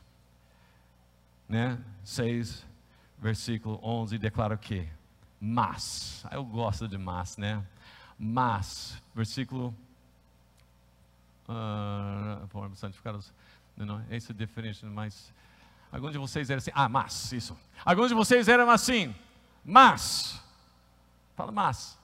né, 1.47 1.77
6, 2.03 2.65
versículo 3.19 3.79
11, 3.83 4.17
declara 4.17 4.55
o 4.55 4.57
quê? 4.57 4.87
Mas, 5.39 6.25
eu 6.31 6.43
gosto 6.43 6.87
de 6.87 6.97
mas, 6.97 7.37
né? 7.37 7.63
Mas, 8.17 9.01
versículo. 9.13 9.75
Uh, 11.47 12.75
santificados. 12.75 13.33
Não, 13.75 13.85
não, 13.85 14.05
esse 14.09 14.31
é 14.31 14.35
diferente, 14.35 14.85
mas. 14.85 15.33
Alguns 15.91 16.13
de 16.13 16.17
vocês 16.17 16.49
eram 16.49 16.57
assim, 16.59 16.71
ah, 16.73 16.89
mas, 16.89 17.31
isso. 17.33 17.57
Alguns 17.85 18.07
de 18.09 18.15
vocês 18.15 18.47
eram 18.47 18.69
assim, 18.69 19.13
mas. 19.63 20.41
Fala, 21.35 21.51
mas. 21.51 21.99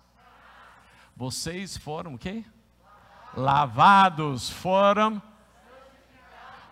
Vocês 1.16 1.78
foram 1.78 2.16
o 2.16 2.18
quê? 2.18 2.44
Lavados, 3.36 4.50
foram. 4.50 5.22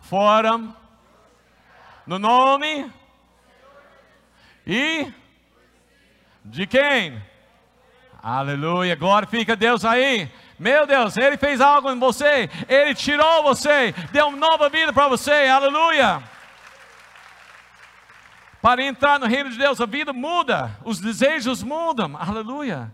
Foram. 0.09 0.73
No 2.05 2.17
nome. 2.17 2.89
E. 4.65 5.11
De 6.45 6.65
quem? 6.65 7.21
Aleluia, 8.23 8.95
glorifica 8.95 9.55
Deus 9.55 9.83
aí. 9.83 10.31
Meu 10.57 10.87
Deus, 10.87 11.17
Ele 11.17 11.37
fez 11.37 11.61
algo 11.61 11.91
em 11.91 11.99
você, 11.99 12.49
Ele 12.67 12.95
tirou 12.95 13.43
você, 13.43 13.93
deu 14.11 14.27
uma 14.27 14.37
nova 14.37 14.69
vida 14.69 14.91
para 14.91 15.07
você, 15.07 15.45
aleluia. 15.47 16.23
Para 18.61 18.81
entrar 18.81 19.19
no 19.19 19.27
reino 19.27 19.49
de 19.49 19.57
Deus, 19.57 19.79
a 19.79 19.85
vida 19.85 20.11
muda, 20.11 20.75
os 20.83 20.99
desejos 20.99 21.61
mudam, 21.61 22.17
aleluia. 22.17 22.91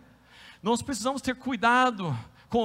Nós 0.62 0.82
precisamos 0.82 1.22
ter 1.22 1.36
cuidado 1.36 2.18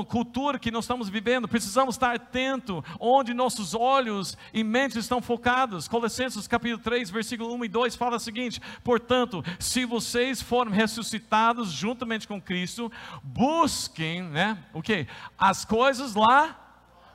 cultura 0.04 0.58
que 0.58 0.70
nós 0.70 0.84
estamos 0.84 1.08
vivendo, 1.08 1.48
precisamos 1.48 1.94
estar 1.94 2.14
atento 2.14 2.84
onde 3.00 3.32
nossos 3.32 3.74
olhos 3.74 4.36
e 4.52 4.62
mentes 4.62 4.98
estão 4.98 5.22
focados. 5.22 5.88
Colossenses 5.88 6.46
capítulo 6.46 6.82
3, 6.82 7.08
versículo 7.08 7.54
1 7.54 7.64
e 7.64 7.68
2 7.68 7.96
fala 7.96 8.16
o 8.16 8.20
seguinte: 8.20 8.60
"Portanto, 8.84 9.42
se 9.58 9.84
vocês 9.84 10.42
foram 10.42 10.70
ressuscitados 10.70 11.70
juntamente 11.70 12.28
com 12.28 12.40
Cristo, 12.40 12.92
busquem, 13.22 14.22
né, 14.22 14.58
o 14.74 14.82
que? 14.82 15.06
As 15.38 15.64
coisas 15.64 16.14
lá 16.14 16.56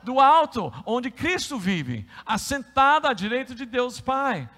do 0.02 0.18
alto, 0.18 0.72
onde 0.84 1.10
Cristo 1.10 1.58
vive, 1.58 2.06
assentado 2.26 3.06
à 3.06 3.12
direita 3.12 3.54
de 3.54 3.64
Deus 3.64 4.00
Pai." 4.00 4.50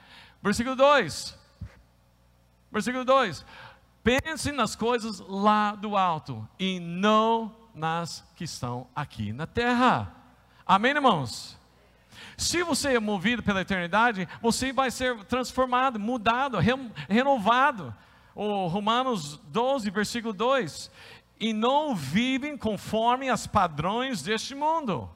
Versículo 0.43 0.75
2. 0.75 1.37
Versículo 2.73 3.05
2. 3.05 3.45
Pensem 4.03 4.53
nas 4.53 4.77
coisas 4.77 5.19
lá 5.19 5.75
do 5.75 5.97
alto 5.97 6.49
e 6.59 6.79
não 6.79 7.66
nas 7.77 8.24
que 8.35 8.45
estão 8.45 8.87
aqui 8.97 9.33
na 9.33 9.47
terra. 9.47 10.12
Amém, 10.66 10.93
irmãos? 10.93 11.57
Se 12.37 12.62
você 12.62 12.97
é 12.97 13.01
movido 13.01 13.43
pela 13.43 13.61
eternidade, 13.61 14.27
você 14.41 14.72
vai 14.72 14.91
ser 14.91 15.24
transformado, 15.24 16.01
mudado, 16.01 16.59
renovado. 17.09 17.95
O 18.35 18.66
Romanos 18.66 19.37
12, 19.49 19.91
versículo 19.91 20.33
2: 20.33 20.91
E 21.39 21.53
não 21.53 21.95
vivem 21.95 22.57
conforme 22.57 23.29
as 23.29 23.47
padrões 23.47 24.22
deste 24.22 24.55
mundo, 24.55 25.11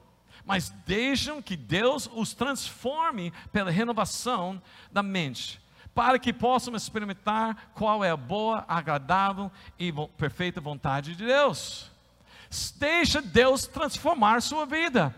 mas 0.45 0.69
deixam 0.85 1.41
que 1.41 1.55
Deus 1.55 2.09
os 2.13 2.33
transforme 2.33 3.33
pela 3.51 3.71
renovação 3.71 4.61
da 4.91 5.03
mente, 5.03 5.61
para 5.93 6.17
que 6.17 6.31
possam 6.31 6.75
experimentar 6.75 7.71
qual 7.73 8.03
é 8.03 8.11
a 8.11 8.17
boa, 8.17 8.65
agradável 8.67 9.51
e 9.77 9.91
perfeita 10.17 10.61
vontade 10.61 11.15
de 11.15 11.25
Deus. 11.25 11.90
Deixa 12.77 13.21
Deus 13.21 13.65
transformar 13.65 14.41
sua 14.41 14.65
vida. 14.65 15.15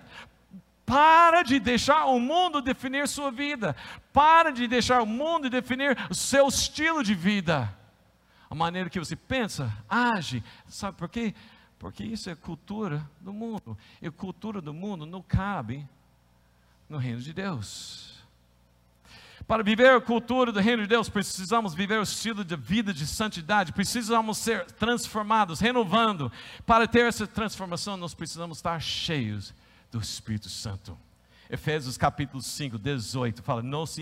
Para 0.85 1.41
de 1.41 1.59
deixar 1.59 2.05
o 2.05 2.19
mundo 2.19 2.61
definir 2.61 3.07
sua 3.07 3.31
vida. 3.31 3.75
Para 4.11 4.51
de 4.51 4.67
deixar 4.67 5.01
o 5.01 5.05
mundo 5.05 5.49
definir 5.49 5.97
o 6.09 6.13
seu 6.13 6.47
estilo 6.47 7.03
de 7.03 7.15
vida. 7.15 7.75
A 8.49 8.53
maneira 8.53 8.89
que 8.89 8.99
você 8.99 9.15
pensa, 9.15 9.75
age. 9.89 10.43
Sabe 10.67 10.95
por 10.97 11.09
quê? 11.09 11.33
Porque 11.79 12.03
isso 12.03 12.29
é 12.29 12.35
cultura 12.35 13.09
do 13.19 13.33
mundo. 13.33 13.75
E 14.01 14.11
cultura 14.11 14.61
do 14.61 14.73
mundo 14.73 15.05
não 15.05 15.21
cabe 15.21 15.87
no 16.87 16.97
reino 16.97 17.19
de 17.19 17.33
Deus. 17.33 18.12
Para 19.47 19.63
viver 19.63 19.91
a 19.91 19.99
cultura 19.99 20.51
do 20.51 20.59
reino 20.59 20.83
de 20.83 20.89
Deus, 20.89 21.09
precisamos 21.09 21.73
viver 21.73 21.99
o 21.99 22.03
estilo 22.03 22.43
de 22.43 22.55
vida 22.55 22.93
de 22.93 23.05
santidade, 23.05 23.73
precisamos 23.73 24.37
ser 24.37 24.65
transformados, 24.71 25.59
renovando. 25.59 26.31
Para 26.65 26.87
ter 26.87 27.05
essa 27.05 27.27
transformação, 27.27 27.97
nós 27.97 28.13
precisamos 28.13 28.57
estar 28.57 28.79
cheios 28.81 29.53
do 29.91 29.99
Espírito 29.99 30.49
Santo. 30.49 30.97
Efésios 31.49 31.97
capítulo 31.97 32.41
5, 32.41 32.79
18 32.79 33.43
fala: 33.43 33.61
Não 33.61 33.85
se 33.85 34.01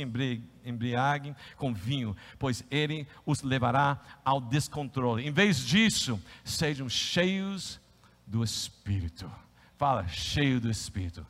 embriaguem 0.63 1.35
com 1.57 1.73
vinho, 1.73 2.15
pois 2.37 2.63
ele 2.69 3.07
os 3.25 3.41
levará 3.41 3.99
ao 4.23 4.39
descontrole. 4.39 5.27
Em 5.27 5.31
vez 5.31 5.65
disso, 5.65 6.21
sejam 6.45 6.87
cheios 6.87 7.79
do 8.27 8.43
Espírito. 8.43 9.29
Fala, 9.75 10.07
cheio 10.07 10.61
do 10.61 10.69
Espírito. 10.69 11.25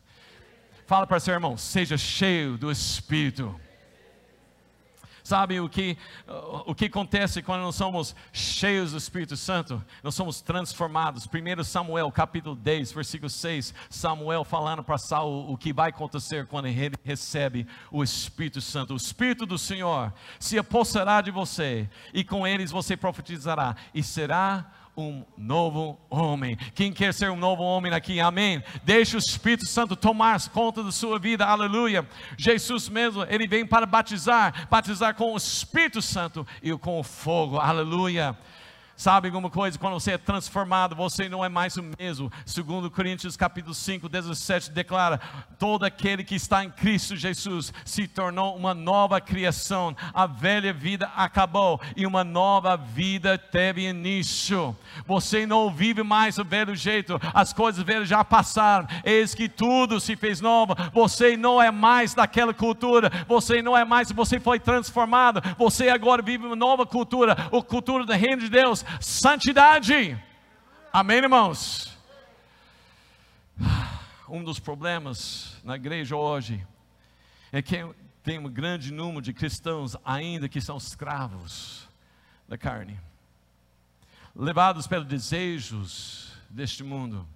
Fala 0.86 1.06
para 1.06 1.18
seu 1.18 1.32
irmão, 1.32 1.56
seja 1.56 1.96
cheio 1.96 2.58
do 2.58 2.70
Espírito. 2.70 3.58
Sabe 5.22 5.60
o 5.60 5.68
que, 5.68 5.96
o 6.66 6.74
que 6.74 6.86
acontece 6.86 7.42
quando 7.42 7.62
nós 7.62 7.76
somos 7.76 8.14
cheios 8.32 8.92
do 8.92 8.98
Espírito 8.98 9.36
Santo? 9.36 9.82
Nós 10.02 10.14
somos 10.14 10.40
transformados. 10.40 11.26
1 11.26 11.64
Samuel, 11.64 12.10
capítulo 12.10 12.56
10, 12.56 12.92
versículo 12.92 13.30
6. 13.30 13.72
Samuel 13.88 14.44
falando 14.44 14.82
para 14.82 14.98
Saul 14.98 15.52
o 15.52 15.56
que 15.56 15.72
vai 15.72 15.90
acontecer 15.90 16.46
quando 16.46 16.66
ele 16.66 16.96
recebe 17.04 17.66
o 17.90 18.02
Espírito 18.02 18.60
Santo. 18.60 18.94
O 18.94 18.96
Espírito 18.96 19.46
do 19.46 19.58
Senhor 19.58 20.12
se 20.40 20.58
apossará 20.58 21.20
de 21.20 21.30
você, 21.30 21.88
e 22.12 22.24
com 22.24 22.46
eles 22.46 22.70
você 22.70 22.96
profetizará, 22.96 23.76
e 23.94 24.02
será 24.02 24.81
um 24.96 25.24
novo 25.38 25.98
homem. 26.10 26.56
Quem 26.74 26.92
quer 26.92 27.14
ser 27.14 27.30
um 27.30 27.36
novo 27.36 27.62
homem 27.62 27.92
aqui? 27.92 28.20
Amém. 28.20 28.62
Deixe 28.84 29.16
o 29.16 29.18
Espírito 29.18 29.66
Santo 29.66 29.96
tomar 29.96 30.40
conta 30.50 30.82
da 30.82 30.92
sua 30.92 31.18
vida. 31.18 31.46
Aleluia. 31.46 32.06
Jesus 32.36 32.88
mesmo, 32.88 33.24
ele 33.28 33.46
vem 33.46 33.66
para 33.66 33.86
batizar, 33.86 34.68
batizar 34.70 35.14
com 35.14 35.32
o 35.32 35.36
Espírito 35.36 36.02
Santo 36.02 36.46
e 36.62 36.76
com 36.76 37.00
o 37.00 37.02
fogo. 37.02 37.58
Aleluia. 37.58 38.36
Sabe 39.02 39.26
alguma 39.26 39.50
coisa? 39.50 39.76
Quando 39.76 39.94
você 39.94 40.12
é 40.12 40.16
transformado, 40.16 40.94
você 40.94 41.28
não 41.28 41.44
é 41.44 41.48
mais 41.48 41.76
o 41.76 41.82
mesmo. 41.98 42.30
Segundo 42.46 42.88
Coríntios 42.88 43.36
capítulo 43.36 43.74
5, 43.74 44.08
17 44.08 44.70
declara: 44.70 45.20
todo 45.58 45.82
aquele 45.82 46.22
que 46.22 46.36
está 46.36 46.62
em 46.62 46.70
Cristo 46.70 47.16
Jesus 47.16 47.74
se 47.84 48.06
tornou 48.06 48.54
uma 48.54 48.72
nova 48.72 49.20
criação. 49.20 49.96
A 50.14 50.24
velha 50.24 50.72
vida 50.72 51.10
acabou 51.16 51.80
e 51.96 52.06
uma 52.06 52.22
nova 52.22 52.76
vida 52.76 53.36
teve 53.36 53.88
início. 53.88 54.76
Você 55.04 55.46
não 55.46 55.68
vive 55.74 56.04
mais 56.04 56.38
o 56.38 56.44
velho 56.44 56.76
jeito. 56.76 57.20
As 57.34 57.52
coisas 57.52 57.82
velhas 57.82 58.08
já 58.08 58.22
passaram. 58.22 58.86
Eis 59.04 59.34
que 59.34 59.48
tudo 59.48 59.98
se 59.98 60.14
fez 60.14 60.40
novo. 60.40 60.76
Você 60.92 61.36
não 61.36 61.60
é 61.60 61.72
mais 61.72 62.14
daquela 62.14 62.54
cultura. 62.54 63.10
Você 63.26 63.62
não 63.62 63.76
é 63.76 63.84
mais, 63.84 64.12
você 64.12 64.38
foi 64.38 64.60
transformado. 64.60 65.42
Você 65.58 65.88
agora 65.88 66.22
vive 66.22 66.46
uma 66.46 66.54
nova 66.54 66.86
cultura, 66.86 67.32
a 67.32 67.62
cultura 67.62 68.06
do 68.06 68.12
reino 68.12 68.42
de 68.42 68.48
Deus 68.48 68.84
santidade. 69.00 70.18
Amém, 70.92 71.18
irmãos? 71.18 71.96
Um 74.28 74.42
dos 74.42 74.58
problemas 74.58 75.56
na 75.64 75.76
igreja 75.76 76.16
hoje 76.16 76.66
é 77.50 77.60
que 77.60 77.84
tem 78.22 78.38
um 78.38 78.48
grande 78.48 78.92
número 78.92 79.20
de 79.20 79.32
cristãos 79.32 79.96
ainda 80.04 80.48
que 80.48 80.60
são 80.60 80.76
escravos 80.76 81.88
da 82.48 82.56
carne, 82.56 82.98
levados 84.34 84.86
pelos 84.86 85.06
desejos 85.06 86.32
deste 86.48 86.82
mundo. 86.82 87.26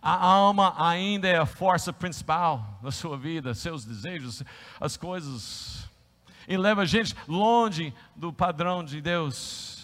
A 0.00 0.12
alma 0.12 0.74
ainda 0.76 1.26
é 1.26 1.38
a 1.38 1.46
força 1.46 1.92
principal 1.92 2.78
da 2.82 2.92
sua 2.92 3.16
vida, 3.16 3.54
seus 3.54 3.84
desejos, 3.84 4.42
as 4.80 4.96
coisas, 4.96 5.88
e 6.46 6.56
leva 6.56 6.82
a 6.82 6.86
gente 6.86 7.16
longe 7.26 7.92
do 8.14 8.32
padrão 8.32 8.84
de 8.84 9.00
Deus. 9.00 9.77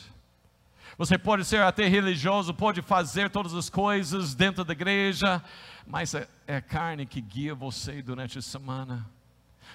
Você 0.97 1.19
pode 1.19 1.45
ser 1.45 1.63
até 1.63 1.89
religioso, 1.89 2.55
pode 2.55 2.81
fazer 2.81 3.29
todas 3.31 3.55
as 3.55 3.69
coisas 3.69 4.35
dentro 4.35 4.65
da 4.65 4.73
igreja, 4.73 5.43
mas 5.87 6.15
é, 6.15 6.29
é 6.47 6.57
a 6.57 6.63
carne 6.63 7.05
que 7.05 7.21
guia 7.21 7.55
você 7.55 8.01
durante 8.01 8.39
a 8.39 8.43
semana. 8.43 9.05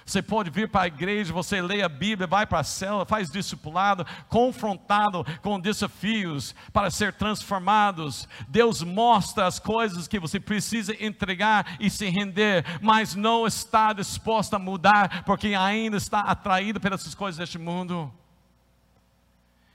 Você 0.04 0.22
pode 0.22 0.50
vir 0.50 0.68
para 0.68 0.82
a 0.82 0.86
igreja, 0.86 1.32
você 1.32 1.60
lê 1.60 1.82
a 1.82 1.88
Bíblia, 1.88 2.26
vai 2.26 2.46
para 2.46 2.60
a 2.60 2.64
cela, 2.64 3.04
faz 3.04 3.30
discipulado, 3.30 4.06
confrontado 4.28 5.24
com 5.42 5.60
desafios 5.60 6.54
para 6.72 6.90
ser 6.90 7.12
transformados. 7.12 8.26
Deus 8.48 8.82
mostra 8.82 9.46
as 9.46 9.58
coisas 9.58 10.08
que 10.08 10.18
você 10.18 10.40
precisa 10.40 10.96
entregar 11.04 11.76
e 11.78 11.90
se 11.90 12.08
render, 12.08 12.64
mas 12.80 13.14
não 13.14 13.46
está 13.46 13.92
disposto 13.92 14.54
a 14.54 14.58
mudar, 14.58 15.22
porque 15.24 15.48
ainda 15.48 15.96
está 15.96 16.20
atraído 16.20 16.80
pelas 16.80 17.14
coisas 17.14 17.38
deste 17.38 17.58
mundo. 17.58 18.12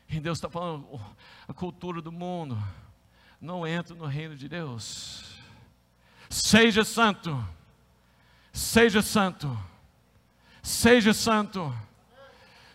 E 0.09 0.19
Deus 0.19 0.37
está 0.37 0.49
falando, 0.49 0.87
a 1.47 1.53
cultura 1.53 2.01
do 2.01 2.11
mundo, 2.11 2.57
não 3.39 3.65
entra 3.65 3.95
no 3.95 4.05
reino 4.05 4.35
de 4.35 4.47
Deus. 4.49 5.23
Seja 6.29 6.83
santo, 6.83 7.45
seja 8.51 9.01
santo, 9.01 9.57
seja 10.63 11.13
santo, 11.13 11.73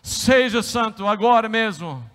seja 0.01 0.63
santo 0.63 1.05
agora 1.05 1.49
mesmo. 1.49 2.09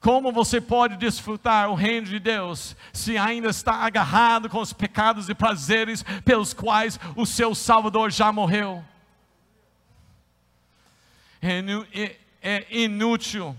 Como 0.00 0.30
você 0.30 0.60
pode 0.60 0.96
desfrutar 0.96 1.68
o 1.68 1.74
reino 1.74 2.06
de 2.06 2.20
Deus 2.20 2.76
se 2.92 3.18
ainda 3.18 3.48
está 3.48 3.74
agarrado 3.84 4.48
com 4.48 4.60
os 4.60 4.72
pecados 4.72 5.28
e 5.28 5.34
prazeres 5.34 6.04
pelos 6.24 6.54
quais 6.54 7.00
o 7.16 7.26
seu 7.26 7.52
Salvador 7.52 8.12
já 8.12 8.30
morreu? 8.30 8.84
É, 11.42 11.60
é- 11.92 12.16
é 12.40 12.66
inútil 12.70 13.56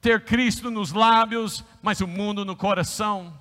ter 0.00 0.24
Cristo 0.24 0.70
nos 0.70 0.92
lábios, 0.92 1.64
mas 1.82 2.00
o 2.00 2.06
mundo 2.06 2.44
no 2.44 2.56
coração. 2.56 3.32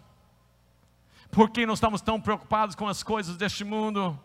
Por 1.32 1.50
que 1.50 1.66
nós 1.66 1.78
estamos 1.78 2.02
tão 2.02 2.20
preocupados 2.20 2.76
com 2.76 2.88
as 2.88 3.04
coisas 3.04 3.38
deste 3.38 3.64
mundo? 3.64 4.20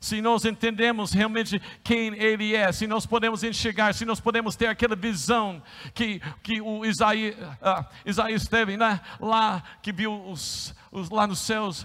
Se 0.00 0.20
nós 0.20 0.44
entendemos 0.44 1.12
realmente 1.12 1.60
quem 1.82 2.14
Ele 2.14 2.54
é, 2.54 2.70
se 2.70 2.86
nós 2.86 3.04
podemos 3.04 3.42
enxergar, 3.42 3.92
se 3.94 4.04
nós 4.04 4.20
podemos 4.20 4.54
ter 4.54 4.66
aquela 4.66 4.94
visão 4.94 5.60
que, 5.92 6.20
que 6.42 6.60
o 6.60 6.84
Isaías, 6.84 7.36
ah, 7.60 7.84
Isaías 8.06 8.46
teve, 8.46 8.76
né? 8.76 9.00
lá 9.18 9.62
que 9.82 9.92
viu 9.92 10.30
os, 10.30 10.74
os, 10.92 11.10
lá 11.10 11.26
nos 11.26 11.40
céus, 11.40 11.84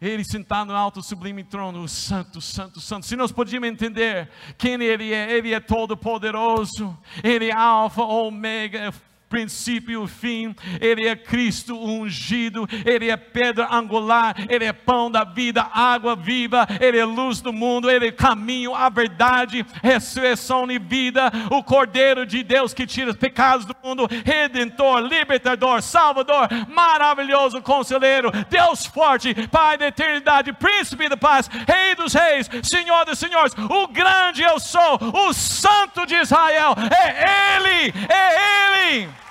ele 0.00 0.22
sentado 0.24 0.68
no 0.68 0.76
alto 0.76 1.02
sublime 1.02 1.42
trono, 1.42 1.82
o 1.82 1.88
santo, 1.88 2.38
santo, 2.42 2.80
santo. 2.80 3.06
Se 3.06 3.16
nós 3.16 3.32
podíamos 3.32 3.68
entender 3.70 4.28
quem 4.58 4.74
Ele 4.74 5.14
é, 5.14 5.32
Ele 5.32 5.54
é 5.54 5.60
todo 5.60 5.96
poderoso, 5.96 6.96
Ele 7.24 7.46
é 7.48 7.54
alfa, 7.54 8.02
ômega, 8.02 8.92
princípio 9.28 10.04
e 10.04 10.08
fim, 10.08 10.54
Ele 10.80 11.06
é 11.06 11.16
Cristo 11.16 11.76
ungido, 11.76 12.68
Ele 12.84 13.10
é 13.10 13.16
pedra 13.16 13.68
angular, 13.70 14.34
Ele 14.48 14.64
é 14.64 14.72
pão 14.72 15.10
da 15.10 15.24
vida, 15.24 15.68
água 15.72 16.14
viva, 16.14 16.66
Ele 16.80 16.98
é 16.98 17.04
luz 17.04 17.40
do 17.40 17.52
mundo, 17.52 17.90
Ele 17.90 18.08
é 18.08 18.12
caminho, 18.12 18.74
a 18.74 18.88
verdade, 18.88 19.64
ressurreição 19.82 20.70
e 20.70 20.78
vida, 20.78 21.30
o 21.50 21.62
Cordeiro 21.62 22.24
de 22.24 22.42
Deus 22.42 22.72
que 22.72 22.86
tira 22.86 23.10
os 23.10 23.16
pecados 23.16 23.66
do 23.66 23.76
mundo, 23.82 24.08
Redentor, 24.24 25.00
Libertador, 25.00 25.82
Salvador, 25.82 26.48
maravilhoso 26.68 27.60
Conselheiro, 27.62 28.30
Deus 28.48 28.86
forte, 28.86 29.34
Pai 29.48 29.76
da 29.76 29.88
eternidade, 29.88 30.52
Príncipe 30.52 31.08
da 31.08 31.16
paz, 31.16 31.48
Rei 31.48 31.94
dos 31.94 32.14
reis, 32.14 32.48
Senhor 32.62 33.04
dos 33.04 33.18
senhores, 33.18 33.52
o 33.54 33.88
grande 33.88 34.42
eu 34.42 34.58
sou, 34.60 34.98
o 35.12 35.32
Santo 35.32 36.06
de 36.06 36.14
Israel, 36.14 36.74
é 36.90 37.56
Ele, 37.56 37.92
é 38.08 38.94
Ele. 38.94 39.25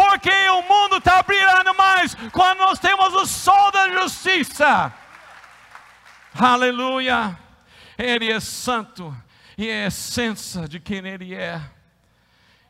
Porque 0.00 0.30
o 0.48 0.62
mundo 0.62 0.96
está 0.96 1.22
brilhando 1.22 1.74
mais 1.74 2.14
quando 2.32 2.60
nós 2.60 2.78
temos 2.78 3.12
o 3.12 3.26
sol 3.26 3.70
da 3.70 4.00
justiça. 4.00 4.94
Aleluia. 6.32 7.38
Ele 7.98 8.32
é 8.32 8.40
santo 8.40 9.14
e 9.58 9.68
é 9.68 9.84
a 9.84 9.88
essência 9.88 10.66
de 10.66 10.80
quem 10.80 11.06
Ele 11.06 11.34
é. 11.34 11.60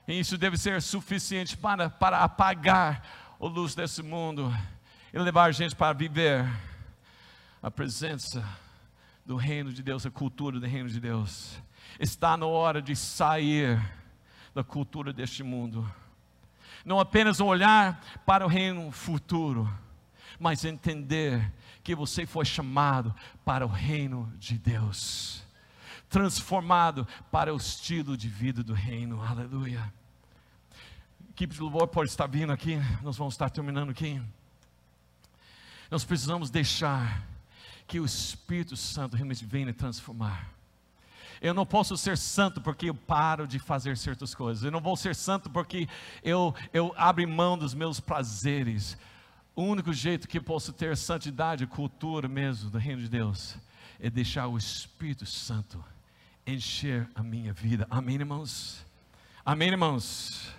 E 0.08 0.18
isso 0.18 0.36
deve 0.36 0.58
ser 0.58 0.82
suficiente 0.82 1.56
para, 1.56 1.88
para 1.88 2.18
apagar 2.18 3.06
a 3.40 3.46
luz 3.46 3.76
desse 3.76 4.02
mundo 4.02 4.52
e 5.12 5.18
levar 5.20 5.44
a 5.44 5.52
gente 5.52 5.76
para 5.76 5.92
viver 5.92 6.44
a 7.62 7.70
presença 7.70 8.44
do 9.24 9.36
reino 9.36 9.72
de 9.72 9.84
Deus, 9.84 10.04
a 10.04 10.10
cultura 10.10 10.58
do 10.58 10.66
reino 10.66 10.88
de 10.88 10.98
Deus. 10.98 11.62
Está 12.00 12.36
na 12.36 12.46
hora 12.46 12.82
de 12.82 12.96
sair 12.96 13.80
da 14.52 14.64
cultura 14.64 15.12
deste 15.12 15.44
mundo 15.44 15.88
não 16.84 16.98
apenas 16.98 17.40
olhar 17.40 18.02
para 18.24 18.44
o 18.44 18.48
reino 18.48 18.90
futuro, 18.90 19.70
mas 20.38 20.64
entender 20.64 21.52
que 21.82 21.94
você 21.94 22.26
foi 22.26 22.44
chamado 22.44 23.14
para 23.44 23.64
o 23.64 23.68
reino 23.68 24.32
de 24.38 24.58
Deus, 24.58 25.42
transformado 26.08 27.06
para 27.30 27.52
o 27.52 27.56
estilo 27.56 28.16
de 28.16 28.28
vida 28.28 28.62
do 28.62 28.72
reino, 28.72 29.22
aleluia. 29.22 29.92
Equipe 31.30 31.54
de 31.54 31.60
louvor 31.60 31.88
pode 31.88 32.10
estar 32.10 32.26
vindo 32.26 32.52
aqui, 32.52 32.76
nós 33.02 33.16
vamos 33.16 33.34
estar 33.34 33.48
terminando 33.50 33.90
aqui. 33.90 34.20
Nós 35.90 36.04
precisamos 36.04 36.50
deixar 36.50 37.26
que 37.86 37.98
o 37.98 38.04
Espírito 38.04 38.76
Santo 38.76 39.16
realmente 39.16 39.44
venha 39.44 39.74
transformar. 39.74 40.59
Eu 41.40 41.54
não 41.54 41.64
posso 41.64 41.96
ser 41.96 42.18
santo 42.18 42.60
porque 42.60 42.90
eu 42.90 42.94
paro 42.94 43.46
de 43.46 43.58
fazer 43.58 43.96
certas 43.96 44.34
coisas. 44.34 44.62
Eu 44.62 44.70
não 44.70 44.80
vou 44.80 44.96
ser 44.96 45.14
santo 45.14 45.48
porque 45.48 45.88
eu, 46.22 46.54
eu 46.72 46.92
abro 46.96 47.26
mão 47.26 47.56
dos 47.56 47.72
meus 47.72 47.98
prazeres. 47.98 48.98
O 49.56 49.62
único 49.62 49.92
jeito 49.92 50.28
que 50.28 50.38
posso 50.38 50.72
ter 50.72 50.96
santidade, 50.96 51.66
cultura 51.66 52.28
mesmo 52.28 52.70
do 52.70 52.78
reino 52.78 53.00
de 53.00 53.08
Deus, 53.08 53.56
é 53.98 54.10
deixar 54.10 54.48
o 54.48 54.58
Espírito 54.58 55.24
Santo 55.24 55.82
encher 56.46 57.08
a 57.14 57.22
minha 57.22 57.52
vida. 57.52 57.86
Amém, 57.90 58.16
irmãos? 58.16 58.84
Amém, 59.44 59.68
irmãos? 59.68 60.52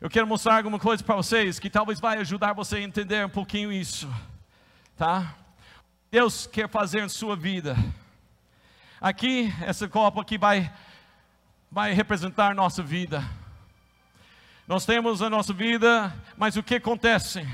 Eu 0.00 0.10
quero 0.10 0.26
mostrar 0.26 0.56
alguma 0.56 0.78
coisa 0.78 1.02
para 1.02 1.16
vocês 1.16 1.58
que 1.58 1.70
talvez 1.70 2.00
vai 2.00 2.18
ajudar 2.18 2.52
você 2.52 2.76
a 2.76 2.82
entender 2.82 3.24
um 3.24 3.30
pouquinho 3.30 3.72
isso, 3.72 4.08
tá? 4.96 5.36
Deus 6.10 6.46
quer 6.46 6.68
fazer 6.68 7.04
em 7.04 7.08
sua 7.08 7.36
vida. 7.36 7.76
Aqui, 9.00 9.50
esse 9.66 9.88
copo 9.88 10.20
aqui 10.20 10.36
vai, 10.36 10.70
vai 11.72 11.94
representar 11.94 12.54
nossa 12.54 12.82
vida. 12.82 13.24
Nós 14.68 14.84
temos 14.84 15.22
a 15.22 15.30
nossa 15.30 15.54
vida, 15.54 16.14
mas 16.36 16.54
o 16.58 16.62
que 16.62 16.74
acontece? 16.74 17.48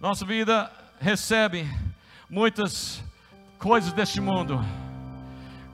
Nossa 0.00 0.24
vida 0.24 0.72
recebe 0.98 1.68
muitas 2.30 3.04
coisas 3.58 3.92
deste 3.92 4.22
mundo. 4.22 4.58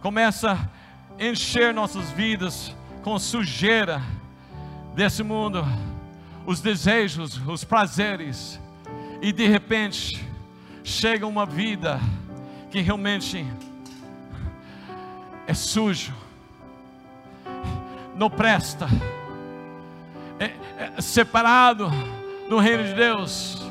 Começa 0.02 0.54
a 0.54 1.24
encher 1.24 1.72
nossas 1.72 2.10
vidas 2.10 2.74
com 3.04 3.16
sujeira 3.16 4.02
desse 4.92 5.22
mundo, 5.22 5.64
os 6.44 6.60
desejos, 6.60 7.40
os 7.46 7.62
prazeres, 7.62 8.58
e 9.22 9.30
de 9.30 9.46
repente 9.46 10.20
chega 10.82 11.28
uma 11.28 11.46
vida 11.46 12.00
que 12.72 12.80
realmente 12.80 13.46
é 15.48 15.54
sujo, 15.54 16.12
não 18.14 18.28
presta, 18.28 18.86
é, 20.38 20.52
é 20.78 21.00
separado 21.00 21.90
do 22.50 22.58
reino 22.58 22.84
de 22.84 22.92
Deus. 22.92 23.66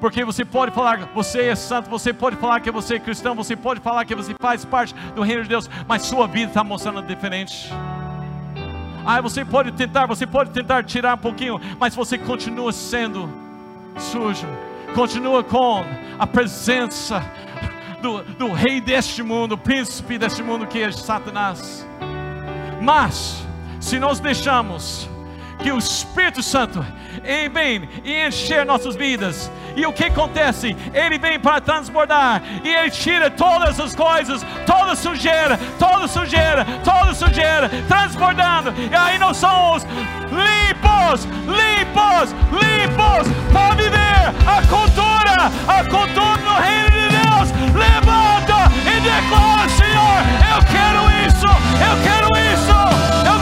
Porque 0.00 0.24
você 0.24 0.46
pode 0.46 0.72
falar 0.72 0.96
que 0.96 1.14
você 1.14 1.42
é 1.42 1.54
santo, 1.54 1.90
você 1.90 2.12
pode 2.12 2.36
falar 2.36 2.58
que 2.60 2.70
você 2.70 2.94
é 2.94 2.98
cristão, 2.98 3.34
você 3.34 3.54
pode 3.54 3.80
falar 3.80 4.06
que 4.06 4.14
você 4.14 4.34
faz 4.40 4.64
parte 4.64 4.94
do 5.14 5.20
reino 5.22 5.42
de 5.42 5.50
Deus, 5.50 5.68
mas 5.86 6.02
sua 6.02 6.26
vida 6.26 6.48
está 6.48 6.64
mostrando 6.64 7.02
diferente. 7.02 7.70
Ah, 9.04 9.20
você 9.20 9.44
pode 9.44 9.72
tentar, 9.72 10.06
você 10.06 10.26
pode 10.26 10.52
tentar 10.52 10.84
tirar 10.84 11.14
um 11.14 11.18
pouquinho, 11.18 11.60
mas 11.78 11.94
você 11.94 12.16
continua 12.16 12.72
sendo 12.72 13.28
sujo, 13.98 14.46
continua 14.94 15.44
com 15.44 15.84
a 16.18 16.26
presença 16.26 17.22
do, 18.02 18.22
do 18.22 18.52
rei 18.52 18.80
deste 18.80 19.22
mundo, 19.22 19.56
príncipe 19.56 20.18
deste 20.18 20.42
mundo 20.42 20.66
que 20.66 20.82
é 20.82 20.90
Satanás. 20.90 21.86
Mas, 22.82 23.46
se 23.80 23.98
nós 23.98 24.18
deixamos 24.18 25.08
que 25.60 25.70
o 25.70 25.78
Espírito 25.78 26.42
Santo 26.42 26.84
vem 27.52 27.88
e 28.04 28.26
encher 28.26 28.66
nossas 28.66 28.96
vidas, 28.96 29.50
e 29.76 29.86
o 29.86 29.92
que 29.92 30.04
acontece? 30.04 30.76
Ele 30.92 31.16
vem 31.16 31.38
para 31.38 31.60
transbordar, 31.60 32.42
e 32.64 32.68
ele 32.68 32.90
tira 32.90 33.30
todas 33.30 33.78
as 33.78 33.94
coisas, 33.94 34.44
toda 34.66 34.96
sujeira, 34.96 35.56
toda 35.78 36.08
sujeira, 36.08 36.66
toda 36.84 37.14
sujeira, 37.14 37.70
transbordando, 37.86 38.74
e 38.90 38.94
aí 38.94 39.18
nós 39.18 39.36
somos 39.36 39.84
limpos, 40.32 41.24
limpos, 41.46 42.34
limpos, 42.50 43.28
para 43.52 43.74
viver 43.76 44.32
a 44.48 44.60
cultura, 44.66 45.52
a 45.68 45.84
cultura 45.84 46.42
no 46.42 46.54
reino 46.54 46.90
de 46.90 47.11
Levanta 47.74 48.70
e 48.86 49.00
declara, 49.00 49.68
Senhor, 49.68 50.20
eu 50.52 50.60
quero 50.70 51.02
isso, 51.26 51.46
eu 51.46 51.94
quero 52.02 52.28
isso, 52.52 52.76
eu 53.26 53.41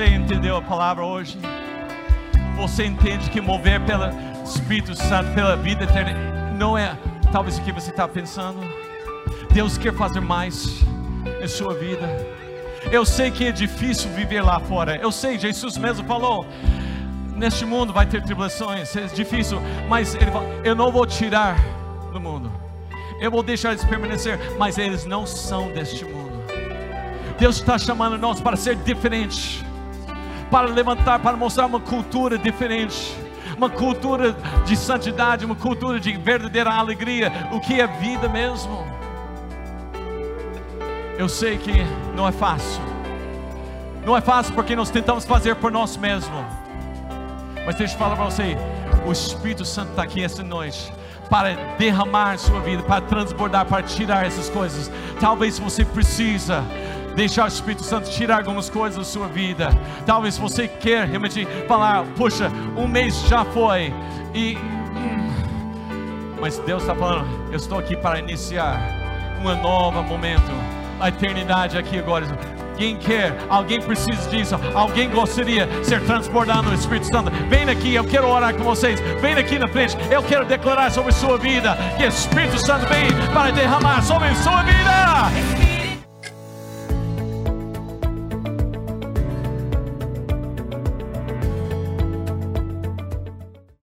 Você 0.00 0.14
entendeu 0.14 0.56
a 0.56 0.62
palavra 0.62 1.04
hoje? 1.04 1.36
Você 2.56 2.86
entende 2.86 3.28
que 3.28 3.38
mover 3.38 3.78
pelo 3.84 4.04
Espírito 4.42 4.94
Santo, 4.94 5.30
pela 5.34 5.56
vida 5.56 5.84
eterna, 5.84 6.54
não 6.56 6.78
é 6.78 6.96
talvez 7.30 7.58
o 7.58 7.62
que 7.62 7.70
você 7.70 7.90
está 7.90 8.08
pensando? 8.08 8.60
Deus 9.52 9.76
quer 9.76 9.92
fazer 9.92 10.20
mais 10.20 10.82
em 11.42 11.46
sua 11.46 11.74
vida. 11.74 12.08
Eu 12.90 13.04
sei 13.04 13.30
que 13.30 13.44
é 13.44 13.52
difícil 13.52 14.10
viver 14.12 14.40
lá 14.40 14.58
fora. 14.58 14.96
Eu 14.96 15.12
sei, 15.12 15.38
Jesus 15.38 15.76
mesmo 15.76 16.06
falou: 16.06 16.46
neste 17.36 17.66
mundo 17.66 17.92
vai 17.92 18.06
ter 18.06 18.22
tribulações, 18.22 18.96
é 18.96 19.02
difícil, 19.02 19.60
mas 19.86 20.14
ele 20.14 20.30
fala, 20.30 20.46
eu 20.64 20.74
não 20.74 20.90
vou 20.90 21.04
tirar 21.04 21.56
do 22.10 22.18
mundo. 22.18 22.50
Eu 23.20 23.30
vou 23.30 23.42
deixar 23.42 23.72
eles 23.72 23.84
permanecer, 23.84 24.40
mas 24.58 24.78
eles 24.78 25.04
não 25.04 25.26
são 25.26 25.70
deste 25.70 26.06
mundo. 26.06 26.42
Deus 27.38 27.56
está 27.56 27.76
chamando 27.76 28.16
nós 28.16 28.40
para 28.40 28.56
ser 28.56 28.76
diferente, 28.76 29.62
para 30.50 30.68
levantar, 30.68 31.18
para 31.20 31.36
mostrar 31.36 31.66
uma 31.66 31.80
cultura 31.80 32.36
diferente, 32.36 33.16
uma 33.56 33.70
cultura 33.70 34.36
de 34.64 34.76
santidade, 34.76 35.44
uma 35.44 35.54
cultura 35.54 36.00
de 36.00 36.12
verdadeira 36.16 36.70
alegria, 36.70 37.32
o 37.52 37.60
que 37.60 37.80
é 37.80 37.86
vida 37.86 38.28
mesmo. 38.28 38.84
Eu 41.16 41.28
sei 41.28 41.58
que 41.58 41.72
não 42.16 42.26
é 42.26 42.32
fácil, 42.32 42.82
não 44.04 44.16
é 44.16 44.20
fácil 44.20 44.54
porque 44.54 44.74
nós 44.74 44.90
tentamos 44.90 45.24
fazer 45.24 45.54
por 45.56 45.70
nós 45.70 45.96
mesmos, 45.96 46.44
mas 47.64 47.76
deixa 47.76 47.94
eu 47.94 47.98
falar 47.98 48.16
para 48.16 48.24
você: 48.24 48.56
o 49.06 49.12
Espírito 49.12 49.64
Santo 49.64 49.90
está 49.90 50.02
aqui 50.02 50.24
essa 50.24 50.42
noite 50.42 50.92
para 51.28 51.54
derramar 51.78 52.36
sua 52.38 52.60
vida, 52.60 52.82
para 52.82 53.00
transbordar, 53.02 53.64
para 53.64 53.82
tirar 53.84 54.26
essas 54.26 54.48
coisas. 54.48 54.90
Talvez 55.20 55.58
você 55.58 55.84
precisa 55.84 56.64
deixar 57.14 57.44
o 57.44 57.48
Espírito 57.48 57.82
Santo 57.82 58.10
tirar 58.10 58.38
algumas 58.38 58.68
coisas 58.70 58.98
da 58.98 59.04
sua 59.04 59.26
vida. 59.26 59.70
Talvez 60.06 60.38
você 60.38 60.68
quer 60.68 61.06
realmente 61.06 61.46
falar, 61.66 62.04
puxa, 62.16 62.50
um 62.76 62.86
mês 62.86 63.20
já 63.28 63.44
foi 63.44 63.92
e 64.34 64.56
mas 66.40 66.58
Deus 66.60 66.82
está 66.82 66.94
falando, 66.94 67.28
eu 67.50 67.56
estou 67.56 67.78
aqui 67.78 67.94
para 67.94 68.18
iniciar 68.18 68.80
um 69.44 69.62
novo 69.62 70.02
momento, 70.02 70.50
a 70.98 71.08
eternidade 71.08 71.76
aqui 71.76 71.98
agora. 71.98 72.26
Alguém 72.72 72.96
quer, 72.96 73.36
alguém 73.50 73.78
precisa 73.78 74.30
disso, 74.30 74.58
alguém 74.74 75.10
gostaria 75.10 75.66
de 75.66 75.86
ser 75.86 76.00
transbordado 76.00 76.62
no 76.62 76.74
Espírito 76.74 77.08
Santo. 77.08 77.30
Vem 77.50 77.68
aqui, 77.68 77.94
eu 77.94 78.04
quero 78.04 78.26
orar 78.26 78.54
com 78.54 78.64
vocês. 78.64 78.98
Vem 79.20 79.34
aqui 79.34 79.58
na 79.58 79.68
frente, 79.68 79.94
eu 80.10 80.22
quero 80.22 80.46
declarar 80.46 80.90
sobre 80.90 81.12
sua 81.12 81.36
vida 81.36 81.76
que 81.98 82.04
o 82.04 82.08
Espírito 82.08 82.58
Santo 82.58 82.86
vem 82.86 83.08
para 83.34 83.50
derramar 83.50 84.02
sobre 84.02 84.34
sua 84.36 84.62
vida. 84.62 85.59